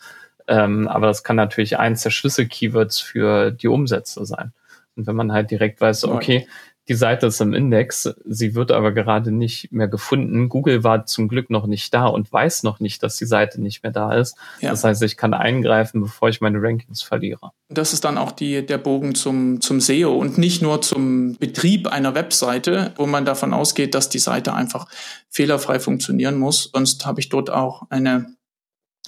Ähm, 0.46 0.88
aber 0.88 1.08
das 1.08 1.24
kann 1.24 1.36
natürlich 1.36 1.78
eins 1.78 2.04
der 2.04 2.10
Schlüssel-Keywords 2.10 3.00
für 3.00 3.50
die 3.50 3.68
Umsätze 3.68 4.24
sein. 4.24 4.52
Und 4.96 5.06
wenn 5.06 5.16
man 5.16 5.32
halt 5.32 5.50
direkt 5.50 5.78
weiß, 5.78 6.04
okay, 6.04 6.48
die 6.88 6.94
Seite 6.94 7.26
ist 7.26 7.40
im 7.40 7.52
Index, 7.52 8.08
sie 8.24 8.54
wird 8.54 8.72
aber 8.72 8.92
gerade 8.92 9.30
nicht 9.30 9.70
mehr 9.72 9.88
gefunden. 9.88 10.48
Google 10.48 10.84
war 10.84 11.04
zum 11.04 11.28
Glück 11.28 11.50
noch 11.50 11.66
nicht 11.66 11.92
da 11.92 12.06
und 12.06 12.32
weiß 12.32 12.62
noch 12.62 12.80
nicht, 12.80 13.02
dass 13.02 13.16
die 13.16 13.26
Seite 13.26 13.60
nicht 13.60 13.82
mehr 13.82 13.92
da 13.92 14.14
ist. 14.14 14.36
Ja. 14.60 14.70
Das 14.70 14.84
heißt, 14.84 15.02
ich 15.02 15.16
kann 15.16 15.34
eingreifen, 15.34 16.00
bevor 16.00 16.30
ich 16.30 16.40
meine 16.40 16.62
Rankings 16.62 17.02
verliere. 17.02 17.52
Das 17.68 17.92
ist 17.92 18.04
dann 18.04 18.16
auch 18.16 18.32
die, 18.32 18.64
der 18.64 18.78
Bogen 18.78 19.14
zum, 19.14 19.60
zum 19.60 19.80
SEO 19.80 20.16
und 20.16 20.38
nicht 20.38 20.62
nur 20.62 20.80
zum 20.80 21.36
Betrieb 21.36 21.86
einer 21.88 22.14
Webseite, 22.14 22.92
wo 22.96 23.06
man 23.06 23.26
davon 23.26 23.52
ausgeht, 23.52 23.94
dass 23.94 24.08
die 24.08 24.18
Seite 24.18 24.54
einfach 24.54 24.86
fehlerfrei 25.28 25.80
funktionieren 25.80 26.38
muss. 26.38 26.70
Sonst 26.72 27.04
habe 27.04 27.20
ich 27.20 27.28
dort 27.28 27.50
auch 27.50 27.82
eine 27.90 28.34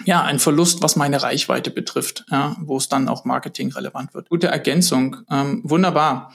ja, 0.05 0.23
ein 0.23 0.39
Verlust, 0.39 0.81
was 0.81 0.95
meine 0.95 1.21
Reichweite 1.21 1.69
betrifft, 1.69 2.25
ja, 2.31 2.55
wo 2.59 2.77
es 2.77 2.89
dann 2.89 3.07
auch 3.07 3.25
Marketing 3.25 3.71
relevant 3.71 4.15
wird. 4.15 4.29
Gute 4.29 4.47
Ergänzung, 4.47 5.17
ähm, 5.29 5.61
wunderbar. 5.63 6.33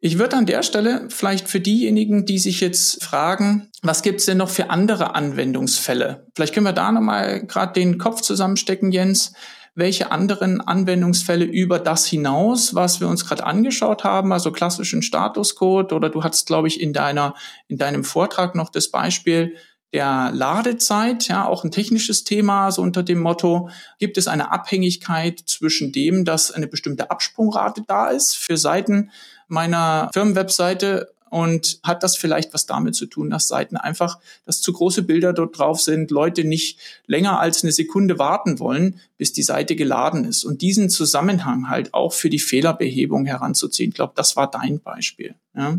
Ich 0.00 0.18
würde 0.18 0.36
an 0.36 0.46
der 0.46 0.62
Stelle 0.62 1.08
vielleicht 1.08 1.48
für 1.48 1.58
diejenigen, 1.58 2.24
die 2.24 2.38
sich 2.38 2.60
jetzt 2.60 3.02
fragen, 3.02 3.68
was 3.82 4.02
gibt's 4.02 4.26
denn 4.26 4.38
noch 4.38 4.48
für 4.48 4.70
andere 4.70 5.16
Anwendungsfälle? 5.16 6.26
Vielleicht 6.36 6.54
können 6.54 6.66
wir 6.66 6.72
da 6.72 6.92
nochmal 6.92 7.44
gerade 7.44 7.72
den 7.72 7.98
Kopf 7.98 8.20
zusammenstecken, 8.20 8.92
Jens. 8.92 9.32
Welche 9.74 10.12
anderen 10.12 10.60
Anwendungsfälle 10.60 11.44
über 11.44 11.80
das 11.80 12.06
hinaus, 12.06 12.74
was 12.74 13.00
wir 13.00 13.08
uns 13.08 13.26
gerade 13.26 13.44
angeschaut 13.44 14.04
haben, 14.04 14.32
also 14.32 14.52
klassischen 14.52 15.02
Statuscode 15.02 15.92
oder 15.92 16.10
du 16.10 16.22
hattest, 16.22 16.46
glaube 16.46 16.68
ich, 16.68 16.80
in 16.80 16.92
deiner, 16.92 17.34
in 17.66 17.78
deinem 17.78 18.04
Vortrag 18.04 18.54
noch 18.54 18.70
das 18.70 18.90
Beispiel 18.90 19.56
der 19.92 20.30
Ladezeit, 20.34 21.28
ja, 21.28 21.46
auch 21.46 21.64
ein 21.64 21.70
technisches 21.70 22.24
Thema, 22.24 22.70
so 22.70 22.82
unter 22.82 23.02
dem 23.02 23.20
Motto, 23.20 23.70
gibt 23.98 24.18
es 24.18 24.28
eine 24.28 24.52
Abhängigkeit 24.52 25.40
zwischen 25.46 25.92
dem, 25.92 26.24
dass 26.24 26.50
eine 26.50 26.66
bestimmte 26.66 27.10
Absprungrate 27.10 27.82
da 27.86 28.08
ist 28.08 28.36
für 28.36 28.56
Seiten, 28.56 29.10
meiner 29.48 30.10
Firmenwebseite 30.12 31.14
und 31.30 31.80
hat 31.82 32.02
das 32.02 32.16
vielleicht 32.16 32.54
was 32.54 32.66
damit 32.66 32.94
zu 32.94 33.06
tun, 33.06 33.30
dass 33.30 33.48
Seiten 33.48 33.76
einfach, 33.76 34.18
dass 34.44 34.60
zu 34.60 34.72
große 34.72 35.02
Bilder 35.02 35.32
dort 35.32 35.58
drauf 35.58 35.80
sind, 35.80 36.10
Leute 36.10 36.44
nicht 36.44 36.78
länger 37.06 37.40
als 37.40 37.62
eine 37.62 37.72
Sekunde 37.72 38.18
warten 38.18 38.58
wollen, 38.58 39.00
bis 39.16 39.32
die 39.32 39.42
Seite 39.42 39.76
geladen 39.76 40.24
ist 40.24 40.44
und 40.44 40.62
diesen 40.62 40.90
Zusammenhang 40.90 41.68
halt 41.68 41.94
auch 41.94 42.12
für 42.12 42.30
die 42.30 42.38
Fehlerbehebung 42.38 43.26
heranzuziehen. 43.26 43.90
Ich 43.90 43.94
glaube, 43.94 44.14
das 44.16 44.36
war 44.36 44.50
dein 44.50 44.80
Beispiel. 44.80 45.34
Ja. 45.54 45.78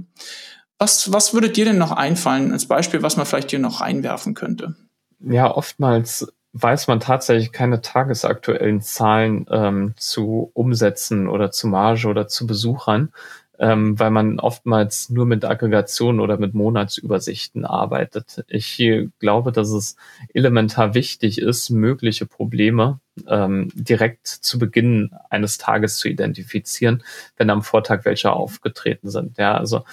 Was, 0.80 1.11
was 1.11 1.34
würde 1.34 1.49
dir 1.49 1.65
denn 1.65 1.77
noch 1.77 1.91
einfallen 1.91 2.53
als 2.53 2.65
Beispiel, 2.65 3.03
was 3.03 3.17
man 3.17 3.25
vielleicht 3.25 3.49
hier 3.49 3.59
noch 3.59 3.82
reinwerfen 3.82 4.34
könnte? 4.34 4.75
Ja, 5.19 5.53
oftmals 5.53 6.32
weiß 6.53 6.88
man 6.88 7.01
tatsächlich 7.01 7.51
keine 7.51 7.82
tagesaktuellen 7.82 8.82
Zahlen 8.82 9.45
ähm, 9.51 9.93
zu 9.97 10.51
Umsätzen 10.53 11.27
oder 11.27 11.51
zu 11.51 11.67
Marge 11.67 12.07
oder 12.07 12.27
zu 12.27 12.47
Besuchern, 12.47 13.11
ähm, 13.59 13.99
weil 13.99 14.09
man 14.09 14.39
oftmals 14.39 15.09
nur 15.09 15.25
mit 15.25 15.43
Aggregationen 15.43 16.21
oder 16.21 16.38
mit 16.38 16.53
Monatsübersichten 16.53 17.65
arbeitet. 17.65 18.45
Ich 18.47 18.82
glaube, 19.19 19.51
dass 19.51 19.69
es 19.71 19.97
elementar 20.34 20.93
wichtig 20.93 21.39
ist, 21.39 21.69
mögliche 21.69 22.25
Probleme 22.25 22.99
ähm, 23.27 23.69
direkt 23.75 24.27
zu 24.27 24.57
Beginn 24.57 25.11
eines 25.30 25.57
Tages 25.57 25.97
zu 25.97 26.07
identifizieren, 26.07 27.03
wenn 27.36 27.49
am 27.49 27.63
Vortag 27.63 28.05
welche 28.05 28.32
aufgetreten 28.32 29.09
sind. 29.09 29.38
Ja, 29.38 29.57
also 29.57 29.84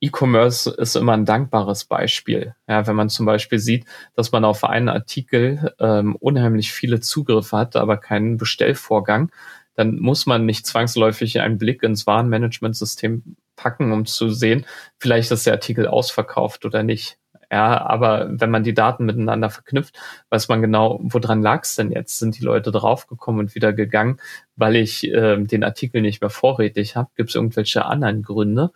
E-Commerce 0.00 0.70
ist 0.70 0.96
immer 0.96 1.12
ein 1.12 1.26
dankbares 1.26 1.84
Beispiel. 1.84 2.54
Ja, 2.66 2.86
wenn 2.86 2.96
man 2.96 3.10
zum 3.10 3.26
Beispiel 3.26 3.58
sieht, 3.58 3.84
dass 4.14 4.32
man 4.32 4.44
auf 4.44 4.64
einen 4.64 4.88
Artikel 4.88 5.74
ähm, 5.78 6.16
unheimlich 6.16 6.72
viele 6.72 7.00
Zugriffe 7.00 7.56
hat, 7.56 7.76
aber 7.76 7.98
keinen 7.98 8.38
Bestellvorgang, 8.38 9.30
dann 9.74 9.98
muss 9.98 10.26
man 10.26 10.46
nicht 10.46 10.66
zwangsläufig 10.66 11.40
einen 11.40 11.58
Blick 11.58 11.82
ins 11.82 12.06
Warenmanagementsystem 12.06 13.36
packen, 13.56 13.92
um 13.92 14.06
zu 14.06 14.30
sehen, 14.30 14.64
vielleicht 14.98 15.30
ist 15.30 15.46
der 15.46 15.52
Artikel 15.54 15.86
ausverkauft 15.86 16.64
oder 16.64 16.82
nicht. 16.82 17.18
Ja, 17.52 17.80
aber 17.84 18.28
wenn 18.30 18.50
man 18.50 18.62
die 18.62 18.74
Daten 18.74 19.04
miteinander 19.04 19.50
verknüpft, 19.50 19.98
weiß 20.28 20.48
man 20.48 20.62
genau, 20.62 21.00
woran 21.02 21.42
lag 21.42 21.64
es 21.64 21.74
denn 21.74 21.90
jetzt? 21.90 22.20
Sind 22.20 22.38
die 22.38 22.44
Leute 22.44 22.70
draufgekommen 22.70 23.40
und 23.40 23.54
wieder 23.56 23.72
gegangen, 23.72 24.20
weil 24.54 24.76
ich 24.76 25.04
äh, 25.08 25.36
den 25.42 25.64
Artikel 25.64 26.00
nicht 26.00 26.20
mehr 26.20 26.30
vorrätig 26.30 26.94
habe? 26.94 27.10
Gibt 27.16 27.30
es 27.30 27.34
irgendwelche 27.34 27.86
anderen 27.86 28.22
Gründe? 28.22 28.70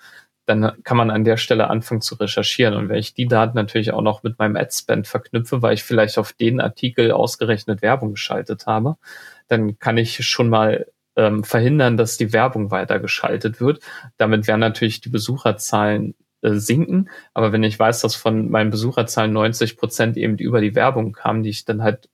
Dann 0.46 0.82
kann 0.84 0.96
man 0.96 1.10
an 1.10 1.24
der 1.24 1.36
Stelle 1.36 1.68
anfangen 1.70 2.00
zu 2.00 2.16
recherchieren. 2.16 2.74
Und 2.74 2.88
wenn 2.88 2.98
ich 2.98 3.14
die 3.14 3.26
Daten 3.26 3.56
natürlich 3.56 3.92
auch 3.92 4.02
noch 4.02 4.22
mit 4.22 4.38
meinem 4.38 4.56
Adspend 4.56 5.06
verknüpfe, 5.06 5.62
weil 5.62 5.74
ich 5.74 5.84
vielleicht 5.84 6.18
auf 6.18 6.32
den 6.32 6.60
Artikel 6.60 7.12
ausgerechnet 7.12 7.82
Werbung 7.82 8.12
geschaltet 8.12 8.66
habe, 8.66 8.96
dann 9.48 9.78
kann 9.78 9.98
ich 9.98 10.26
schon 10.26 10.48
mal 10.48 10.86
ähm, 11.16 11.44
verhindern, 11.44 11.96
dass 11.96 12.16
die 12.16 12.32
Werbung 12.32 12.70
weiter 12.70 13.00
geschaltet 13.00 13.60
wird. 13.60 13.80
Damit 14.16 14.46
werden 14.46 14.60
natürlich 14.60 15.00
die 15.00 15.08
Besucherzahlen 15.08 16.14
äh, 16.42 16.54
sinken. 16.54 17.08
Aber 17.32 17.52
wenn 17.52 17.62
ich 17.62 17.78
weiß, 17.78 18.02
dass 18.02 18.14
von 18.14 18.50
meinen 18.50 18.70
Besucherzahlen 18.70 19.32
90 19.32 19.76
Prozent 19.78 20.16
eben 20.16 20.36
über 20.38 20.60
die 20.60 20.74
Werbung 20.74 21.12
kamen, 21.12 21.42
die 21.42 21.50
ich 21.50 21.64
dann 21.64 21.82
halt 21.82 22.10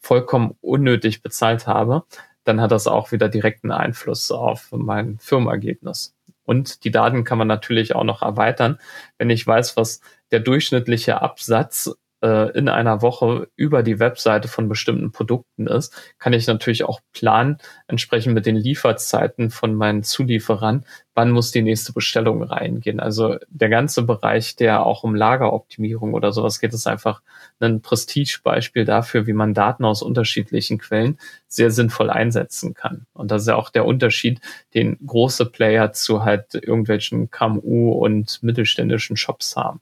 vollkommen 0.00 0.56
unnötig 0.60 1.22
bezahlt 1.22 1.66
habe, 1.66 2.04
dann 2.44 2.60
hat 2.60 2.70
das 2.70 2.86
auch 2.86 3.12
wieder 3.12 3.28
direkten 3.28 3.72
Einfluss 3.72 4.30
auf 4.30 4.68
mein 4.72 5.18
Firmenergebnis. 5.18 6.15
Und 6.46 6.84
die 6.84 6.90
Daten 6.90 7.24
kann 7.24 7.38
man 7.38 7.48
natürlich 7.48 7.94
auch 7.94 8.04
noch 8.04 8.22
erweitern. 8.22 8.78
Wenn 9.18 9.28
ich 9.28 9.46
weiß, 9.46 9.76
was 9.76 10.00
der 10.30 10.40
durchschnittliche 10.40 11.20
Absatz 11.20 11.94
äh, 12.26 12.50
in 12.58 12.68
einer 12.68 13.02
Woche 13.02 13.48
über 13.54 13.84
die 13.84 14.00
Webseite 14.00 14.48
von 14.48 14.68
bestimmten 14.68 15.12
Produkten 15.12 15.68
ist, 15.68 15.94
kann 16.18 16.32
ich 16.32 16.48
natürlich 16.48 16.82
auch 16.82 16.98
planen, 17.12 17.58
entsprechend 17.86 18.34
mit 18.34 18.46
den 18.46 18.56
Lieferzeiten 18.56 19.50
von 19.50 19.76
meinen 19.76 20.02
Zulieferern, 20.02 20.84
wann 21.14 21.30
muss 21.30 21.52
die 21.52 21.62
nächste 21.62 21.92
Bestellung 21.92 22.42
reingehen. 22.42 22.98
Also 22.98 23.36
der 23.48 23.68
ganze 23.68 24.02
Bereich, 24.02 24.56
der 24.56 24.84
auch 24.84 25.04
um 25.04 25.14
Lageroptimierung 25.14 26.14
oder 26.14 26.32
sowas 26.32 26.58
geht, 26.58 26.74
ist 26.74 26.88
einfach 26.88 27.22
ein 27.60 27.80
Prestigebeispiel 27.80 28.84
dafür, 28.84 29.28
wie 29.28 29.32
man 29.32 29.54
Daten 29.54 29.84
aus 29.84 30.02
unterschiedlichen 30.02 30.78
Quellen 30.78 31.18
sehr 31.46 31.70
sinnvoll 31.70 32.10
einsetzen 32.10 32.74
kann. 32.74 33.06
Und 33.12 33.30
das 33.30 33.42
ist 33.42 33.48
ja 33.48 33.54
auch 33.54 33.70
der 33.70 33.86
Unterschied, 33.86 34.40
den 34.74 34.98
große 35.06 35.46
Player 35.46 35.92
zu 35.92 36.24
halt 36.24 36.54
irgendwelchen 36.54 37.30
KMU 37.30 37.92
und 37.92 38.42
mittelständischen 38.42 39.16
Shops 39.16 39.54
haben. 39.54 39.80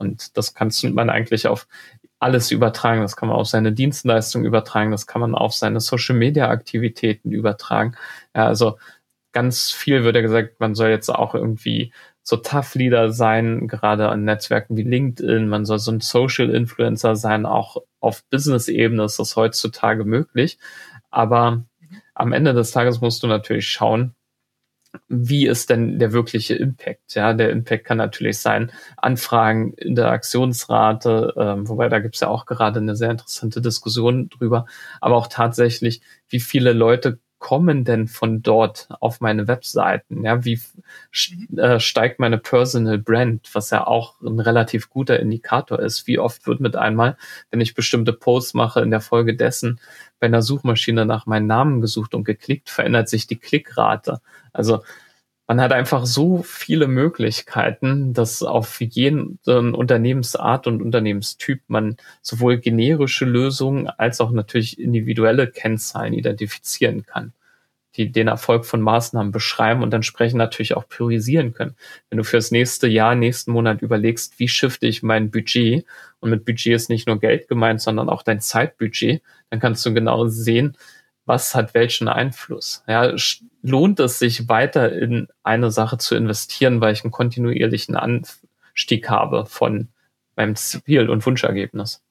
Und 0.00 0.36
das 0.36 0.54
kann 0.54 0.72
man 0.92 1.10
eigentlich 1.10 1.46
auf 1.46 1.68
alles 2.18 2.50
übertragen. 2.50 3.02
Das 3.02 3.16
kann 3.16 3.28
man 3.28 3.38
auf 3.38 3.46
seine 3.46 3.72
Dienstleistung 3.72 4.44
übertragen. 4.44 4.90
Das 4.90 5.06
kann 5.06 5.20
man 5.20 5.34
auf 5.34 5.54
seine 5.54 5.80
Social 5.80 6.16
Media 6.16 6.48
Aktivitäten 6.48 7.30
übertragen. 7.30 7.96
Ja, 8.34 8.46
also 8.46 8.78
ganz 9.32 9.70
viel 9.70 10.04
wird 10.04 10.16
ja 10.16 10.22
gesagt, 10.22 10.58
man 10.58 10.74
soll 10.74 10.88
jetzt 10.88 11.08
auch 11.08 11.34
irgendwie 11.34 11.92
so 12.22 12.36
Tough 12.36 12.74
Leader 12.74 13.12
sein, 13.12 13.68
gerade 13.68 14.08
an 14.08 14.24
Netzwerken 14.24 14.76
wie 14.76 14.82
LinkedIn. 14.82 15.48
Man 15.48 15.64
soll 15.64 15.78
so 15.78 15.92
ein 15.92 16.00
Social 16.00 16.50
Influencer 16.50 17.16
sein. 17.16 17.46
Auch 17.46 17.78
auf 18.00 18.24
Business-Ebene 18.30 19.04
ist 19.04 19.18
das 19.18 19.36
heutzutage 19.36 20.04
möglich. 20.04 20.58
Aber 21.10 21.64
am 22.14 22.32
Ende 22.32 22.52
des 22.54 22.70
Tages 22.70 23.00
musst 23.00 23.22
du 23.22 23.26
natürlich 23.26 23.68
schauen, 23.68 24.14
wie 25.08 25.46
ist 25.46 25.70
denn 25.70 25.98
der 25.98 26.12
wirkliche 26.12 26.54
Impact? 26.54 27.14
Ja, 27.14 27.32
der 27.32 27.50
Impact 27.50 27.84
kann 27.84 27.98
natürlich 27.98 28.38
sein, 28.38 28.72
Anfragen, 28.96 29.72
Interaktionsrate, 29.74 31.34
ähm, 31.36 31.68
wobei 31.68 31.88
da 31.88 32.00
gibt 32.00 32.16
es 32.16 32.20
ja 32.20 32.28
auch 32.28 32.46
gerade 32.46 32.80
eine 32.80 32.96
sehr 32.96 33.10
interessante 33.10 33.60
Diskussion 33.60 34.28
drüber, 34.28 34.66
aber 35.00 35.16
auch 35.16 35.26
tatsächlich, 35.28 36.00
wie 36.28 36.40
viele 36.40 36.72
Leute 36.72 37.18
kommen 37.40 37.84
denn 37.84 38.06
von 38.06 38.42
dort 38.42 38.86
auf 39.00 39.20
meine 39.20 39.48
Webseiten? 39.48 40.24
Ja, 40.24 40.44
wie 40.44 40.60
äh, 41.56 41.80
steigt 41.80 42.20
meine 42.20 42.38
Personal 42.38 42.98
Brand, 42.98 43.50
was 43.54 43.70
ja 43.70 43.86
auch 43.86 44.20
ein 44.20 44.38
relativ 44.38 44.90
guter 44.90 45.18
Indikator 45.18 45.80
ist? 45.80 46.06
Wie 46.06 46.20
oft 46.20 46.46
wird 46.46 46.60
mit 46.60 46.76
einmal, 46.76 47.16
wenn 47.50 47.60
ich 47.60 47.74
bestimmte 47.74 48.12
Posts 48.12 48.54
mache, 48.54 48.80
in 48.82 48.92
der 48.92 49.00
Folge 49.00 49.34
dessen 49.34 49.80
bei 50.20 50.26
einer 50.26 50.42
Suchmaschine 50.42 51.06
nach 51.06 51.26
meinem 51.26 51.46
Namen 51.46 51.80
gesucht 51.80 52.14
und 52.14 52.24
geklickt, 52.24 52.68
verändert 52.68 53.08
sich 53.08 53.26
die 53.26 53.38
Klickrate. 53.38 54.20
Also 54.52 54.82
man 55.50 55.60
hat 55.60 55.72
einfach 55.72 56.06
so 56.06 56.44
viele 56.44 56.86
Möglichkeiten, 56.86 58.14
dass 58.14 58.40
auf 58.44 58.80
jeden 58.80 59.40
Unternehmensart 59.44 60.68
und 60.68 60.80
Unternehmenstyp 60.80 61.62
man 61.66 61.96
sowohl 62.22 62.58
generische 62.58 63.24
Lösungen 63.24 63.88
als 63.88 64.20
auch 64.20 64.30
natürlich 64.30 64.78
individuelle 64.78 65.48
Kennzahlen 65.48 66.12
identifizieren 66.12 67.02
kann, 67.02 67.32
die 67.96 68.12
den 68.12 68.28
Erfolg 68.28 68.64
von 68.64 68.80
Maßnahmen 68.80 69.32
beschreiben 69.32 69.82
und 69.82 69.92
entsprechend 69.92 70.38
natürlich 70.38 70.76
auch 70.76 70.88
priorisieren 70.88 71.52
können. 71.52 71.74
Wenn 72.10 72.18
du 72.18 72.22
fürs 72.22 72.52
nächste 72.52 72.86
Jahr, 72.86 73.16
nächsten 73.16 73.50
Monat 73.50 73.82
überlegst, 73.82 74.38
wie 74.38 74.46
shifte 74.46 74.86
ich 74.86 75.02
mein 75.02 75.32
Budget, 75.32 75.84
und 76.20 76.30
mit 76.30 76.44
Budget 76.44 76.76
ist 76.76 76.90
nicht 76.90 77.08
nur 77.08 77.18
Geld 77.18 77.48
gemeint, 77.48 77.80
sondern 77.80 78.08
auch 78.08 78.22
dein 78.22 78.40
Zeitbudget, 78.40 79.20
dann 79.48 79.58
kannst 79.58 79.84
du 79.84 79.92
genau 79.92 80.28
sehen, 80.28 80.76
was 81.30 81.54
hat 81.54 81.74
welchen 81.74 82.08
Einfluss? 82.08 82.82
Ja, 82.88 83.14
lohnt 83.62 84.00
es 84.00 84.18
sich 84.18 84.48
weiter 84.48 84.92
in 84.92 85.28
eine 85.44 85.70
Sache 85.70 85.96
zu 85.96 86.16
investieren, 86.16 86.80
weil 86.80 86.92
ich 86.92 87.04
einen 87.04 87.12
kontinuierlichen 87.12 87.94
Anstieg 87.94 89.08
habe 89.08 89.46
von 89.46 89.88
meinem 90.34 90.56
Ziel- 90.56 91.08
und 91.08 91.24
Wunschergebnis? 91.24 92.02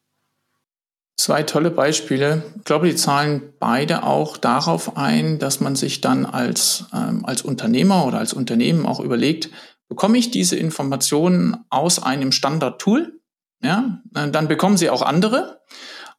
Zwei 1.17 1.43
tolle 1.43 1.69
Beispiele. 1.69 2.43
Ich 2.55 2.63
glaube, 2.63 2.87
die 2.87 2.95
zahlen 2.95 3.51
beide 3.59 4.03
auch 4.03 4.37
darauf 4.37 4.95
ein, 4.95 5.37
dass 5.37 5.59
man 5.59 5.75
sich 5.75 5.99
dann 5.99 6.25
als, 6.25 6.85
ähm, 6.93 7.25
als 7.25 7.41
Unternehmer 7.41 8.05
oder 8.05 8.19
als 8.19 8.31
Unternehmen 8.31 8.85
auch 8.85 9.01
überlegt, 9.01 9.49
bekomme 9.89 10.17
ich 10.17 10.31
diese 10.31 10.55
Informationen 10.55 11.57
aus 11.69 12.01
einem 12.01 12.31
Standard-Tool? 12.31 13.19
Ja, 13.61 13.99
dann 14.13 14.47
bekommen 14.47 14.77
sie 14.77 14.89
auch 14.89 15.01
andere. 15.01 15.59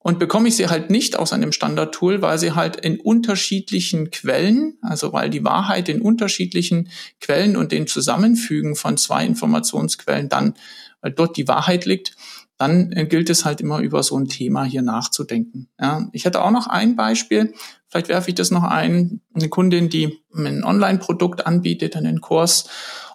Und 0.03 0.19
bekomme 0.19 0.49
ich 0.49 0.57
sie 0.57 0.69
halt 0.69 0.89
nicht 0.89 1.19
aus 1.19 1.35
einem 1.35 1.53
Standard-Tool, 1.53 2.23
weil 2.23 2.39
sie 2.39 2.53
halt 2.53 2.77
in 2.77 2.99
unterschiedlichen 2.99 4.11
Quellen, 4.11 4.79
also 4.81 5.13
weil 5.13 5.29
die 5.29 5.45
Wahrheit 5.45 5.91
in 5.91 6.01
unterschiedlichen 6.01 6.89
Quellen 7.21 7.55
und 7.55 7.71
den 7.71 7.87
Zusammenfügen 7.87 8.77
von 8.77 8.97
zwei 8.97 9.27
Informationsquellen 9.27 10.31
dann, 10.31 10.55
weil 11.03 11.13
dort 11.13 11.37
die 11.37 11.49
Wahrheit 11.49 11.85
liegt, 11.85 12.17
dann 12.57 12.93
äh, 12.93 13.07
gilt 13.07 13.31
es 13.31 13.45
halt 13.45 13.61
immer 13.61 13.79
über 13.79 14.03
so 14.03 14.19
ein 14.19 14.29
Thema 14.29 14.65
hier 14.65 14.83
nachzudenken. 14.83 15.69
Ja, 15.81 16.09
ich 16.13 16.25
hätte 16.25 16.43
auch 16.43 16.51
noch 16.51 16.67
ein 16.67 16.97
Beispiel, 16.97 17.55
vielleicht 17.89 18.09
werfe 18.09 18.31
ich 18.31 18.35
das 18.35 18.51
noch 18.51 18.65
ein, 18.65 19.21
eine 19.35 19.49
Kundin, 19.49 19.89
die 19.89 20.19
ein 20.35 20.63
Online-Produkt 20.65 21.47
anbietet, 21.47 21.97
einen 21.97 22.21
Kurs 22.21 22.69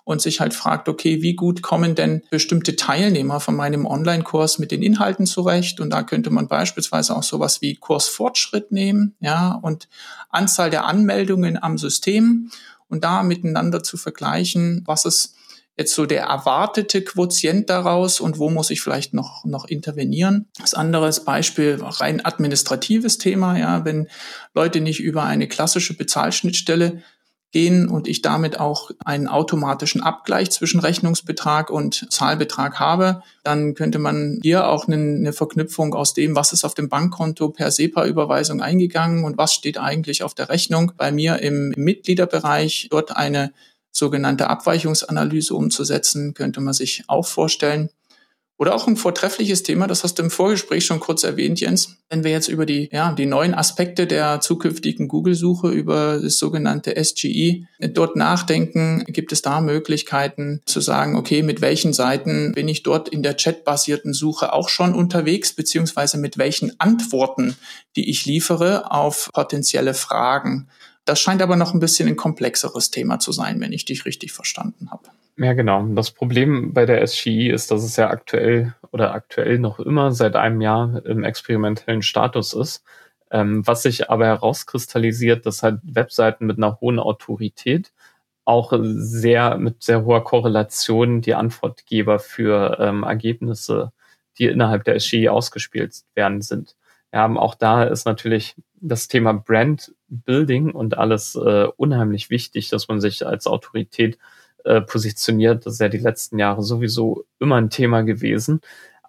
und 0.05 0.21
sich 0.21 0.39
halt 0.39 0.53
fragt, 0.53 0.87
okay, 0.87 1.21
wie 1.21 1.35
gut 1.35 1.61
kommen 1.61 1.95
denn 1.95 2.21
bestimmte 2.29 2.77
Teilnehmer 2.77 3.41
von 3.41 3.55
meinem 3.55 3.85
Online-Kurs 3.85 4.59
mit 4.59 4.71
den 4.71 4.81
Inhalten 4.81 5.25
zurecht? 5.25 5.81
Und 5.81 5.89
da 5.89 6.03
könnte 6.03 6.29
man 6.29 6.47
beispielsweise 6.47 7.15
auch 7.15 7.23
sowas 7.23 7.61
wie 7.61 7.75
Kursfortschritt 7.75 8.71
nehmen, 8.71 9.15
ja, 9.19 9.59
und 9.61 9.89
Anzahl 10.29 10.69
der 10.69 10.85
Anmeldungen 10.85 11.61
am 11.61 11.77
System 11.77 12.51
und 12.87 13.03
da 13.03 13.23
miteinander 13.23 13.83
zu 13.83 13.97
vergleichen, 13.97 14.83
was 14.85 15.05
ist 15.05 15.35
jetzt 15.77 15.93
so 15.93 16.05
der 16.05 16.23
erwartete 16.23 17.01
Quotient 17.03 17.69
daraus 17.69 18.19
und 18.19 18.37
wo 18.37 18.49
muss 18.49 18.69
ich 18.69 18.81
vielleicht 18.81 19.13
noch, 19.13 19.43
noch 19.43 19.65
intervenieren. 19.65 20.47
Das 20.57 20.73
andere 20.73 21.11
Beispiel, 21.25 21.79
rein 21.81 22.23
administratives 22.23 23.17
Thema, 23.17 23.57
ja, 23.57 23.83
wenn 23.83 24.07
Leute 24.53 24.79
nicht 24.79 25.01
über 25.01 25.23
eine 25.23 25.47
klassische 25.47 25.97
Bezahlschnittstelle 25.97 27.03
gehen 27.55 27.87
und 27.87 28.09
ich 28.09 28.21
damit 28.21 28.59
auch 28.59 28.91
einen 29.05 29.29
automatischen 29.29 30.03
Abgleich 30.03 30.51
zwischen 30.51 30.81
Rechnungsbetrag 30.81 31.69
und 31.69 32.05
Zahlbetrag 32.11 32.81
habe, 32.81 33.23
dann 33.45 33.75
könnte 33.75 33.97
man 33.97 34.41
hier 34.43 34.67
auch 34.67 34.89
eine, 34.89 34.97
eine 34.97 35.31
Verknüpfung 35.31 35.95
aus 35.95 36.13
dem, 36.13 36.35
was 36.35 36.51
ist 36.51 36.65
auf 36.65 36.73
dem 36.73 36.89
Bankkonto 36.89 37.47
per 37.51 37.71
SEPA-Überweisung 37.71 38.61
eingegangen 38.61 39.23
und 39.23 39.37
was 39.37 39.53
steht 39.53 39.77
eigentlich 39.77 40.21
auf 40.21 40.33
der 40.33 40.49
Rechnung 40.49 40.91
bei 40.97 41.13
mir 41.13 41.41
im 41.41 41.69
Mitgliederbereich, 41.77 42.89
dort 42.91 43.15
eine 43.15 43.53
sogenannte 43.89 44.49
Abweichungsanalyse 44.49 45.55
umzusetzen, 45.55 46.33
könnte 46.33 46.59
man 46.59 46.73
sich 46.73 47.05
auch 47.07 47.25
vorstellen. 47.25 47.89
Oder 48.57 48.73
auch 48.73 48.87
ein 48.87 48.95
vortreffliches 48.95 49.63
Thema, 49.63 49.85
das 49.85 50.05
hast 50.05 50.17
du 50.17 50.23
im 50.23 50.31
Vorgespräch 50.31 50.85
schon 50.85 51.01
kurz 51.01 51.25
erwähnt, 51.25 51.59
Jens. 51.59 51.97
Wenn 52.09 52.23
wir 52.23 52.31
jetzt 52.31 52.47
über 52.47 52.65
die, 52.65 52.87
ja, 52.89 53.11
die 53.11 53.25
neuen 53.25 53.53
Aspekte 53.53 54.07
der 54.07 54.39
zukünftigen 54.39 55.09
Google-Suche, 55.09 55.69
über 55.69 56.19
das 56.21 56.37
sogenannte 56.37 56.95
SGE 57.03 57.65
dort 57.79 58.15
nachdenken, 58.15 59.03
gibt 59.07 59.33
es 59.33 59.41
da 59.41 59.59
Möglichkeiten 59.59 60.61
zu 60.65 60.79
sagen, 60.79 61.17
okay, 61.17 61.43
mit 61.43 61.59
welchen 61.59 61.91
Seiten 61.91 62.53
bin 62.53 62.69
ich 62.69 62.83
dort 62.83 63.09
in 63.09 63.23
der 63.23 63.35
chatbasierten 63.35 64.13
Suche 64.13 64.53
auch 64.53 64.69
schon 64.69 64.93
unterwegs, 64.93 65.51
beziehungsweise 65.51 66.17
mit 66.17 66.37
welchen 66.37 66.79
Antworten, 66.79 67.57
die 67.97 68.09
ich 68.09 68.25
liefere 68.25 68.89
auf 68.89 69.31
potenzielle 69.33 69.93
Fragen. 69.93 70.69
Das 71.03 71.19
scheint 71.19 71.41
aber 71.41 71.57
noch 71.57 71.73
ein 71.73 71.81
bisschen 71.81 72.07
ein 72.07 72.15
komplexeres 72.15 72.89
Thema 72.89 73.19
zu 73.19 73.33
sein, 73.33 73.59
wenn 73.59 73.73
ich 73.73 73.83
dich 73.83 74.05
richtig 74.05 74.31
verstanden 74.31 74.91
habe. 74.91 75.09
Ja, 75.37 75.51
genau. 75.53 75.85
Das 75.87 76.11
Problem 76.11 76.73
bei 76.73 76.85
der 76.85 77.05
SGI 77.05 77.49
ist, 77.49 77.69
dass 77.69 77.83
es 77.83 77.97
ja 77.97 78.09
aktuell 78.09 78.73
oder 78.91 79.13
aktuell 79.13 79.59
noch 79.59 79.79
immer 79.79 80.11
seit 80.13 80.35
einem 80.37 80.61
Jahr 80.61 81.05
im 81.05 81.23
experimentellen 81.25 82.01
Status 82.03 82.53
ist. 82.53 82.83
Ähm, 83.31 83.67
was 83.67 83.83
sich 83.83 84.09
aber 84.09 84.27
herauskristallisiert, 84.27 85.45
dass 85.45 85.61
halt 85.61 85.79
Webseiten 85.83 86.45
mit 86.45 86.57
einer 86.57 86.79
hohen 86.79 86.99
Autorität 86.99 87.91
auch 88.45 88.71
sehr 88.81 89.57
mit 89.57 89.83
sehr 89.83 90.05
hoher 90.05 90.23
Korrelation 90.23 91.21
die 91.21 91.33
Antwortgeber 91.35 92.19
für 92.19 92.77
ähm, 92.79 93.03
Ergebnisse, 93.03 93.91
die 94.37 94.45
innerhalb 94.45 94.83
der 94.85 94.99
SGI 94.99 95.29
ausgespielt 95.29 96.03
werden, 96.13 96.41
sind. 96.41 96.75
Wir 97.11 97.19
haben 97.19 97.37
auch 97.37 97.55
da 97.55 97.83
ist 97.83 98.05
natürlich 98.05 98.55
das 98.75 99.07
Thema 99.07 99.33
Brand 99.33 99.93
Building 100.07 100.71
und 100.71 100.97
alles 100.97 101.35
äh, 101.35 101.67
unheimlich 101.77 102.29
wichtig, 102.29 102.69
dass 102.69 102.87
man 102.87 103.01
sich 103.01 103.25
als 103.25 103.47
Autorität 103.47 104.17
äh, 104.65 104.81
positioniert. 104.81 105.65
Das 105.65 105.73
ist 105.73 105.79
ja 105.79 105.89
die 105.89 105.97
letzten 105.97 106.39
Jahre 106.39 106.63
sowieso 106.63 107.25
immer 107.39 107.55
ein 107.55 107.69
Thema 107.69 108.01
gewesen. 108.01 108.61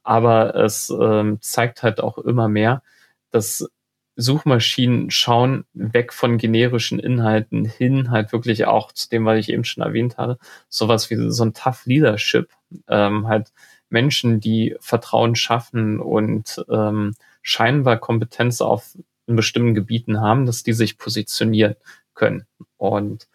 Aber 0.04 0.54
es 0.54 0.90
ähm, 0.90 1.38
zeigt 1.40 1.82
halt 1.82 2.00
auch 2.00 2.18
immer 2.18 2.48
mehr, 2.48 2.82
dass 3.30 3.68
Suchmaschinen 4.16 5.10
schauen 5.10 5.64
weg 5.74 6.12
von 6.12 6.38
generischen 6.38 6.98
Inhalten 6.98 7.64
hin, 7.66 8.10
halt 8.10 8.32
wirklich 8.32 8.66
auch 8.66 8.92
zu 8.92 9.10
dem, 9.10 9.26
was 9.26 9.38
ich 9.38 9.50
eben 9.50 9.64
schon 9.64 9.82
erwähnt 9.84 10.16
habe, 10.16 10.38
sowas 10.68 11.10
wie 11.10 11.30
so 11.30 11.44
ein 11.44 11.52
Tough 11.54 11.84
Leadership, 11.84 12.50
ähm, 12.88 13.28
halt 13.28 13.52
Menschen, 13.90 14.40
die 14.40 14.76
Vertrauen 14.80 15.36
schaffen 15.36 16.00
und 16.00 16.64
ähm, 16.70 17.14
scheinbar 17.42 17.98
Kompetenz 17.98 18.60
auf 18.60 18.96
in 19.26 19.36
bestimmten 19.36 19.74
Gebieten 19.74 20.20
haben, 20.20 20.46
dass 20.46 20.62
die 20.62 20.72
sich 20.72 20.98
positionieren 20.98 21.76
können. 22.14 22.46
Und 22.76 23.28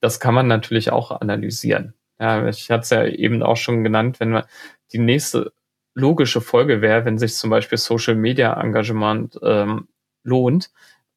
das 0.00 0.20
kann 0.20 0.34
man 0.34 0.46
natürlich 0.46 0.90
auch 0.92 1.10
analysieren. 1.10 1.94
Ja, 2.20 2.48
ich 2.48 2.70
hatte 2.70 2.82
es 2.82 2.90
ja 2.90 3.04
eben 3.04 3.42
auch 3.42 3.56
schon 3.56 3.84
genannt, 3.84 4.20
wenn 4.20 4.30
man 4.30 4.44
die 4.92 4.98
nächste 4.98 5.52
logische 5.94 6.40
Folge 6.40 6.80
wäre, 6.80 7.04
wenn 7.04 7.18
sich 7.18 7.34
zum 7.34 7.50
Beispiel 7.50 7.78
Social 7.78 8.14
Media 8.14 8.60
Engagement 8.60 9.38
ähm, 9.42 9.88
lohnt 10.24 10.70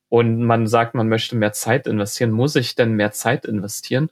und 0.10 0.44
man 0.44 0.68
sagt, 0.68 0.96
man 0.96 1.10
möchte 1.10 1.36
mehr 1.36 1.54
Zeit 1.54 1.88
investieren, 1.88 2.32
muss 2.32 2.56
ich 2.56 2.76
denn 2.76 2.94
mehr 2.94 3.12
Zeit 3.12 3.46
investieren? 3.46 4.10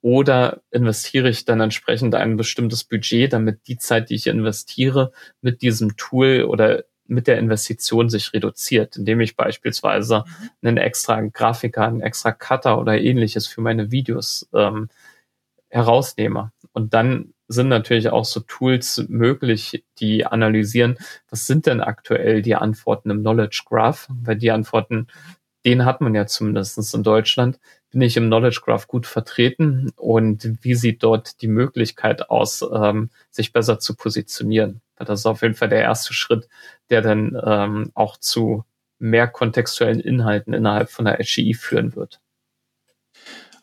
Oder 0.00 0.62
investiere 0.72 1.28
ich 1.28 1.44
dann 1.44 1.60
entsprechend 1.60 2.14
ein 2.16 2.36
bestimmtes 2.36 2.84
Budget, 2.84 3.32
damit 3.32 3.68
die 3.68 3.78
Zeit, 3.78 4.10
die 4.10 4.16
ich 4.16 4.26
investiere, 4.26 5.12
mit 5.42 5.62
diesem 5.62 5.96
Tool 5.96 6.44
oder 6.48 6.84
mit 7.06 7.26
der 7.26 7.38
Investition 7.38 8.08
sich 8.08 8.32
reduziert, 8.32 8.96
indem 8.96 9.20
ich 9.20 9.36
beispielsweise 9.36 10.24
mhm. 10.26 10.68
einen 10.68 10.76
extra 10.78 11.20
Grafiker, 11.20 11.86
einen 11.86 12.00
extra 12.00 12.32
Cutter 12.32 12.78
oder 12.78 13.00
ähnliches 13.00 13.46
für 13.46 13.60
meine 13.60 13.90
Videos 13.90 14.48
ähm, 14.54 14.88
herausnehme. 15.68 16.52
Und 16.72 16.94
dann 16.94 17.34
sind 17.48 17.68
natürlich 17.68 18.08
auch 18.08 18.24
so 18.24 18.40
Tools 18.40 19.04
möglich, 19.08 19.84
die 19.98 20.24
analysieren, 20.24 20.96
was 21.28 21.46
sind 21.46 21.66
denn 21.66 21.80
aktuell 21.80 22.42
die 22.42 22.54
Antworten 22.54 23.10
im 23.10 23.20
Knowledge 23.20 23.64
Graph, 23.66 24.08
weil 24.08 24.36
die 24.36 24.50
Antworten, 24.50 25.08
den 25.64 25.84
hat 25.84 26.00
man 26.00 26.14
ja 26.14 26.26
zumindest 26.26 26.94
in 26.94 27.02
Deutschland, 27.02 27.60
bin 27.90 28.00
ich 28.00 28.16
im 28.16 28.26
Knowledge 28.26 28.60
Graph 28.64 28.88
gut 28.88 29.06
vertreten 29.06 29.90
und 29.96 30.58
wie 30.62 30.74
sieht 30.74 31.02
dort 31.02 31.42
die 31.42 31.48
Möglichkeit 31.48 32.30
aus, 32.30 32.64
ähm, 32.72 33.10
sich 33.30 33.52
besser 33.52 33.78
zu 33.78 33.94
positionieren. 33.94 34.80
Das 34.96 35.20
ist 35.20 35.26
auf 35.26 35.42
jeden 35.42 35.54
Fall 35.54 35.68
der 35.68 35.82
erste 35.82 36.14
Schritt, 36.14 36.48
der 36.90 37.02
dann 37.02 37.38
ähm, 37.44 37.90
auch 37.94 38.16
zu 38.16 38.64
mehr 38.98 39.28
kontextuellen 39.28 40.00
Inhalten 40.00 40.54
innerhalb 40.54 40.90
von 40.90 41.04
der 41.04 41.18
HGI 41.18 41.54
führen 41.54 41.94
wird. 41.96 42.21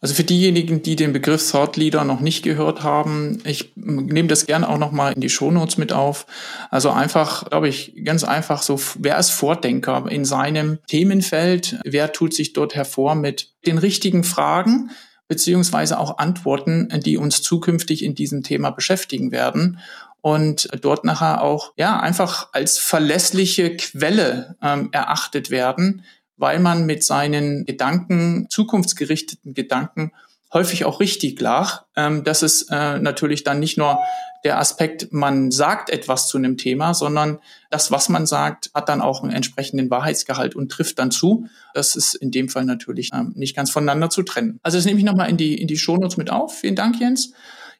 Also 0.01 0.13
für 0.13 0.23
diejenigen, 0.23 0.81
die 0.81 0.95
den 0.95 1.11
Begriff 1.11 1.51
Thought 1.51 1.75
Leader 1.75 2.05
noch 2.05 2.21
nicht 2.21 2.41
gehört 2.43 2.83
haben, 2.83 3.41
ich 3.43 3.73
nehme 3.75 4.29
das 4.29 4.45
gerne 4.45 4.69
auch 4.69 4.77
nochmal 4.77 5.11
in 5.11 5.19
die 5.19 5.29
Shownotes 5.29 5.77
mit 5.77 5.91
auf. 5.91 6.25
Also 6.69 6.89
einfach, 6.89 7.49
glaube 7.49 7.67
ich, 7.67 7.93
ganz 8.05 8.23
einfach 8.23 8.61
so, 8.61 8.79
wer 8.97 9.17
ist 9.17 9.31
Vordenker 9.31 10.05
in 10.09 10.23
seinem 10.23 10.79
Themenfeld? 10.87 11.79
Wer 11.83 12.13
tut 12.13 12.33
sich 12.33 12.53
dort 12.53 12.75
hervor 12.75 13.15
mit 13.15 13.51
den 13.65 13.77
richtigen 13.77 14.23
Fragen? 14.23 14.91
beziehungsweise 15.29 15.99
auch 15.99 16.17
Antworten, 16.17 16.89
die 17.05 17.15
uns 17.17 17.43
zukünftig 17.43 18.03
in 18.03 18.15
diesem 18.15 18.41
Thema 18.41 18.71
beschäftigen 18.71 19.31
werden 19.31 19.77
und 20.21 20.67
dort 20.81 21.05
nachher 21.05 21.41
auch 21.41 21.71
ja 21.77 21.99
einfach 21.99 22.49
als 22.51 22.77
verlässliche 22.77 23.77
Quelle 23.77 24.57
ähm, 24.61 24.89
erachtet 24.91 25.49
werden, 25.49 26.03
weil 26.39 26.59
man 26.59 26.85
mit 26.85 27.03
seinen 27.03 27.65
Gedanken, 27.65 28.47
zukunftsgerichteten 28.49 29.53
Gedanken, 29.53 30.11
häufig 30.53 30.85
auch 30.85 30.99
richtig 30.99 31.39
lag. 31.39 31.83
Ähm, 31.95 32.23
das 32.23 32.41
ist 32.41 32.71
äh, 32.71 32.99
natürlich 32.99 33.43
dann 33.43 33.59
nicht 33.59 33.77
nur 33.77 33.99
der 34.43 34.57
Aspekt, 34.57 35.11
man 35.11 35.51
sagt 35.51 35.89
etwas 35.89 36.29
zu 36.29 36.37
einem 36.37 36.57
Thema, 36.57 36.93
sondern 36.93 37.39
das, 37.69 37.91
was 37.91 38.07
man 38.07 38.25
sagt, 38.25 38.71
hat 38.73 38.87
dann 38.87 39.01
auch 39.01 39.21
einen 39.21 39.33
entsprechenden 39.33 39.89
Wahrheitsgehalt 39.89 40.55
und 40.55 40.71
trifft 40.71 40.97
dann 40.97 41.11
zu. 41.11 41.47
Das 41.73 41.97
ist 41.97 42.15
in 42.15 42.31
dem 42.31 42.47
Fall 42.47 42.63
natürlich 42.63 43.11
ähm, 43.13 43.33
nicht 43.35 43.55
ganz 43.55 43.69
voneinander 43.69 44.09
zu 44.09 44.23
trennen. 44.23 44.59
Also 44.63 44.77
das 44.77 44.85
nehme 44.85 44.97
ich 44.99 45.05
nochmal 45.05 45.29
in 45.29 45.37
die, 45.37 45.61
in 45.61 45.67
die 45.67 45.77
Shownotes 45.77 46.17
mit 46.17 46.31
auf. 46.31 46.57
Vielen 46.57 46.75
Dank, 46.75 46.99
Jens. 46.99 47.33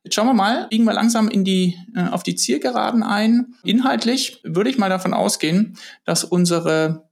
Jetzt 0.04 0.16
schauen 0.16 0.28
wir 0.28 0.34
mal, 0.34 0.68
biegen 0.70 0.86
wir 0.86 0.94
langsam 0.94 1.30
in 1.30 1.44
die, 1.44 1.78
äh, 1.96 2.08
auf 2.10 2.24
die 2.24 2.36
Zielgeraden 2.36 3.04
ein. 3.04 3.56
Inhaltlich 3.64 4.42
würde 4.44 4.70
ich 4.70 4.78
mal 4.78 4.90
davon 4.90 5.14
ausgehen, 5.14 5.78
dass 6.06 6.24
unsere 6.24 7.09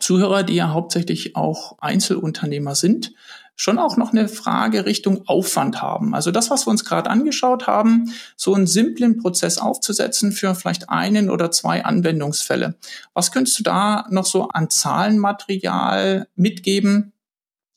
Zuhörer, 0.00 0.42
die 0.42 0.54
ja 0.54 0.70
hauptsächlich 0.70 1.36
auch 1.36 1.78
Einzelunternehmer 1.80 2.74
sind, 2.74 3.12
schon 3.54 3.78
auch 3.78 3.96
noch 3.96 4.12
eine 4.12 4.28
Frage 4.28 4.86
Richtung 4.86 5.28
Aufwand 5.28 5.82
haben. 5.82 6.14
Also 6.14 6.30
das, 6.30 6.50
was 6.50 6.66
wir 6.66 6.70
uns 6.70 6.84
gerade 6.84 7.10
angeschaut 7.10 7.66
haben, 7.66 8.12
so 8.36 8.54
einen 8.54 8.66
simplen 8.66 9.18
Prozess 9.18 9.58
aufzusetzen 9.58 10.32
für 10.32 10.54
vielleicht 10.54 10.88
einen 10.88 11.30
oder 11.30 11.50
zwei 11.50 11.84
Anwendungsfälle. 11.84 12.76
Was 13.14 13.30
könntest 13.30 13.58
du 13.58 13.62
da 13.62 14.06
noch 14.10 14.26
so 14.26 14.48
an 14.48 14.70
Zahlenmaterial 14.70 16.28
mitgeben, 16.34 17.12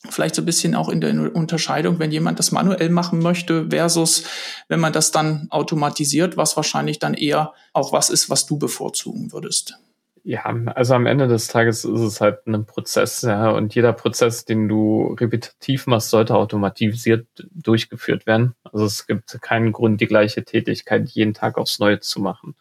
Vielleicht 0.10 0.36
so 0.36 0.42
ein 0.42 0.46
bisschen 0.46 0.76
auch 0.76 0.90
in 0.90 1.02
der 1.02 1.36
Unterscheidung, 1.36 2.00
wenn 2.00 2.12
jemand 2.12 2.40
das 2.40 2.52
manuell 2.52 2.90
machen 2.90 3.20
möchte 3.20 3.70
versus 3.70 4.24
wenn 4.68 4.80
man 4.80 4.94
das 4.94 5.12
dann 5.12 5.48
automatisiert, 5.50 6.38
was 6.38 6.56
wahrscheinlich 6.56 7.00
dann 7.00 7.14
eher 7.14 7.54
auch 7.74 7.92
was 7.92 8.10
ist, 8.10 8.30
was 8.30 8.46
du 8.46 8.58
bevorzugen 8.58 9.32
würdest. 9.32 9.80
Ja, 10.28 10.44
also 10.74 10.96
am 10.96 11.06
Ende 11.06 11.28
des 11.28 11.50
Tages 11.50 11.86
ist 11.86 12.00
es 12.00 12.20
halt 12.20 12.48
ein 12.48 12.66
Prozess, 12.66 13.22
ja, 13.22 13.52
und 13.52 13.76
jeder 13.76 13.94
Prozess, 13.94 14.44
den 14.44 14.68
du 14.68 15.16
repetitiv 15.20 15.86
machst, 15.86 16.10
sollte 16.10 16.34
automatisiert 16.36 17.28
durchgeführt 17.54 18.26
werden. 18.26 18.56
Also 18.64 18.86
es 18.86 19.06
gibt 19.06 19.40
keinen 19.44 19.72
Grund, 19.72 20.02
die 20.02 20.08
gleiche 20.08 20.44
Tätigkeit 20.44 21.10
jeden 21.10 21.36
Tag 21.36 21.60
aufs 21.60 21.78
Neue 21.78 22.00
zu 22.00 22.22
machen. 22.22 22.56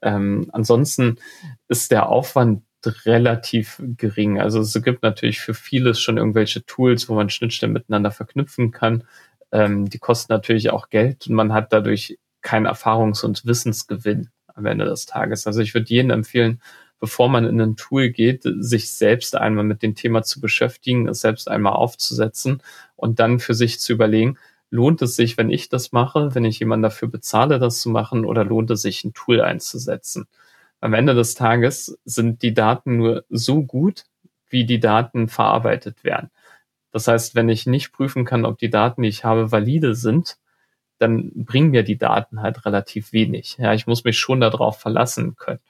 Ähm, 0.00 0.48
ansonsten 0.52 1.16
ist 1.66 1.90
der 1.90 2.08
Aufwand 2.08 2.62
relativ 3.04 3.82
gering. 3.96 4.38
Also 4.40 4.60
es 4.60 4.80
gibt 4.84 5.02
natürlich 5.02 5.40
für 5.40 5.54
vieles 5.54 6.00
schon 6.00 6.18
irgendwelche 6.18 6.64
Tools, 6.66 7.08
wo 7.08 7.14
man 7.16 7.30
Schnittstellen 7.30 7.72
miteinander 7.72 8.12
verknüpfen 8.12 8.70
kann. 8.70 9.02
Ähm, 9.50 9.90
die 9.90 9.98
kosten 9.98 10.32
natürlich 10.32 10.70
auch 10.70 10.88
Geld 10.88 11.26
und 11.26 11.34
man 11.34 11.52
hat 11.52 11.72
dadurch 11.72 12.16
keinen 12.42 12.68
Erfahrungs- 12.68 13.24
und 13.24 13.44
Wissensgewinn 13.44 14.30
am 14.46 14.66
Ende 14.66 14.84
des 14.84 15.06
Tages. 15.06 15.48
Also 15.48 15.60
ich 15.60 15.74
würde 15.74 15.88
jedem 15.88 16.10
empfehlen, 16.10 16.60
bevor 17.00 17.28
man 17.28 17.44
in 17.44 17.60
ein 17.60 17.76
Tool 17.76 18.10
geht, 18.10 18.42
sich 18.44 18.90
selbst 18.92 19.36
einmal 19.36 19.64
mit 19.64 19.82
dem 19.82 19.94
Thema 19.94 20.22
zu 20.22 20.40
beschäftigen, 20.40 21.08
es 21.08 21.20
selbst 21.20 21.48
einmal 21.48 21.74
aufzusetzen 21.74 22.62
und 22.96 23.20
dann 23.20 23.40
für 23.40 23.54
sich 23.54 23.80
zu 23.80 23.92
überlegen, 23.92 24.38
lohnt 24.70 25.00
es 25.02 25.16
sich, 25.16 25.38
wenn 25.38 25.50
ich 25.50 25.68
das 25.68 25.92
mache, 25.92 26.34
wenn 26.34 26.44
ich 26.44 26.58
jemanden 26.58 26.82
dafür 26.82 27.08
bezahle, 27.08 27.58
das 27.58 27.80
zu 27.80 27.90
machen, 27.90 28.24
oder 28.24 28.44
lohnt 28.44 28.70
es 28.70 28.82
sich, 28.82 29.04
ein 29.04 29.14
Tool 29.14 29.40
einzusetzen? 29.40 30.26
am 30.80 30.94
Ende 30.94 31.14
des 31.14 31.34
Tages 31.34 31.98
sind 32.04 32.42
die 32.42 32.54
Daten 32.54 32.96
nur 32.96 33.24
so 33.28 33.62
gut, 33.64 34.04
wie 34.48 34.64
die 34.64 34.80
Daten 34.80 35.28
verarbeitet 35.28 36.04
werden. 36.04 36.30
Das 36.92 37.08
heißt, 37.08 37.34
wenn 37.34 37.48
ich 37.48 37.66
nicht 37.66 37.92
prüfen 37.92 38.24
kann, 38.24 38.44
ob 38.44 38.58
die 38.58 38.70
Daten, 38.70 39.02
die 39.02 39.08
ich 39.08 39.24
habe, 39.24 39.52
valide 39.52 39.94
sind, 39.94 40.38
dann 40.98 41.30
bringen 41.34 41.70
mir 41.70 41.84
die 41.84 41.98
Daten 41.98 42.42
halt 42.42 42.64
relativ 42.64 43.12
wenig. 43.12 43.56
Ja, 43.58 43.74
ich 43.74 43.86
muss 43.86 44.04
mich 44.04 44.18
schon 44.18 44.40
darauf 44.40 44.80
verlassen 44.80 45.36
können. 45.36 45.60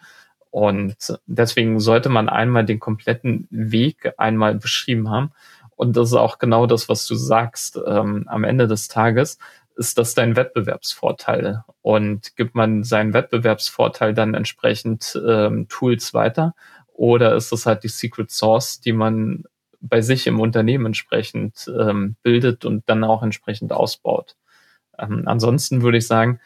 Und 0.50 0.96
deswegen 1.26 1.80
sollte 1.80 2.08
man 2.08 2.28
einmal 2.28 2.64
den 2.64 2.80
kompletten 2.80 3.46
Weg 3.50 4.12
einmal 4.16 4.54
beschrieben 4.54 5.10
haben. 5.10 5.32
Und 5.76 5.96
das 5.96 6.08
ist 6.08 6.14
auch 6.14 6.38
genau 6.38 6.66
das, 6.66 6.88
was 6.88 7.06
du 7.06 7.14
sagst. 7.14 7.78
Ähm, 7.86 8.24
am 8.26 8.44
Ende 8.44 8.66
des 8.66 8.88
Tages 8.88 9.38
ist 9.76 9.96
das 9.96 10.14
dein 10.14 10.36
Wettbewerbsvorteil. 10.36 11.62
Und 11.82 12.34
gibt 12.36 12.54
man 12.54 12.82
seinen 12.82 13.14
Wettbewerbsvorteil 13.14 14.12
dann 14.12 14.34
entsprechend 14.34 15.20
ähm, 15.26 15.68
Tools 15.68 16.14
weiter? 16.14 16.54
Oder 16.92 17.36
ist 17.36 17.52
das 17.52 17.64
halt 17.64 17.84
die 17.84 17.88
Secret 17.88 18.30
Source, 18.30 18.80
die 18.80 18.92
man 18.92 19.44
bei 19.80 20.00
sich 20.00 20.26
im 20.26 20.40
Unternehmen 20.40 20.86
entsprechend 20.86 21.70
ähm, 21.78 22.16
bildet 22.24 22.64
und 22.64 22.88
dann 22.88 23.04
auch 23.04 23.22
entsprechend 23.22 23.72
ausbaut? 23.72 24.34
Ähm, 24.98 25.22
ansonsten 25.26 25.82
würde 25.82 25.98
ich 25.98 26.08
sagen, 26.08 26.40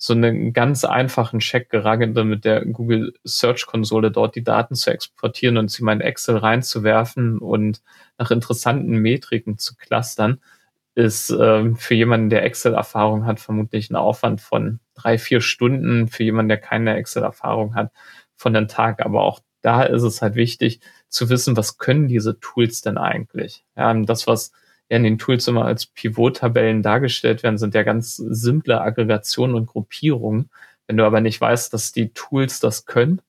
so 0.00 0.14
einen 0.14 0.52
ganz 0.52 0.84
einfachen 0.84 1.40
Check, 1.40 1.70
gerade 1.70 2.06
mit 2.24 2.44
der 2.44 2.64
Google 2.64 3.14
Search 3.24 3.66
Konsole 3.66 4.12
dort 4.12 4.36
die 4.36 4.44
Daten 4.44 4.76
zu 4.76 4.90
exportieren 4.90 5.58
und 5.58 5.72
sie 5.72 5.82
mal 5.82 5.92
in 5.92 6.00
Excel 6.00 6.36
reinzuwerfen 6.36 7.38
und 7.38 7.82
nach 8.16 8.30
interessanten 8.30 8.96
Metriken 8.98 9.58
zu 9.58 9.74
clustern, 9.74 10.40
ist 10.94 11.30
ähm, 11.30 11.76
für 11.76 11.94
jemanden, 11.94 12.30
der 12.30 12.44
Excel-Erfahrung 12.44 13.26
hat, 13.26 13.40
vermutlich 13.40 13.90
ein 13.90 13.96
Aufwand 13.96 14.40
von 14.40 14.80
drei, 14.94 15.18
vier 15.18 15.40
Stunden. 15.40 16.08
Für 16.08 16.24
jemanden, 16.24 16.48
der 16.48 16.58
keine 16.58 16.96
Excel-Erfahrung 16.96 17.74
hat, 17.74 17.92
von 18.36 18.54
einem 18.54 18.68
Tag. 18.68 19.04
Aber 19.04 19.22
auch 19.22 19.40
da 19.62 19.82
ist 19.82 20.02
es 20.02 20.22
halt 20.22 20.36
wichtig 20.36 20.80
zu 21.08 21.28
wissen, 21.28 21.56
was 21.56 21.78
können 21.78 22.08
diese 22.08 22.38
Tools 22.40 22.82
denn 22.82 22.98
eigentlich? 22.98 23.64
Ja, 23.76 23.92
das, 23.94 24.26
was 24.26 24.52
in 24.88 25.02
den 25.02 25.18
Tools 25.18 25.46
immer 25.48 25.64
als 25.64 25.86
Pivot-Tabellen 25.86 26.82
dargestellt 26.82 27.42
werden, 27.42 27.58
sind 27.58 27.74
ja 27.74 27.82
ganz 27.82 28.16
simple 28.16 28.80
Aggregationen 28.80 29.54
und 29.54 29.66
Gruppierungen. 29.66 30.50
Wenn 30.86 30.96
du 30.96 31.04
aber 31.04 31.20
nicht 31.20 31.40
weißt, 31.40 31.72
dass 31.72 31.92
die 31.92 32.10
Tools 32.10 32.60
das 32.60 32.86
können, 32.86 33.20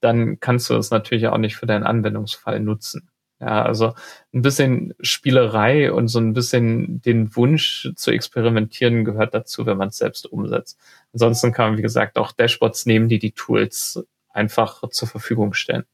dann 0.00 0.40
kannst 0.40 0.68
du 0.70 0.74
das 0.74 0.90
natürlich 0.90 1.28
auch 1.28 1.38
nicht 1.38 1.56
für 1.56 1.66
deinen 1.66 1.84
Anwendungsfall 1.84 2.60
nutzen. 2.60 3.08
Ja, 3.40 3.62
also 3.62 3.94
ein 4.34 4.42
bisschen 4.42 4.94
Spielerei 5.00 5.92
und 5.92 6.08
so 6.08 6.18
ein 6.18 6.32
bisschen 6.32 7.00
den 7.02 7.36
Wunsch 7.36 7.88
zu 7.94 8.10
experimentieren 8.10 9.04
gehört 9.04 9.32
dazu, 9.32 9.64
wenn 9.64 9.76
man 9.76 9.88
es 9.88 9.98
selbst 9.98 10.26
umsetzt. 10.26 10.76
Ansonsten 11.12 11.52
kann 11.52 11.70
man, 11.70 11.78
wie 11.78 11.82
gesagt, 11.82 12.18
auch 12.18 12.32
Dashboards 12.32 12.86
nehmen, 12.86 13.08
die 13.08 13.20
die 13.20 13.30
Tools 13.30 14.04
einfach 14.30 14.88
zur 14.90 15.06
Verfügung 15.06 15.54
stellen. 15.54 15.84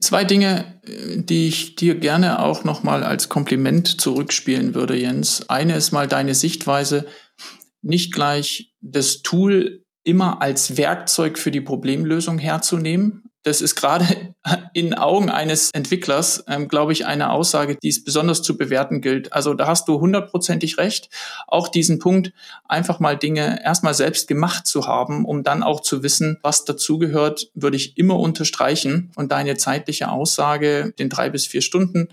Zwei 0.00 0.24
Dinge, 0.24 0.80
die 0.84 1.46
ich 1.46 1.76
dir 1.76 1.94
gerne 1.94 2.40
auch 2.40 2.64
nochmal 2.64 3.04
als 3.04 3.28
Kompliment 3.28 4.00
zurückspielen 4.00 4.74
würde, 4.74 4.96
Jens. 4.96 5.48
Eine 5.48 5.76
ist 5.76 5.92
mal 5.92 6.08
deine 6.08 6.34
Sichtweise, 6.34 7.06
nicht 7.82 8.12
gleich 8.12 8.74
das 8.80 9.22
Tool 9.22 9.84
immer 10.02 10.42
als 10.42 10.76
Werkzeug 10.76 11.38
für 11.38 11.52
die 11.52 11.60
Problemlösung 11.60 12.38
herzunehmen, 12.38 13.25
das 13.46 13.60
ist 13.60 13.76
gerade 13.76 14.34
in 14.74 14.92
Augen 14.92 15.30
eines 15.30 15.70
Entwicklers, 15.70 16.44
ähm, 16.48 16.66
glaube 16.66 16.92
ich, 16.92 17.06
eine 17.06 17.30
Aussage, 17.30 17.76
die 17.80 17.88
es 17.88 18.02
besonders 18.02 18.42
zu 18.42 18.56
bewerten 18.56 19.00
gilt. 19.00 19.32
Also 19.32 19.54
da 19.54 19.68
hast 19.68 19.86
du 19.86 20.00
hundertprozentig 20.00 20.78
recht. 20.78 21.10
Auch 21.46 21.68
diesen 21.68 22.00
Punkt, 22.00 22.32
einfach 22.64 22.98
mal 22.98 23.16
Dinge 23.16 23.62
erstmal 23.62 23.94
selbst 23.94 24.26
gemacht 24.26 24.66
zu 24.66 24.88
haben, 24.88 25.24
um 25.24 25.44
dann 25.44 25.62
auch 25.62 25.80
zu 25.80 26.02
wissen, 26.02 26.38
was 26.42 26.64
dazugehört, 26.64 27.48
würde 27.54 27.76
ich 27.76 27.96
immer 27.96 28.18
unterstreichen. 28.18 29.12
Und 29.14 29.30
deine 29.30 29.56
zeitliche 29.56 30.10
Aussage, 30.10 30.92
den 30.98 31.08
drei 31.08 31.30
bis 31.30 31.46
vier 31.46 31.62
Stunden, 31.62 32.08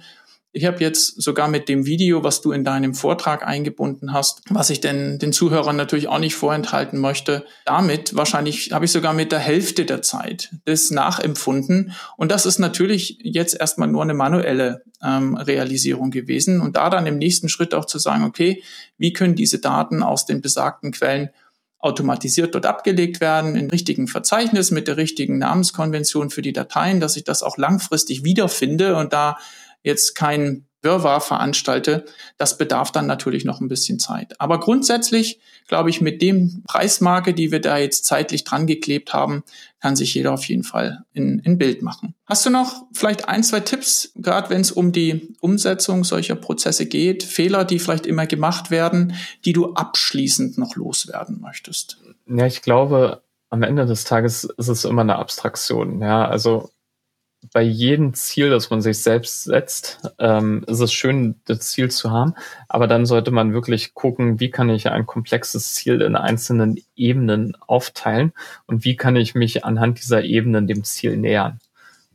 ich 0.55 0.65
habe 0.65 0.77
jetzt 0.79 1.19
sogar 1.19 1.47
mit 1.47 1.67
dem 1.67 1.87
Video, 1.87 2.23
was 2.23 2.41
du 2.41 2.51
in 2.51 2.63
deinem 2.63 2.93
Vortrag 2.93 3.45
eingebunden 3.45 4.13
hast, 4.13 4.43
was 4.51 4.69
ich 4.69 4.79
denn 4.79 5.17
den 5.17 5.33
Zuhörern 5.33 5.75
natürlich 5.75 6.07
auch 6.07 6.19
nicht 6.19 6.35
vorenthalten 6.35 6.99
möchte, 6.99 7.43
damit 7.65 8.15
wahrscheinlich 8.15 8.71
habe 8.71 8.85
ich 8.85 8.91
sogar 8.91 9.13
mit 9.13 9.31
der 9.31 9.39
Hälfte 9.39 9.83
der 9.83 10.03
Zeit 10.03 10.51
das 10.65 10.91
nachempfunden. 10.91 11.93
Und 12.17 12.31
das 12.31 12.45
ist 12.45 12.59
natürlich 12.59 13.17
jetzt 13.23 13.59
erstmal 13.59 13.87
nur 13.87 14.03
eine 14.03 14.13
manuelle 14.13 14.83
ähm, 15.03 15.35
Realisierung 15.35 16.11
gewesen. 16.11 16.61
Und 16.61 16.77
da 16.77 16.91
dann 16.91 17.07
im 17.07 17.17
nächsten 17.17 17.49
Schritt 17.49 17.73
auch 17.73 17.85
zu 17.85 17.97
sagen, 17.97 18.23
okay, 18.23 18.61
wie 18.99 19.11
können 19.11 19.33
diese 19.33 19.57
Daten 19.57 20.03
aus 20.03 20.27
den 20.27 20.41
besagten 20.41 20.91
Quellen 20.91 21.29
automatisiert 21.79 22.55
dort 22.55 22.65
abgelegt 22.65 23.19
werden, 23.19 23.55
in 23.55 23.69
richtigen 23.69 24.07
Verzeichnis 24.07 24.71
mit 24.71 24.87
der 24.87 24.95
richtigen 24.97 25.37
Namenskonvention 25.39 26.29
für 26.29 26.41
die 26.41 26.53
Dateien, 26.53 27.01
dass 27.01 27.17
ich 27.17 27.25
das 27.25 27.43
auch 27.43 27.57
langfristig 27.57 28.23
wiederfinde 28.23 28.95
und 28.95 29.11
da 29.11 29.37
jetzt 29.83 30.15
kein 30.15 30.65
Wirrwarr 30.83 31.21
veranstalte, 31.21 32.05
das 32.37 32.57
bedarf 32.57 32.91
dann 32.91 33.07
natürlich 33.07 33.45
noch 33.45 33.61
ein 33.61 33.69
bisschen 33.69 33.99
Zeit. 33.99 34.39
Aber 34.39 34.59
grundsätzlich, 34.59 35.39
glaube 35.67 35.89
ich, 35.89 36.01
mit 36.01 36.21
dem 36.21 36.61
Preismarke, 36.67 37.33
die 37.33 37.51
wir 37.51 37.61
da 37.61 37.77
jetzt 37.77 38.05
zeitlich 38.05 38.43
dran 38.43 38.67
geklebt 38.67 39.13
haben, 39.13 39.43
kann 39.81 39.95
sich 39.95 40.13
jeder 40.13 40.33
auf 40.33 40.45
jeden 40.45 40.63
Fall 40.63 41.03
in, 41.13 41.39
in 41.39 41.57
Bild 41.57 41.81
machen. 41.81 42.15
Hast 42.25 42.45
du 42.45 42.49
noch 42.49 42.85
vielleicht 42.93 43.29
ein, 43.29 43.43
zwei 43.43 43.61
Tipps, 43.61 44.11
gerade 44.15 44.49
wenn 44.49 44.61
es 44.61 44.71
um 44.71 44.91
die 44.91 45.35
Umsetzung 45.39 46.03
solcher 46.03 46.35
Prozesse 46.35 46.85
geht, 46.85 47.23
Fehler, 47.23 47.63
die 47.63 47.79
vielleicht 47.79 48.05
immer 48.05 48.27
gemacht 48.27 48.69
werden, 48.69 49.15
die 49.45 49.53
du 49.53 49.73
abschließend 49.73 50.57
noch 50.57 50.75
loswerden 50.75 51.39
möchtest? 51.39 51.97
Ja, 52.27 52.45
ich 52.45 52.61
glaube, 52.61 53.23
am 53.49 53.63
Ende 53.63 53.85
des 53.85 54.03
Tages 54.03 54.43
ist 54.43 54.67
es 54.67 54.83
immer 54.83 55.01
eine 55.01 55.15
Abstraktion. 55.15 56.01
Ja, 56.01 56.27
also 56.27 56.69
bei 57.51 57.61
jedem 57.61 58.13
Ziel, 58.13 58.49
das 58.49 58.69
man 58.69 58.81
sich 58.81 59.01
selbst 59.01 59.43
setzt, 59.43 59.99
ähm, 60.19 60.63
ist 60.67 60.79
es 60.79 60.93
schön, 60.93 61.35
das 61.45 61.59
Ziel 61.71 61.91
zu 61.91 62.11
haben. 62.11 62.33
Aber 62.67 62.87
dann 62.87 63.05
sollte 63.05 63.31
man 63.31 63.53
wirklich 63.53 63.93
gucken, 63.93 64.39
wie 64.39 64.49
kann 64.49 64.69
ich 64.69 64.89
ein 64.89 65.05
komplexes 65.05 65.73
Ziel 65.73 66.01
in 66.01 66.15
einzelnen 66.15 66.79
Ebenen 66.95 67.55
aufteilen 67.67 68.33
und 68.65 68.85
wie 68.85 68.95
kann 68.95 69.15
ich 69.15 69.35
mich 69.35 69.65
anhand 69.65 69.99
dieser 70.01 70.23
Ebenen 70.23 70.67
dem 70.67 70.83
Ziel 70.83 71.17
nähern. 71.17 71.59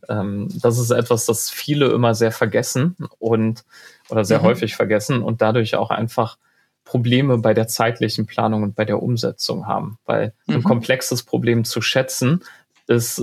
Ähm, 0.09 0.49
das 0.62 0.79
ist 0.79 0.91
etwas, 0.91 1.26
das 1.26 1.51
viele 1.51 1.87
immer 1.87 2.14
sehr 2.14 2.33
vergessen 2.33 2.97
und 3.18 3.64
oder 4.09 4.24
sehr 4.24 4.39
mhm. 4.39 4.45
häufig 4.45 4.76
vergessen 4.76 5.22
und 5.22 5.43
dadurch 5.43 5.76
auch 5.76 5.91
einfach 5.91 6.39
Probleme 6.85 7.37
bei 7.39 7.53
der 7.53 7.68
zeitlichen 7.68 8.26
Planung 8.26 8.62
und 8.62 8.74
bei 8.74 8.87
der 8.87 9.03
Umsetzung 9.03 9.66
haben. 9.66 9.99
Weil 10.07 10.33
mhm. 10.47 10.57
ein 10.57 10.62
komplexes 10.62 11.22
Problem 11.22 11.64
zu 11.64 11.83
schätzen, 11.83 12.43
ist 12.87 13.22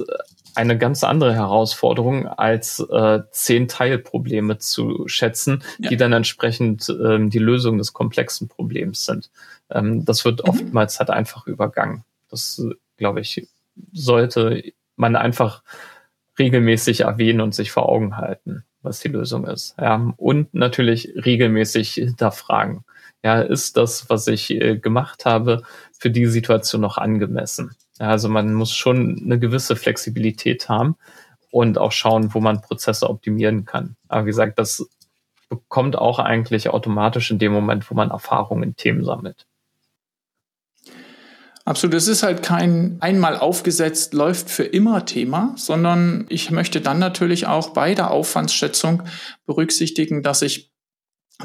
eine 0.56 0.78
ganz 0.78 1.04
andere 1.04 1.34
Herausforderung, 1.34 2.28
als 2.28 2.80
äh, 2.80 3.22
zehn 3.32 3.68
Teilprobleme 3.68 4.58
zu 4.58 5.08
schätzen, 5.08 5.64
ja. 5.80 5.90
die 5.90 5.98
dann 5.98 6.14
entsprechend 6.14 6.90
ähm, 6.90 7.30
die 7.30 7.40
Lösung 7.40 7.78
des 7.78 7.94
komplexen 7.94 8.48
Problems 8.48 9.06
sind. 9.06 9.30
Ähm, 9.70 10.06
das 10.06 10.26
wird 10.26 10.44
mhm. 10.44 10.50
oftmals 10.50 11.00
halt 11.00 11.10
einfach 11.10 11.48
übergangen. 11.48 12.04
Das, 12.30 12.62
glaube 12.98 13.22
ich, 13.22 13.48
sollte 13.92 14.74
man 14.96 15.16
einfach 15.16 15.64
regelmäßig 16.40 17.02
erwähnen 17.02 17.42
und 17.42 17.56
sich 17.56 17.72
vor 17.72 17.90
Augen 17.90 18.18
halten, 18.18 18.64
was 18.82 19.00
die 19.00 19.08
Lösung 19.08 19.46
ist. 19.46 19.76
Ja, 19.80 20.14
und 20.18 20.54
natürlich 20.54 21.14
regelmäßig 21.16 21.94
hinterfragen. 21.94 22.84
Ja, 23.24 23.42
ist 23.42 23.78
das, 23.78 24.10
was 24.10 24.28
ich 24.28 24.52
äh, 24.52 24.78
gemacht 24.78 25.26
habe, 25.26 25.64
für 25.98 26.12
die 26.12 26.28
Situation 26.28 26.82
noch 26.82 26.98
angemessen? 26.98 27.76
Also 28.00 28.30
man 28.30 28.54
muss 28.54 28.74
schon 28.74 29.22
eine 29.24 29.40
gewisse 29.40 29.76
Flexibilität 29.76 30.68
haben 30.68 30.96
und 31.52 31.78
auch 31.78 31.92
schauen, 31.92 32.34
wo 32.34 32.42
man 32.42 32.62
Prozesse 32.62 33.10
optimieren 33.10 33.66
kann. 33.66 33.96
Aber 34.08 34.26
wie 34.26 34.30
gesagt, 34.30 34.60
das 34.60 34.90
bekommt 35.50 35.98
auch 35.98 36.20
eigentlich 36.20 36.70
automatisch 36.70 37.32
in 37.32 37.40
dem 37.40 37.54
Moment, 37.54 37.90
wo 37.90 37.96
man 37.96 38.12
Erfahrungen 38.12 38.64
in 38.64 38.76
Themen 38.76 39.06
sammelt. 39.06 39.46
Absolut. 41.64 41.96
Es 41.96 42.08
ist 42.08 42.22
halt 42.22 42.44
kein 42.44 42.98
einmal 43.00 43.38
aufgesetzt 43.38 44.14
läuft 44.14 44.52
für 44.52 44.64
immer 44.64 45.06
Thema, 45.06 45.54
sondern 45.58 46.26
ich 46.30 46.52
möchte 46.52 46.80
dann 46.80 47.00
natürlich 47.00 47.48
auch 47.48 47.70
bei 47.70 47.96
der 47.96 48.12
Aufwandsschätzung 48.12 49.02
berücksichtigen, 49.48 50.22
dass 50.22 50.44
ich 50.44 50.72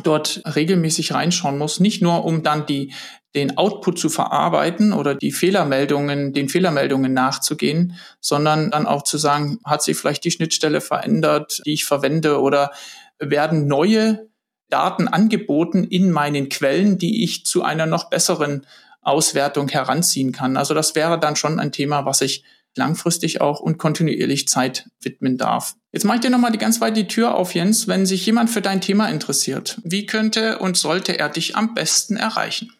dort 0.02 0.42
regelmäßig 0.44 1.14
reinschauen 1.14 1.56
muss, 1.56 1.80
nicht 1.80 2.02
nur 2.02 2.24
um 2.24 2.42
dann 2.42 2.66
die 2.66 2.92
den 3.34 3.56
Output 3.58 3.98
zu 3.98 4.08
verarbeiten 4.08 4.92
oder 4.92 5.14
die 5.14 5.32
Fehlermeldungen, 5.32 6.32
den 6.32 6.48
Fehlermeldungen 6.48 7.12
nachzugehen, 7.12 7.96
sondern 8.20 8.70
dann 8.70 8.86
auch 8.86 9.02
zu 9.02 9.18
sagen, 9.18 9.58
hat 9.64 9.82
sich 9.82 9.96
vielleicht 9.96 10.24
die 10.24 10.30
Schnittstelle 10.30 10.80
verändert, 10.80 11.62
die 11.64 11.74
ich 11.74 11.84
verwende 11.84 12.40
oder 12.40 12.72
werden 13.18 13.66
neue 13.66 14.28
Daten 14.68 15.08
angeboten 15.08 15.84
in 15.84 16.10
meinen 16.10 16.48
Quellen, 16.48 16.98
die 16.98 17.24
ich 17.24 17.44
zu 17.44 17.62
einer 17.62 17.86
noch 17.86 18.10
besseren 18.10 18.66
Auswertung 19.02 19.68
heranziehen 19.68 20.32
kann. 20.32 20.56
Also 20.56 20.74
das 20.74 20.94
wäre 20.94 21.18
dann 21.18 21.36
schon 21.36 21.58
ein 21.58 21.72
Thema, 21.72 22.04
was 22.04 22.20
ich 22.20 22.44
langfristig 22.76 23.40
auch 23.40 23.60
und 23.60 23.78
kontinuierlich 23.78 24.46
Zeit 24.46 24.88
widmen 25.00 25.36
darf. 25.36 25.74
Jetzt 25.92 26.04
mache 26.04 26.16
ich 26.16 26.20
dir 26.20 26.30
nochmal 26.30 26.52
die 26.52 26.58
ganz 26.58 26.80
weit 26.80 26.96
die 26.96 27.08
Tür 27.08 27.34
auf, 27.34 27.54
Jens. 27.54 27.88
Wenn 27.88 28.06
sich 28.06 28.24
jemand 28.24 28.50
für 28.50 28.62
dein 28.62 28.80
Thema 28.80 29.08
interessiert, 29.08 29.80
wie 29.82 30.06
könnte 30.06 30.58
und 30.58 30.76
sollte 30.76 31.18
er 31.18 31.28
dich 31.28 31.56
am 31.56 31.74
besten 31.74 32.16
erreichen? 32.16 32.72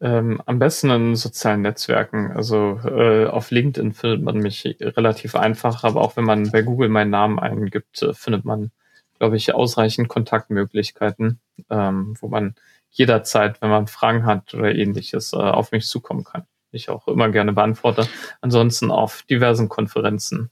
Ähm, 0.00 0.42
am 0.44 0.58
besten 0.58 0.90
in 0.90 1.16
sozialen 1.16 1.62
Netzwerken. 1.62 2.32
Also 2.32 2.80
äh, 2.84 3.26
auf 3.26 3.50
LinkedIn 3.50 3.92
findet 3.92 4.22
man 4.22 4.38
mich 4.38 4.76
relativ 4.80 5.34
einfach, 5.34 5.84
aber 5.84 6.00
auch 6.00 6.16
wenn 6.16 6.24
man 6.24 6.50
bei 6.50 6.62
Google 6.62 6.88
meinen 6.88 7.10
Namen 7.10 7.38
eingibt, 7.38 8.02
äh, 8.02 8.12
findet 8.12 8.44
man 8.44 8.70
glaube 9.18 9.36
ich, 9.36 9.54
ausreichend 9.54 10.08
Kontaktmöglichkeiten, 10.08 11.40
ähm, 11.70 12.16
wo 12.20 12.28
man 12.28 12.54
jederzeit, 12.90 13.60
wenn 13.62 13.70
man 13.70 13.86
Fragen 13.86 14.26
hat 14.26 14.54
oder 14.54 14.74
ähnliches, 14.74 15.32
äh, 15.32 15.36
auf 15.36 15.72
mich 15.72 15.86
zukommen 15.86 16.24
kann. 16.24 16.46
Ich 16.72 16.88
auch 16.88 17.08
immer 17.08 17.28
gerne 17.28 17.52
beantworte. 17.52 18.08
Ansonsten 18.40 18.90
auf 18.90 19.22
diversen 19.22 19.68
Konferenzen. 19.68 20.50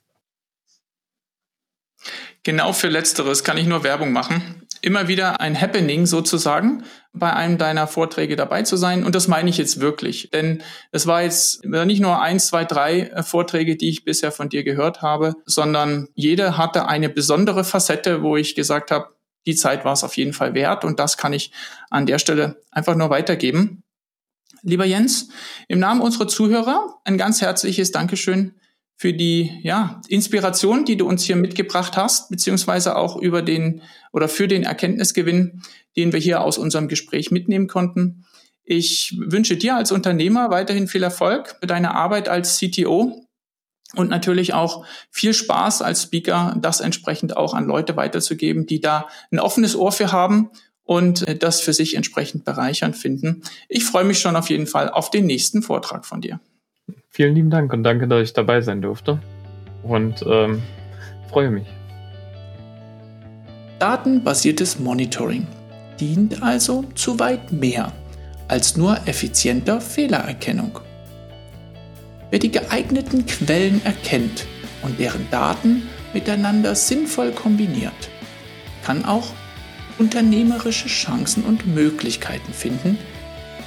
Genau 2.42 2.72
für 2.72 2.88
Letzteres 2.88 3.44
kann 3.44 3.58
ich 3.58 3.66
nur 3.66 3.84
Werbung 3.84 4.12
machen 4.12 4.66
immer 4.82 5.08
wieder 5.08 5.40
ein 5.40 5.58
Happening 5.58 6.06
sozusagen, 6.06 6.84
bei 7.12 7.32
einem 7.32 7.56
deiner 7.56 7.86
Vorträge 7.86 8.36
dabei 8.36 8.62
zu 8.62 8.76
sein. 8.76 9.04
Und 9.04 9.14
das 9.14 9.28
meine 9.28 9.48
ich 9.48 9.56
jetzt 9.56 9.80
wirklich. 9.80 10.30
Denn 10.30 10.62
es 10.90 11.06
war 11.06 11.22
jetzt 11.22 11.64
nicht 11.64 12.00
nur 12.00 12.20
eins, 12.20 12.48
zwei, 12.48 12.64
drei 12.64 13.00
äh, 13.00 13.22
Vorträge, 13.22 13.76
die 13.76 13.88
ich 13.88 14.04
bisher 14.04 14.32
von 14.32 14.48
dir 14.48 14.64
gehört 14.64 15.00
habe, 15.00 15.34
sondern 15.46 16.08
jeder 16.14 16.58
hatte 16.58 16.88
eine 16.88 17.08
besondere 17.08 17.64
Facette, 17.64 18.22
wo 18.22 18.36
ich 18.36 18.54
gesagt 18.54 18.90
habe, 18.90 19.14
die 19.46 19.54
Zeit 19.54 19.84
war 19.84 19.92
es 19.92 20.04
auf 20.04 20.16
jeden 20.16 20.32
Fall 20.32 20.54
wert. 20.54 20.84
Und 20.84 20.98
das 20.98 21.16
kann 21.16 21.32
ich 21.32 21.52
an 21.90 22.06
der 22.06 22.18
Stelle 22.18 22.60
einfach 22.70 22.96
nur 22.96 23.10
weitergeben. 23.10 23.82
Lieber 24.62 24.84
Jens, 24.84 25.28
im 25.68 25.78
Namen 25.80 26.00
unserer 26.00 26.28
Zuhörer 26.28 27.00
ein 27.04 27.18
ganz 27.18 27.40
herzliches 27.40 27.90
Dankeschön 27.90 28.54
für 29.02 29.12
die 29.12 29.58
ja, 29.64 30.00
Inspiration, 30.06 30.84
die 30.84 30.96
du 30.96 31.08
uns 31.08 31.24
hier 31.24 31.34
mitgebracht 31.34 31.96
hast, 31.96 32.30
beziehungsweise 32.30 32.94
auch 32.94 33.16
über 33.16 33.42
den 33.42 33.82
oder 34.12 34.28
für 34.28 34.46
den 34.46 34.62
Erkenntnisgewinn, 34.62 35.60
den 35.96 36.12
wir 36.12 36.20
hier 36.20 36.40
aus 36.40 36.56
unserem 36.56 36.86
Gespräch 36.86 37.32
mitnehmen 37.32 37.66
konnten. 37.66 38.24
Ich 38.62 39.18
wünsche 39.18 39.56
dir 39.56 39.74
als 39.74 39.90
Unternehmer 39.90 40.50
weiterhin 40.50 40.86
viel 40.86 41.02
Erfolg 41.02 41.56
für 41.58 41.66
deine 41.66 41.96
Arbeit 41.96 42.28
als 42.28 42.60
CTO 42.60 43.26
und 43.96 44.08
natürlich 44.08 44.54
auch 44.54 44.86
viel 45.10 45.34
Spaß 45.34 45.82
als 45.82 46.04
Speaker, 46.04 46.56
das 46.60 46.80
entsprechend 46.80 47.36
auch 47.36 47.54
an 47.54 47.66
Leute 47.66 47.96
weiterzugeben, 47.96 48.66
die 48.66 48.80
da 48.80 49.08
ein 49.32 49.40
offenes 49.40 49.74
Ohr 49.74 49.90
für 49.90 50.12
haben 50.12 50.50
und 50.84 51.26
äh, 51.26 51.36
das 51.36 51.60
für 51.60 51.72
sich 51.72 51.96
entsprechend 51.96 52.44
bereichernd 52.44 52.96
finden. 52.96 53.42
Ich 53.68 53.84
freue 53.84 54.04
mich 54.04 54.20
schon 54.20 54.36
auf 54.36 54.48
jeden 54.48 54.68
Fall 54.68 54.88
auf 54.88 55.10
den 55.10 55.26
nächsten 55.26 55.60
Vortrag 55.60 56.06
von 56.06 56.20
dir. 56.20 56.38
Vielen 57.14 57.34
lieben 57.34 57.50
Dank 57.50 57.74
und 57.74 57.82
danke, 57.82 58.08
dass 58.08 58.22
ich 58.22 58.32
dabei 58.32 58.62
sein 58.62 58.80
durfte. 58.80 59.18
Und 59.82 60.24
ähm, 60.26 60.62
freue 61.28 61.50
mich. 61.50 61.66
Datenbasiertes 63.78 64.78
Monitoring 64.78 65.46
dient 66.00 66.42
also 66.42 66.84
zu 66.94 67.20
weit 67.20 67.52
mehr 67.52 67.92
als 68.48 68.78
nur 68.78 68.96
effizienter 69.06 69.82
Fehlererkennung. 69.82 70.78
Wer 72.30 72.38
die 72.38 72.50
geeigneten 72.50 73.26
Quellen 73.26 73.84
erkennt 73.84 74.46
und 74.82 74.98
deren 74.98 75.28
Daten 75.30 75.82
miteinander 76.14 76.74
sinnvoll 76.74 77.32
kombiniert, 77.32 78.08
kann 78.86 79.04
auch 79.04 79.26
unternehmerische 79.98 80.88
Chancen 80.88 81.44
und 81.44 81.66
Möglichkeiten 81.66 82.54
finden, 82.54 82.96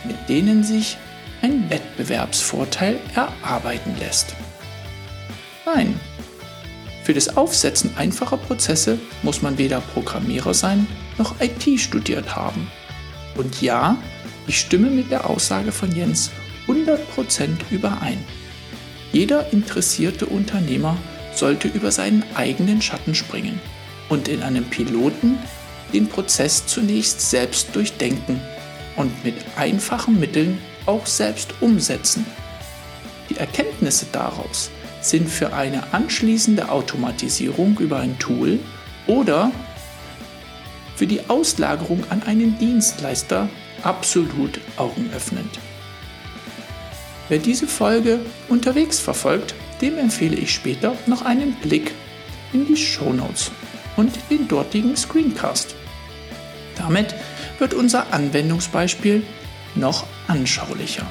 mit 0.04 0.18
denen 0.30 0.64
sich 0.64 0.98
ein 1.42 1.70
Wettbewerbsvorteil 1.70 3.00
erarbeiten 3.16 3.96
lässt. 4.00 4.36
Nein, 5.66 6.00
für 7.06 7.14
das 7.14 7.38
Aufsetzen 7.38 7.92
einfacher 7.98 8.38
Prozesse 8.38 8.98
muss 9.22 9.44
man 9.44 9.60
weder 9.60 9.80
Programmierer 9.80 10.56
sein 10.56 10.88
noch 11.20 11.36
IT 11.40 11.80
studiert 11.80 12.36
haben. 12.36 12.68
Und 13.36 13.62
ja, 13.62 13.98
ich 14.48 14.60
stimme 14.60 14.90
mit 14.90 15.12
der 15.12 15.30
Aussage 15.30 15.72
von 15.72 15.96
Jens 15.96 16.32
100% 16.68 16.98
überein. 17.70 18.18
Jeder 19.12 19.54
interessierte 19.54 20.26
Unternehmer 20.26 20.98
sollte 21.36 21.68
über 21.68 21.92
seinen 21.92 22.24
eigenen 22.34 22.82
Schatten 22.82 23.14
springen 23.14 23.62
und 24.10 24.28
in 24.28 24.42
einem 24.42 24.66
Piloten 24.66 25.38
den 25.94 26.08
Prozess 26.08 26.66
zunächst 26.66 27.30
selbst 27.30 27.76
durchdenken 27.76 28.42
und 28.96 29.24
mit 29.24 29.36
einfachen 29.58 30.20
Mitteln 30.20 30.58
auch 30.86 31.06
selbst 31.06 31.54
umsetzen. 31.62 32.26
Die 33.30 33.38
Erkenntnisse 33.38 34.06
daraus 34.12 34.70
sind 35.02 35.30
für 35.30 35.54
eine 35.54 35.94
anschließende 35.94 36.70
Automatisierung 36.70 37.78
über 37.80 38.00
ein 38.00 38.18
Tool 38.20 38.60
oder 39.08 39.52
für 40.96 41.08
die 41.08 41.30
Auslagerung 41.30 42.04
an 42.10 42.24
einen 42.24 42.58
Dienstleister 42.58 43.50
absolut 43.84 44.60
augenöffnend. 44.78 45.60
Wer 47.28 47.40
diese 47.40 47.68
Folge 47.68 48.20
unterwegs 48.50 49.00
verfolgt, 49.00 49.56
dem 49.82 49.98
empfehle 49.98 50.36
ich 50.36 50.54
später 50.54 50.96
noch 51.06 51.24
einen 51.24 51.54
Blick 51.56 51.92
in 52.54 52.66
die 52.68 52.78
Shownotes 52.78 53.52
und 53.98 54.12
den 54.30 54.48
dortigen 54.48 54.96
Screencast. 54.96 55.76
Damit 56.78 57.16
wird 57.60 57.74
unser 57.74 58.14
Anwendungsbeispiel 58.14 59.24
noch 59.76 60.06
anschaulicher. 60.28 61.06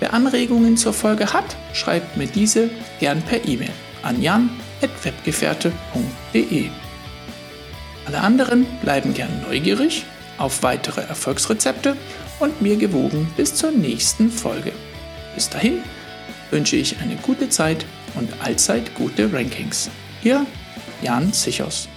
Wer 0.00 0.12
Anregungen 0.14 0.76
zur 0.76 0.92
Folge 0.92 1.32
hat, 1.32 1.56
schreibt 1.74 2.16
mir 2.16 2.26
diese 2.26 2.70
gern 3.00 3.22
per 3.22 3.46
E-Mail 3.46 3.70
an 4.02 4.20
jan.webgefährte.de. 4.22 6.70
Alle 8.06 8.20
anderen 8.20 8.66
bleiben 8.82 9.12
gern 9.14 9.42
neugierig 9.42 10.04
auf 10.38 10.62
weitere 10.62 11.02
Erfolgsrezepte 11.02 11.96
und 12.40 12.62
mir 12.62 12.76
gewogen 12.76 13.30
bis 13.36 13.54
zur 13.54 13.70
nächsten 13.70 14.30
Folge. 14.30 14.72
Bis 15.34 15.50
dahin 15.50 15.82
wünsche 16.50 16.76
ich 16.76 16.98
eine 17.00 17.16
gute 17.16 17.50
Zeit 17.50 17.84
und 18.14 18.30
allzeit 18.42 18.94
gute 18.94 19.30
Rankings. 19.32 19.90
Ihr 20.22 20.46
Jan 21.02 21.32
Sichos. 21.32 21.88